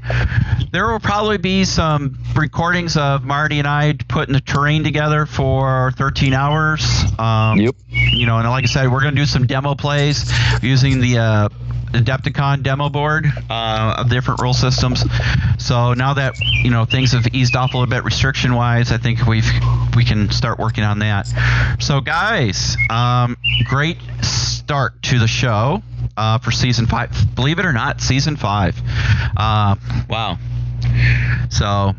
[0.72, 5.92] there will probably be some recordings of Marty and I putting the terrain together for
[5.98, 6.86] 13 hours.
[7.20, 7.76] Um, Yep.
[7.90, 10.32] You know, and like I said, we're going to do some demo plays
[10.62, 11.50] using the uh,
[11.94, 15.04] Adepticon demo board uh, of different rule systems.
[15.60, 18.98] So now that you know things have eased off a little bit restriction wise, I
[18.98, 19.50] think we've
[19.96, 21.28] we can start working on that.
[21.80, 25.82] So guys, um, great start to the show
[26.16, 27.12] uh, for season five.
[27.36, 28.80] Believe it or not, season five.
[29.36, 29.76] Uh,
[30.10, 30.38] wow.
[31.50, 31.94] So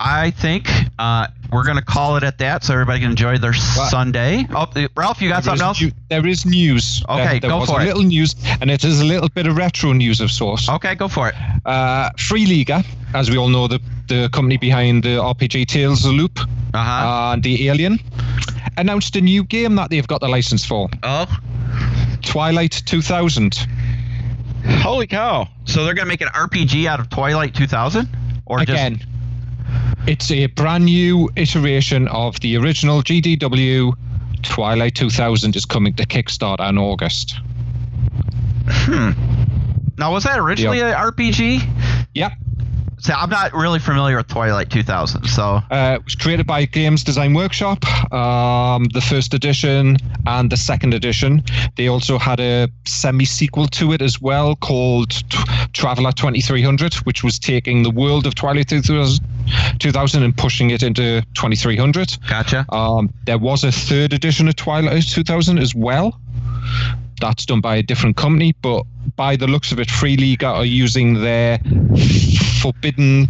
[0.00, 4.46] I think uh, we're gonna call it at that, so everybody can enjoy their Sunday.
[4.54, 4.66] Oh,
[4.96, 5.80] Ralph, you got There something else?
[5.80, 7.02] new- there is news.
[7.08, 7.86] Okay, there, there go was for a it.
[7.86, 10.68] little news, and it is a little bit of retro news of sorts.
[10.68, 11.34] Okay, go for it.
[11.64, 12.70] Uh, Free League,
[13.14, 16.38] as we all know, the the company behind the RPG Tales Loop
[16.74, 17.32] Uh-huh.
[17.32, 17.98] and the Alien,
[18.76, 21.26] announced a new game that they've got the license for, oh,
[22.22, 23.66] Twilight 2000.
[24.82, 25.48] holy cow!
[25.64, 28.08] So they're gonna make an RPG out of Twilight 2000,
[28.46, 29.00] or Again,
[30.06, 33.92] it's a brand new iteration of the original GDW.
[34.42, 37.36] Twilight 2000 is coming to Kickstarter in August.
[38.68, 39.12] Hmm.
[39.96, 41.62] Now, was that originally an RPG?
[42.14, 42.32] Yep.
[43.04, 47.04] See, I'm not really familiar with Twilight 2000, so Uh, it was created by Games
[47.04, 51.42] Design Workshop, um, the first edition and the second edition.
[51.76, 55.38] They also had a semi sequel to it as well called T-
[55.74, 59.22] Traveller 2300, which was taking the world of Twilight 2000,
[59.80, 62.16] 2000 and pushing it into 2300.
[62.26, 62.64] gotcha.
[62.70, 66.18] Um, there was a third edition of Twilight 2000 as well.
[67.20, 68.84] That's done by a different company, but
[69.16, 71.58] by the looks of it, Free League are using their
[72.64, 73.28] Forbidden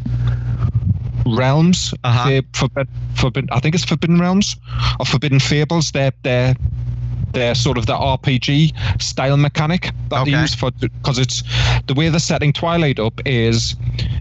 [1.26, 1.92] Realms.
[2.04, 2.28] Uh-huh.
[2.28, 2.86] Their forbid,
[3.16, 4.54] forbid, I think it's Forbidden Realms
[5.00, 5.90] or Forbidden Fables.
[5.90, 6.54] They're they're
[7.32, 10.30] they're sort of the RPG style mechanic that Okay.
[10.30, 11.42] they use for because it's
[11.88, 13.74] the way they're setting Twilight up is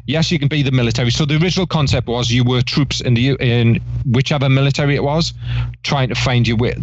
[0.07, 1.11] yes you can be the military.
[1.11, 3.79] So the original concept was you were troops in the in
[4.11, 5.31] whichever military it was
[5.83, 6.73] trying to find your way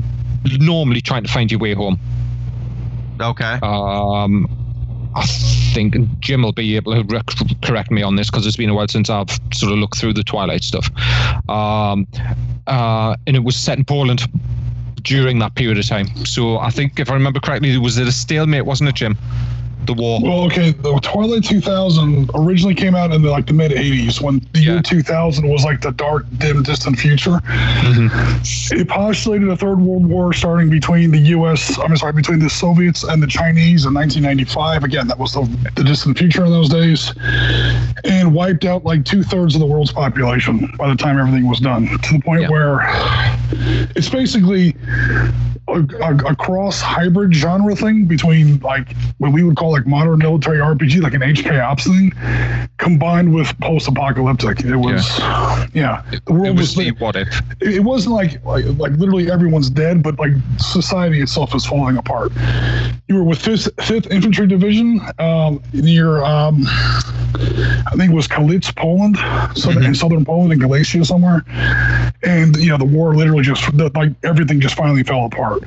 [0.44, 1.98] normally trying to find your way home.
[3.20, 3.58] Okay.
[3.62, 4.46] Um,
[5.14, 5.26] I
[5.74, 8.74] think Jim will be able to rec- correct me on this because it's been a
[8.74, 10.88] while since I've sort of looked through the Twilight stuff.
[11.48, 12.06] Um,
[12.66, 14.22] uh, and it was set in Poland
[15.02, 16.06] during that period of time.
[16.24, 19.16] So I think, if I remember correctly, was it a stalemate, wasn't it, Jim?
[19.90, 20.20] The war.
[20.22, 24.38] Well, okay, the Twilight 2000 originally came out in the, like the mid 80s when
[24.52, 24.72] the Yeah.
[24.74, 27.40] year 2000 was like the dark, dim, distant future.
[27.42, 28.76] Mm-hmm.
[28.80, 31.76] It postulated a third world war starting between the U.S.
[31.80, 34.84] I'm sorry, between the Soviets and the Chinese in 1995.
[34.84, 35.42] Again, that was the,
[35.74, 37.12] the distant future in those days,
[38.04, 41.58] and wiped out like two thirds of the world's population by the time everything was
[41.58, 41.88] done.
[41.98, 42.50] To the point Yeah.
[42.50, 42.78] where
[43.96, 44.76] it's basically
[45.68, 50.18] a, a, a cross hybrid genre thing between like what we would call like modern
[50.18, 52.12] military RPG, like an HK Ops thing,
[52.78, 54.60] combined with post-apocalyptic.
[54.64, 55.18] It was,
[55.74, 56.92] yeah, the world It was was.
[57.00, 57.28] what if.
[57.60, 62.32] it wasn't like, like like literally everyone's dead, but like society itself is falling apart.
[63.08, 68.74] You were with Fifth, Fifth Infantry Division um, near, um, I think it was Kalisz,
[68.76, 69.16] Poland,
[69.56, 71.42] southern, in southern Poland, in Galicia somewhere,
[72.22, 75.62] and you know the war literally just the- like everything just finally fell apart.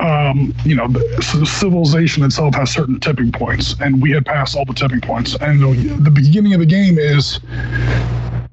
[0.00, 4.56] Um, you know, the c- civilization itself has certain tipping points, and we had passed
[4.56, 5.36] all the tipping points.
[5.40, 7.40] And the, beginning of the game is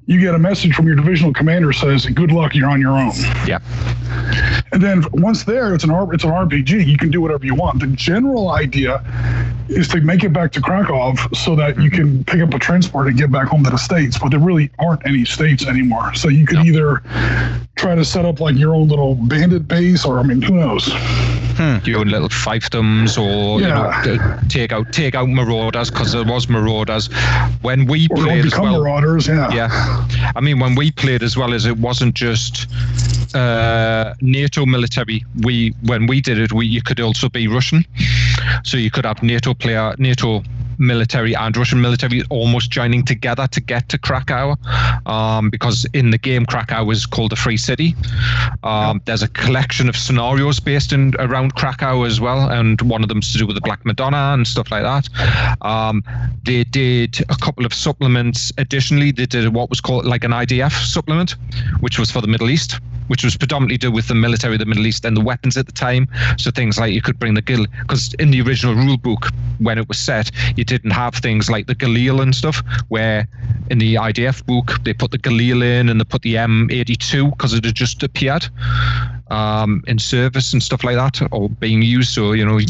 [0.06, 3.12] you get a message from your divisional commander says, "Good luck, you're on your own."
[3.46, 3.60] Yeah.
[4.72, 6.86] And then once there, it's an it's an RPG.
[6.86, 7.80] You can do whatever you want.
[7.80, 9.02] The general idea
[9.68, 13.06] is to make it back to Krakow so that you can pick up a transport
[13.08, 14.18] and get back home to the states.
[14.18, 16.14] But there really aren't any states anymore.
[16.14, 17.02] So you could either
[17.76, 20.92] try to set up like your own little bandit base, or I mean, who knows?
[21.84, 24.02] Your own little fiefdoms or Yeah.
[24.04, 27.08] you know take out take out marauders because there was marauders
[27.62, 29.26] when we Or, played as become well marauders.
[29.28, 29.50] Yeah.
[29.52, 30.06] yeah
[30.36, 32.66] i mean when we played as well as it wasn't just
[33.34, 37.84] uh, nato military we when we did it we you could also be russian
[38.64, 40.42] so you could have nato player nato
[40.80, 44.56] military and Russian military almost joining together to get to Krakow,
[45.06, 47.94] um, because in the game Krakow is called a free city.
[48.62, 53.08] Um, there's a collection of scenarios based in around Krakow as well, and one of
[53.08, 55.08] them's to do with the Black Madonna and stuff like that.
[55.62, 56.02] Um,
[56.44, 58.52] they did a couple of supplements.
[58.58, 61.36] Additionally, they did what was called like an IDF supplement,
[61.80, 62.80] which was for the Middle East
[63.10, 65.66] which was predominantly do with the military of the Middle East and the weapons at
[65.66, 66.06] the time.
[66.38, 69.26] So things like you could bring the Gil, because in the original rule book,
[69.58, 73.26] when it was set, you didn't have things like the Galil and stuff, where
[73.68, 77.52] in the IDF book, they put the Galil in and they put the M82 because
[77.52, 78.46] it had just appeared
[79.30, 82.12] um, in service and stuff like that or being used.
[82.12, 82.60] So, you know,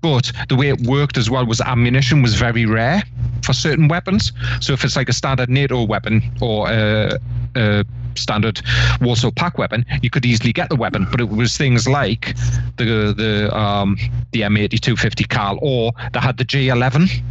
[0.00, 3.04] but the way it worked as well was ammunition was very rare
[3.44, 4.32] for certain weapons.
[4.60, 7.16] So if it's like a standard NATO weapon or a,
[7.54, 7.84] a
[8.18, 8.60] standard
[9.00, 11.06] Warsaw Pact weapon, you could easily get the weapon.
[11.10, 12.36] But it was things like
[12.76, 13.96] the the um,
[14.32, 17.22] the M8250 Carl, or they had the G11,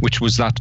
[0.00, 0.60] which was that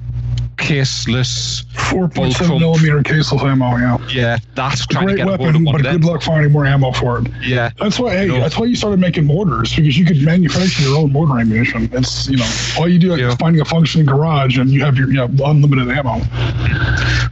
[0.58, 1.64] caseless.
[1.90, 3.78] Four point seven millimeter caseless ammo.
[3.78, 3.98] Yeah.
[4.10, 7.28] Yeah, that's trying Great to get weapon, but good luck finding more ammo for it.
[7.42, 8.16] Yeah, That's why.
[8.16, 8.40] Hey, No.
[8.40, 11.90] that's why you started making mortars because you could manufacture your own mortar ammunition.
[11.94, 13.36] It's you know all you do is Yeah.
[13.36, 16.22] finding a functioning garage and you have your you know, unlimited ammo.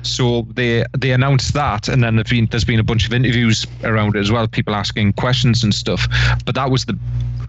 [0.03, 3.65] so they they announced that, and then there's been there's been a bunch of interviews
[3.84, 6.07] around it as well, people asking questions and stuff.
[6.45, 6.98] But that was the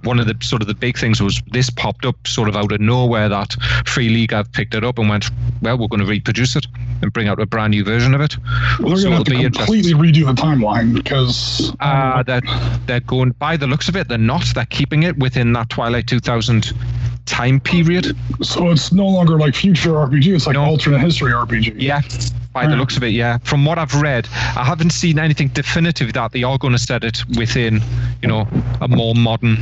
[0.03, 2.73] one of the sort of the big things was this popped up sort of out
[2.73, 3.55] of nowhere that
[3.87, 5.31] Free League have picked it up and went,
[5.63, 6.67] well, we're going to reproduce it
[7.03, 8.37] and bring out a brand new version of it.
[8.81, 12.43] Well, they're So have to completely redo the timeline because Uh, they're,
[12.87, 14.09] they're going by the looks of it.
[14.09, 14.45] They're not.
[14.55, 16.73] They're keeping it within that Twilight 2000
[17.27, 18.17] time period.
[18.43, 20.35] so it's no longer like future RPG.
[20.35, 20.65] It's like No.
[20.65, 21.75] alternate history RPG.
[21.77, 22.01] Yeah,
[22.53, 23.39] by the looks of it, yeah.
[23.45, 27.05] From what I've read, I haven't seen anything definitive that they are going to set
[27.05, 27.83] it within,
[28.23, 28.47] you know,
[28.81, 29.59] a more modern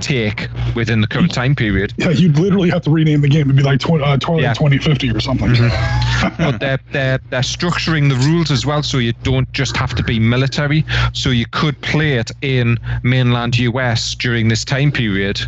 [0.00, 1.92] take within the current time period.
[1.96, 4.54] Yeah, you'd literally have to rename the game to be like tw- uh, Twilight Yeah.
[4.54, 5.54] 2050 or something.
[6.38, 10.04] But they're they're they're structuring the rules as well, so you don't just have to
[10.04, 10.84] be military.
[11.12, 15.40] So you could play it in mainland US during this time period.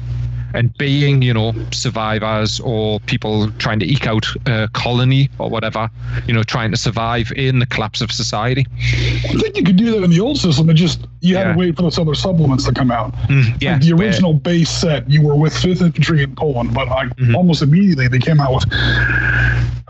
[0.55, 5.91] And being, you know, survivors or people trying to eke out a colony or whatever,
[6.27, 8.65] you know, trying to survive in the collapse of society.
[8.73, 10.71] I think you could do that in the old system.
[10.71, 11.53] It just you had Yeah.
[11.55, 13.13] to wait for those other supplements to come out.
[13.29, 16.87] Mm, yeah, Like the original base set, you were with Fifth Infantry in Poland, but
[16.89, 17.35] like Mhm.
[17.35, 18.65] almost immediately they came out with.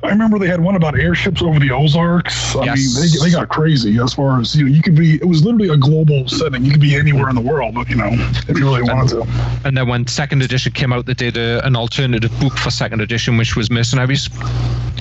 [0.05, 2.55] I remember they had one about airships over the Ozarks.
[2.57, 2.77] I Yes.
[2.95, 4.71] mean, they, they got crazy as far as you know.
[4.75, 5.15] You could be.
[5.15, 6.65] It was literally a global setting.
[6.65, 8.11] You could be anywhere in the world, but you know,
[8.47, 9.27] if you really wanted to.
[9.65, 13.01] And then when second edition came out, they did a, an alternative book for second
[13.01, 14.29] edition, which was Mercenaries.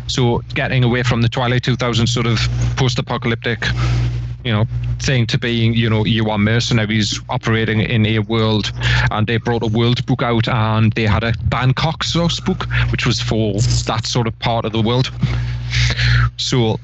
[0.07, 2.37] So getting away from the Twilight 2000 sort of
[2.77, 3.65] post-apocalyptic,
[4.43, 4.65] you know,
[4.99, 8.71] thing to being, you know, you are mercenaries operating in a world,
[9.11, 13.05] and they brought a world book out, and they had a Bangkok source book, which
[13.05, 13.53] was for
[13.85, 15.11] that sort of part of the world.
[16.37, 16.79] So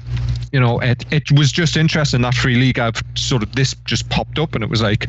[0.52, 4.08] you know, it, it was just interesting that Free League have sort of this just
[4.10, 5.08] popped up and it was like,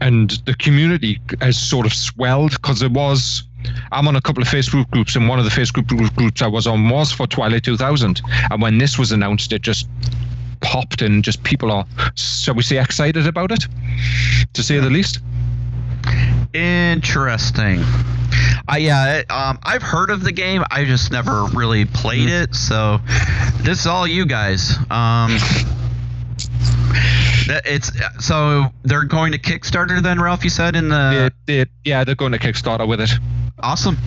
[0.00, 3.44] and the community has sort of swelled because it was.
[3.92, 6.66] I'm on a couple of Facebook groups, and one of the Facebook groups I was
[6.66, 8.20] on was for Twilight 2000.
[8.50, 9.88] And when this was announced, it just
[10.60, 13.66] popped, and just people are, shall we say, excited about it,
[14.54, 15.20] to say the least.
[16.52, 17.80] Interesting.
[18.70, 20.62] Uh, yeah, it, um, I've heard of the game.
[20.70, 22.54] I just never really played it.
[22.54, 23.00] So
[23.62, 24.76] this is all you guys.
[24.90, 25.36] Um,
[27.46, 27.90] It's
[28.20, 30.44] so they're going to Kickstarter then, Ralph.
[30.44, 33.10] You said in the They- they- yeah, they're going to Kickstarter with it.
[33.62, 33.98] awesome.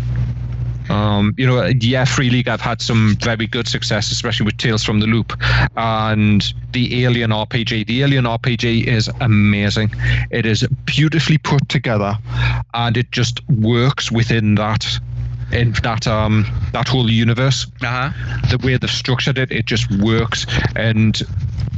[0.90, 4.84] Um, you know, yeah, Free League, I've had some very good success, especially with Tales
[4.84, 5.34] from the Loop
[5.76, 7.88] and the Alien RPG.
[7.88, 9.92] The Alien RPG is amazing.
[10.32, 12.18] It is beautifully put together,
[12.74, 14.86] and it just works within that
[15.52, 17.68] in that um that whole universe.
[17.82, 18.50] Uh huh.
[18.50, 20.46] The way they've structured it, it just works.
[20.76, 21.22] And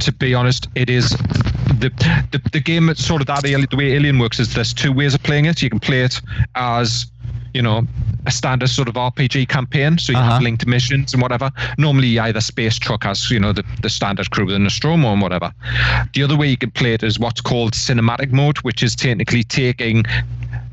[0.00, 1.90] to be honest, it is the
[2.32, 2.88] the, the game.
[2.88, 5.62] It's sort of that the way Alien works is there's two ways of playing it.
[5.62, 6.20] You can play it
[6.54, 7.06] as
[7.54, 7.86] you know
[8.26, 10.32] a standard sort of RPG campaign, so you Uh-huh.
[10.32, 11.50] have linked missions and whatever.
[11.78, 15.22] Normally, either Space Truck has you know the, the standard crew with a Nostromo and
[15.22, 15.52] whatever.
[16.14, 19.42] The other way you can play it is what's called cinematic mode, which is technically
[19.44, 20.04] taking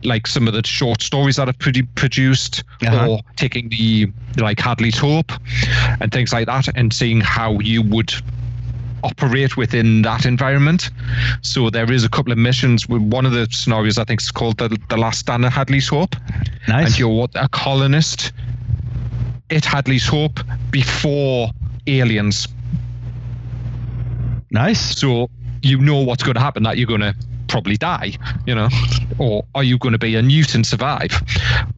[0.03, 3.07] like some of the short stories that are produ- produced Uh-huh.
[3.09, 5.31] or taking the like Hadley's Hope
[6.01, 8.13] and things like that and seeing how you would
[9.03, 10.89] operate within that environment.
[11.41, 12.87] So there is a couple of missions.
[12.89, 16.15] One of the scenarios I think is called the, the Last Stand at Hadley's Hope,
[16.67, 16.87] Nice.
[16.87, 18.31] and you're a colonist
[19.49, 20.39] at Hadley's Hope
[20.71, 21.49] before
[21.87, 22.47] aliens.
[24.51, 24.97] nice.
[24.97, 25.29] So
[25.61, 26.63] you know what's going to happen.
[26.63, 27.15] That you're going to
[27.47, 28.11] probably die,
[28.45, 28.67] you know,
[29.19, 31.11] or are you going to be a newt and survive?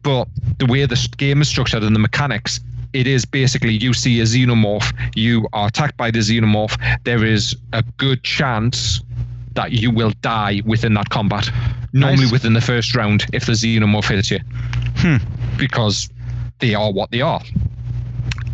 [0.02, 0.26] But
[0.58, 2.60] the way the game is structured and the mechanics,
[2.92, 6.76] it is basically you see a xenomorph, you are attacked by the xenomorph.
[7.04, 9.00] There is a good chance
[9.54, 11.48] that you will die within that combat.
[11.92, 12.32] Normally Nice.
[12.32, 14.38] within the first round, if the xenomorph hits you,
[14.96, 15.16] Hmm.
[15.56, 16.08] because
[16.60, 17.40] they are what they are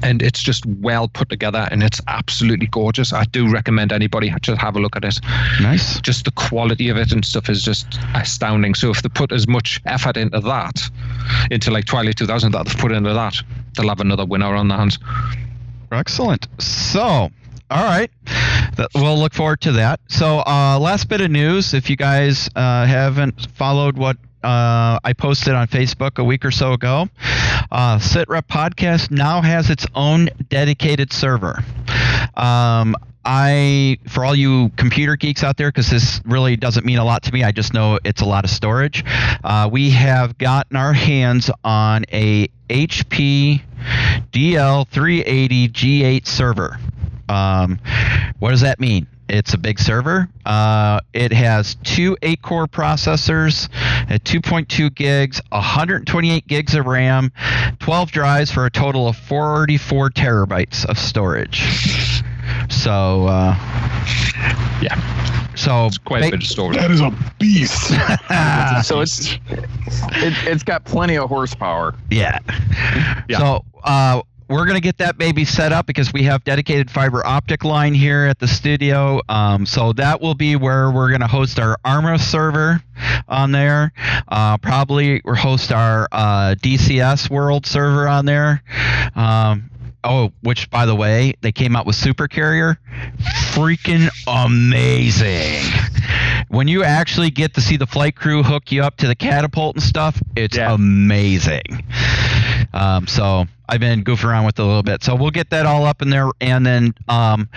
[0.02, 3.12] and it's just well put together and it's absolutely gorgeous.
[3.12, 5.18] I do recommend anybody just have a look at it.
[5.60, 6.00] Nice.
[6.00, 8.74] Just the quality of it and stuff is just astounding.
[8.74, 10.82] So if they put as much effort into that,
[11.50, 13.42] into like Twilight 2000 that they've put into that,
[13.76, 14.98] they'll have another winner on their hands.
[15.92, 16.48] Excellent.
[16.58, 17.00] So,
[17.70, 18.10] all right.
[18.94, 20.00] We'll look forward to that.
[20.08, 21.72] So, uh, last bit of news.
[21.74, 26.50] If you guys uh, haven't followed what uh, I posted on Facebook a week or
[26.50, 27.08] so ago,
[27.70, 31.64] uh, SitRep Podcast now has its own dedicated server.
[32.36, 32.94] Um,
[33.24, 37.24] I, for all you computer geeks out there, because this really doesn't mean a lot
[37.24, 39.04] to me, I just know it's a lot of storage.
[39.42, 43.62] Uh, we have gotten our hands on a HP
[44.32, 46.78] DL380 G8 server.
[47.28, 47.78] Um,
[48.38, 49.06] what does that mean?
[49.28, 50.28] It's a big server.
[50.44, 53.68] Uh, it has two 8 core processors
[54.08, 57.32] at 2.2 gigs, 128 gigs of RAM,
[57.80, 62.22] 12 drives for a total of 44 terabytes of storage.
[62.68, 63.54] So, uh,
[64.80, 64.94] Yeah,
[65.66, 66.76] so it's quite a ba- bit of storage.
[66.78, 67.92] That is a beast.
[68.84, 71.94] So it's it, it's got plenty of horsepower.
[72.10, 72.38] Yeah.
[73.28, 73.38] Yeah.
[73.38, 77.64] So uh, we're gonna get that baby set up because we have dedicated fiber optic
[77.64, 79.20] line here at the studio.
[79.28, 82.82] Um, so that will be where we're gonna host our Arma server
[83.28, 83.92] on there.
[84.28, 88.62] Uh, probably we'll host our uh, DCS World server on there.
[89.16, 89.70] Um,
[90.08, 92.78] Oh, which by the way, they came out with Super Carrier.
[93.52, 95.64] Freaking amazing.
[96.48, 99.76] When you actually get to see the flight crew hook you up to the catapult
[99.76, 100.72] and stuff, it's Yeah.
[100.72, 101.84] amazing.
[102.72, 105.02] Um, so I've been goofing around with it a little bit.
[105.02, 107.48] So we'll get that all up in there, and then um,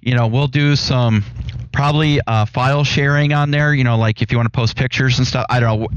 [0.00, 1.24] you know we'll do some
[1.72, 3.74] probably uh, file sharing on there.
[3.74, 5.46] You know, like if you want to post pictures and stuff.
[5.50, 5.88] I don't know.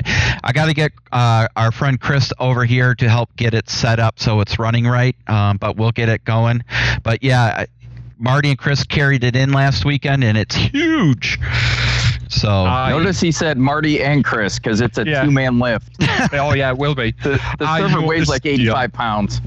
[0.44, 4.00] I got to get uh, our friend Chris over here to help get it set
[4.00, 5.16] up so it's running right.
[5.28, 6.64] Um, but we'll get it going.
[7.04, 7.66] But yeah.
[8.22, 11.40] Marty and Chris carried it in last weekend, and it's huge.
[12.30, 15.24] So I- Notice he said Marty and Chris because it's a Yeah.
[15.24, 15.90] two-man lift.
[16.34, 17.12] oh yeah, it will be.
[17.24, 19.42] The, the I server weighs like 85 pounds.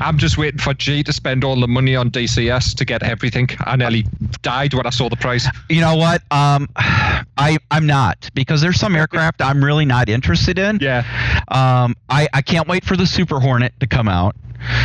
[0.00, 3.48] I'm just waiting for G to spend all the money on DCS to get everything.
[3.60, 4.06] I nearly
[4.42, 5.48] died when I saw the price.
[5.68, 6.22] you know what?
[6.30, 10.78] Um, I I'm not because there's some aircraft I'm really not interested in.
[10.80, 11.04] Yeah.
[11.48, 14.36] Um, I I can't wait for the Super Hornet to come out.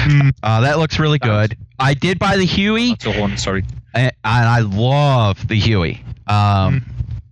[0.05, 0.33] Mm.
[0.41, 1.57] Uh, that looks really good.
[1.79, 3.65] I did buy the Huey, That's a horn, sorry.
[3.93, 6.01] and, and I love the Huey.
[6.27, 6.85] Um,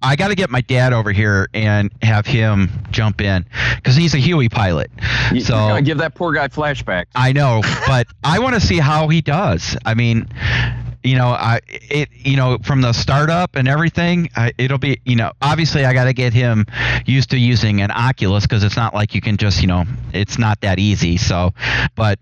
[0.04, 3.46] I got to get my dad over here and have him jump in
[3.78, 4.92] because he's a Huey pilot.
[5.32, 7.06] You, So- give that poor guy flashbacks.
[7.16, 9.78] I know, but I want to see how he does.
[9.86, 10.28] I mean,
[11.04, 15.16] you know, I it you know from the startup and everything, I, it'll be you
[15.16, 16.66] know obviously I got to get him
[17.06, 20.38] used to using an Oculus because it's not like you can just you know it's
[20.38, 21.18] not that easy.
[21.18, 21.54] So,
[21.96, 22.20] but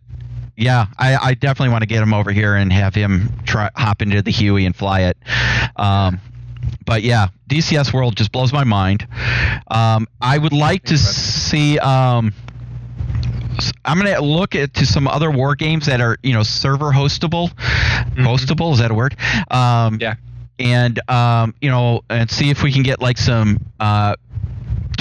[0.58, 4.02] yeah, I, I definitely want to get him over here and have him try hop
[4.02, 5.18] into the Huey and fly it.
[5.76, 6.20] Um,
[6.86, 9.08] but yeah, DCS World just blows my mind.
[9.70, 11.80] Um, I would like to see.
[11.80, 12.34] Um,
[13.86, 17.50] I'm gonna look at to some other war games that are you know server hostable.
[18.16, 19.16] Hostable is that a word?
[19.52, 20.16] Um, Yeah.
[20.60, 24.16] and um, you know, and see if we can get like some uh,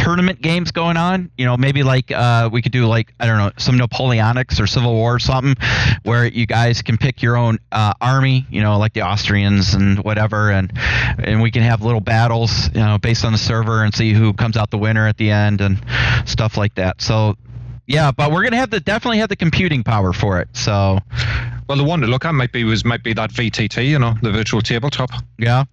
[0.03, 1.31] tournament games going on.
[1.37, 4.67] You know, maybe like uh, we could do like I don't know some Napoleonics or
[4.67, 5.55] Civil War or something,
[6.03, 8.47] where you guys can pick your own uh, army.
[8.51, 10.73] You know, like the Austrians and whatever, and
[11.19, 12.69] and we can have little battles.
[12.75, 15.31] You know, based on the server and see who comes out the winner at the
[15.31, 15.81] end and
[16.25, 17.01] stuff like that.
[17.01, 17.37] So.
[17.87, 20.49] Yeah, but we're gonna have to definitely have the computing power for it.
[20.53, 21.01] So,
[21.69, 24.15] Well, the one to look at might be was might be that VTT, you know,
[24.23, 25.11] the virtual tabletop.
[25.39, 25.65] Yeah.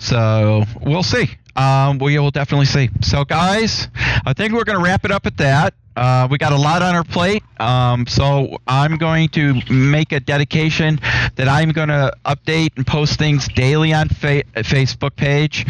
[0.00, 1.30] So we'll see.
[1.56, 2.90] Um, we will definitely see.
[3.02, 3.88] So, guys,
[4.26, 5.74] I think we're going to wrap it up at that.
[5.96, 7.42] Uh, we got a lot on our plate.
[7.60, 10.98] Um, so I'm going to make a dedication
[11.36, 15.64] that I'm going to update and post things daily on fa- Facebook page.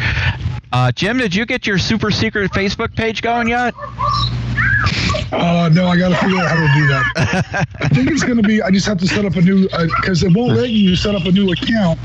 [0.73, 3.75] Uh, Jim, did you get your super secret Facebook page going yet?
[5.31, 7.67] Uh, no, I got to figure out how to do that.
[7.81, 8.63] I think it's going to be.
[8.63, 11.27] I just have to set up a new because it won't let you set up
[11.27, 11.99] a new account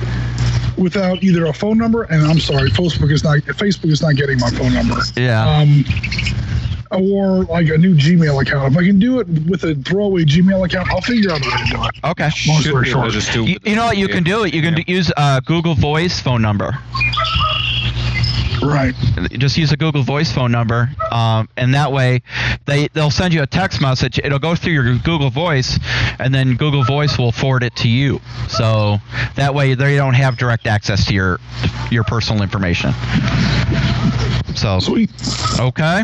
[0.79, 2.03] without either a phone number.
[2.03, 4.95] And I'm sorry, Facebook is not Facebook is not getting my phone number.
[5.15, 5.47] Yeah.
[5.47, 5.83] Um,
[6.91, 8.73] or like a new Gmail account.
[8.73, 11.57] If I can do it with a throwaway Gmail account, I'll figure out a way
[11.57, 11.91] to do it.
[12.03, 12.29] okay.
[12.47, 13.11] Long story be able to short.
[13.11, 13.97] just do- You, you know what?
[13.97, 14.55] You can do it.
[14.55, 14.83] You can Yeah.
[14.87, 16.75] use uh, Google Voice phone number.
[18.61, 18.93] Right.
[19.31, 22.21] just use a Google Voice phone number, um, and that way
[22.65, 24.19] they they'll send you a text message.
[24.23, 25.79] It'll go through your Google Voice,
[26.19, 28.21] and then Google Voice will forward it to you.
[28.47, 28.97] So
[29.35, 31.39] that way they don't have direct access to your
[31.91, 32.93] your personal information.
[34.55, 35.09] So Sweet.
[35.59, 36.03] okay.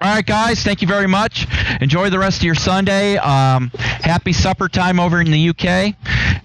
[0.00, 0.62] All right, guys.
[0.62, 1.48] Thank you very much.
[1.80, 3.16] Enjoy the rest of your Sunday.
[3.16, 5.96] Um, happy supper time over in the UK.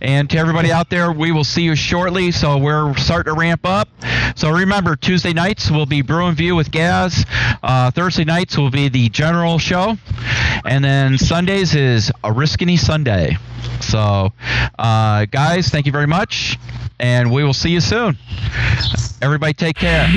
[0.02, 2.32] And to everybody out there, we will see you shortly.
[2.32, 3.90] So we're starting to ramp up.
[4.36, 7.28] So remember, Tuesday nights will be Brew and View with Gaz.
[7.62, 9.98] Uh, Thursday nights will be the general show.
[10.66, 13.38] And then Sundays is Oriskany Sunday.
[13.82, 14.34] So,
[14.80, 16.58] uh, guys, thank you very much.
[17.00, 18.18] And we will see you soon.
[19.22, 20.08] Everybody take care.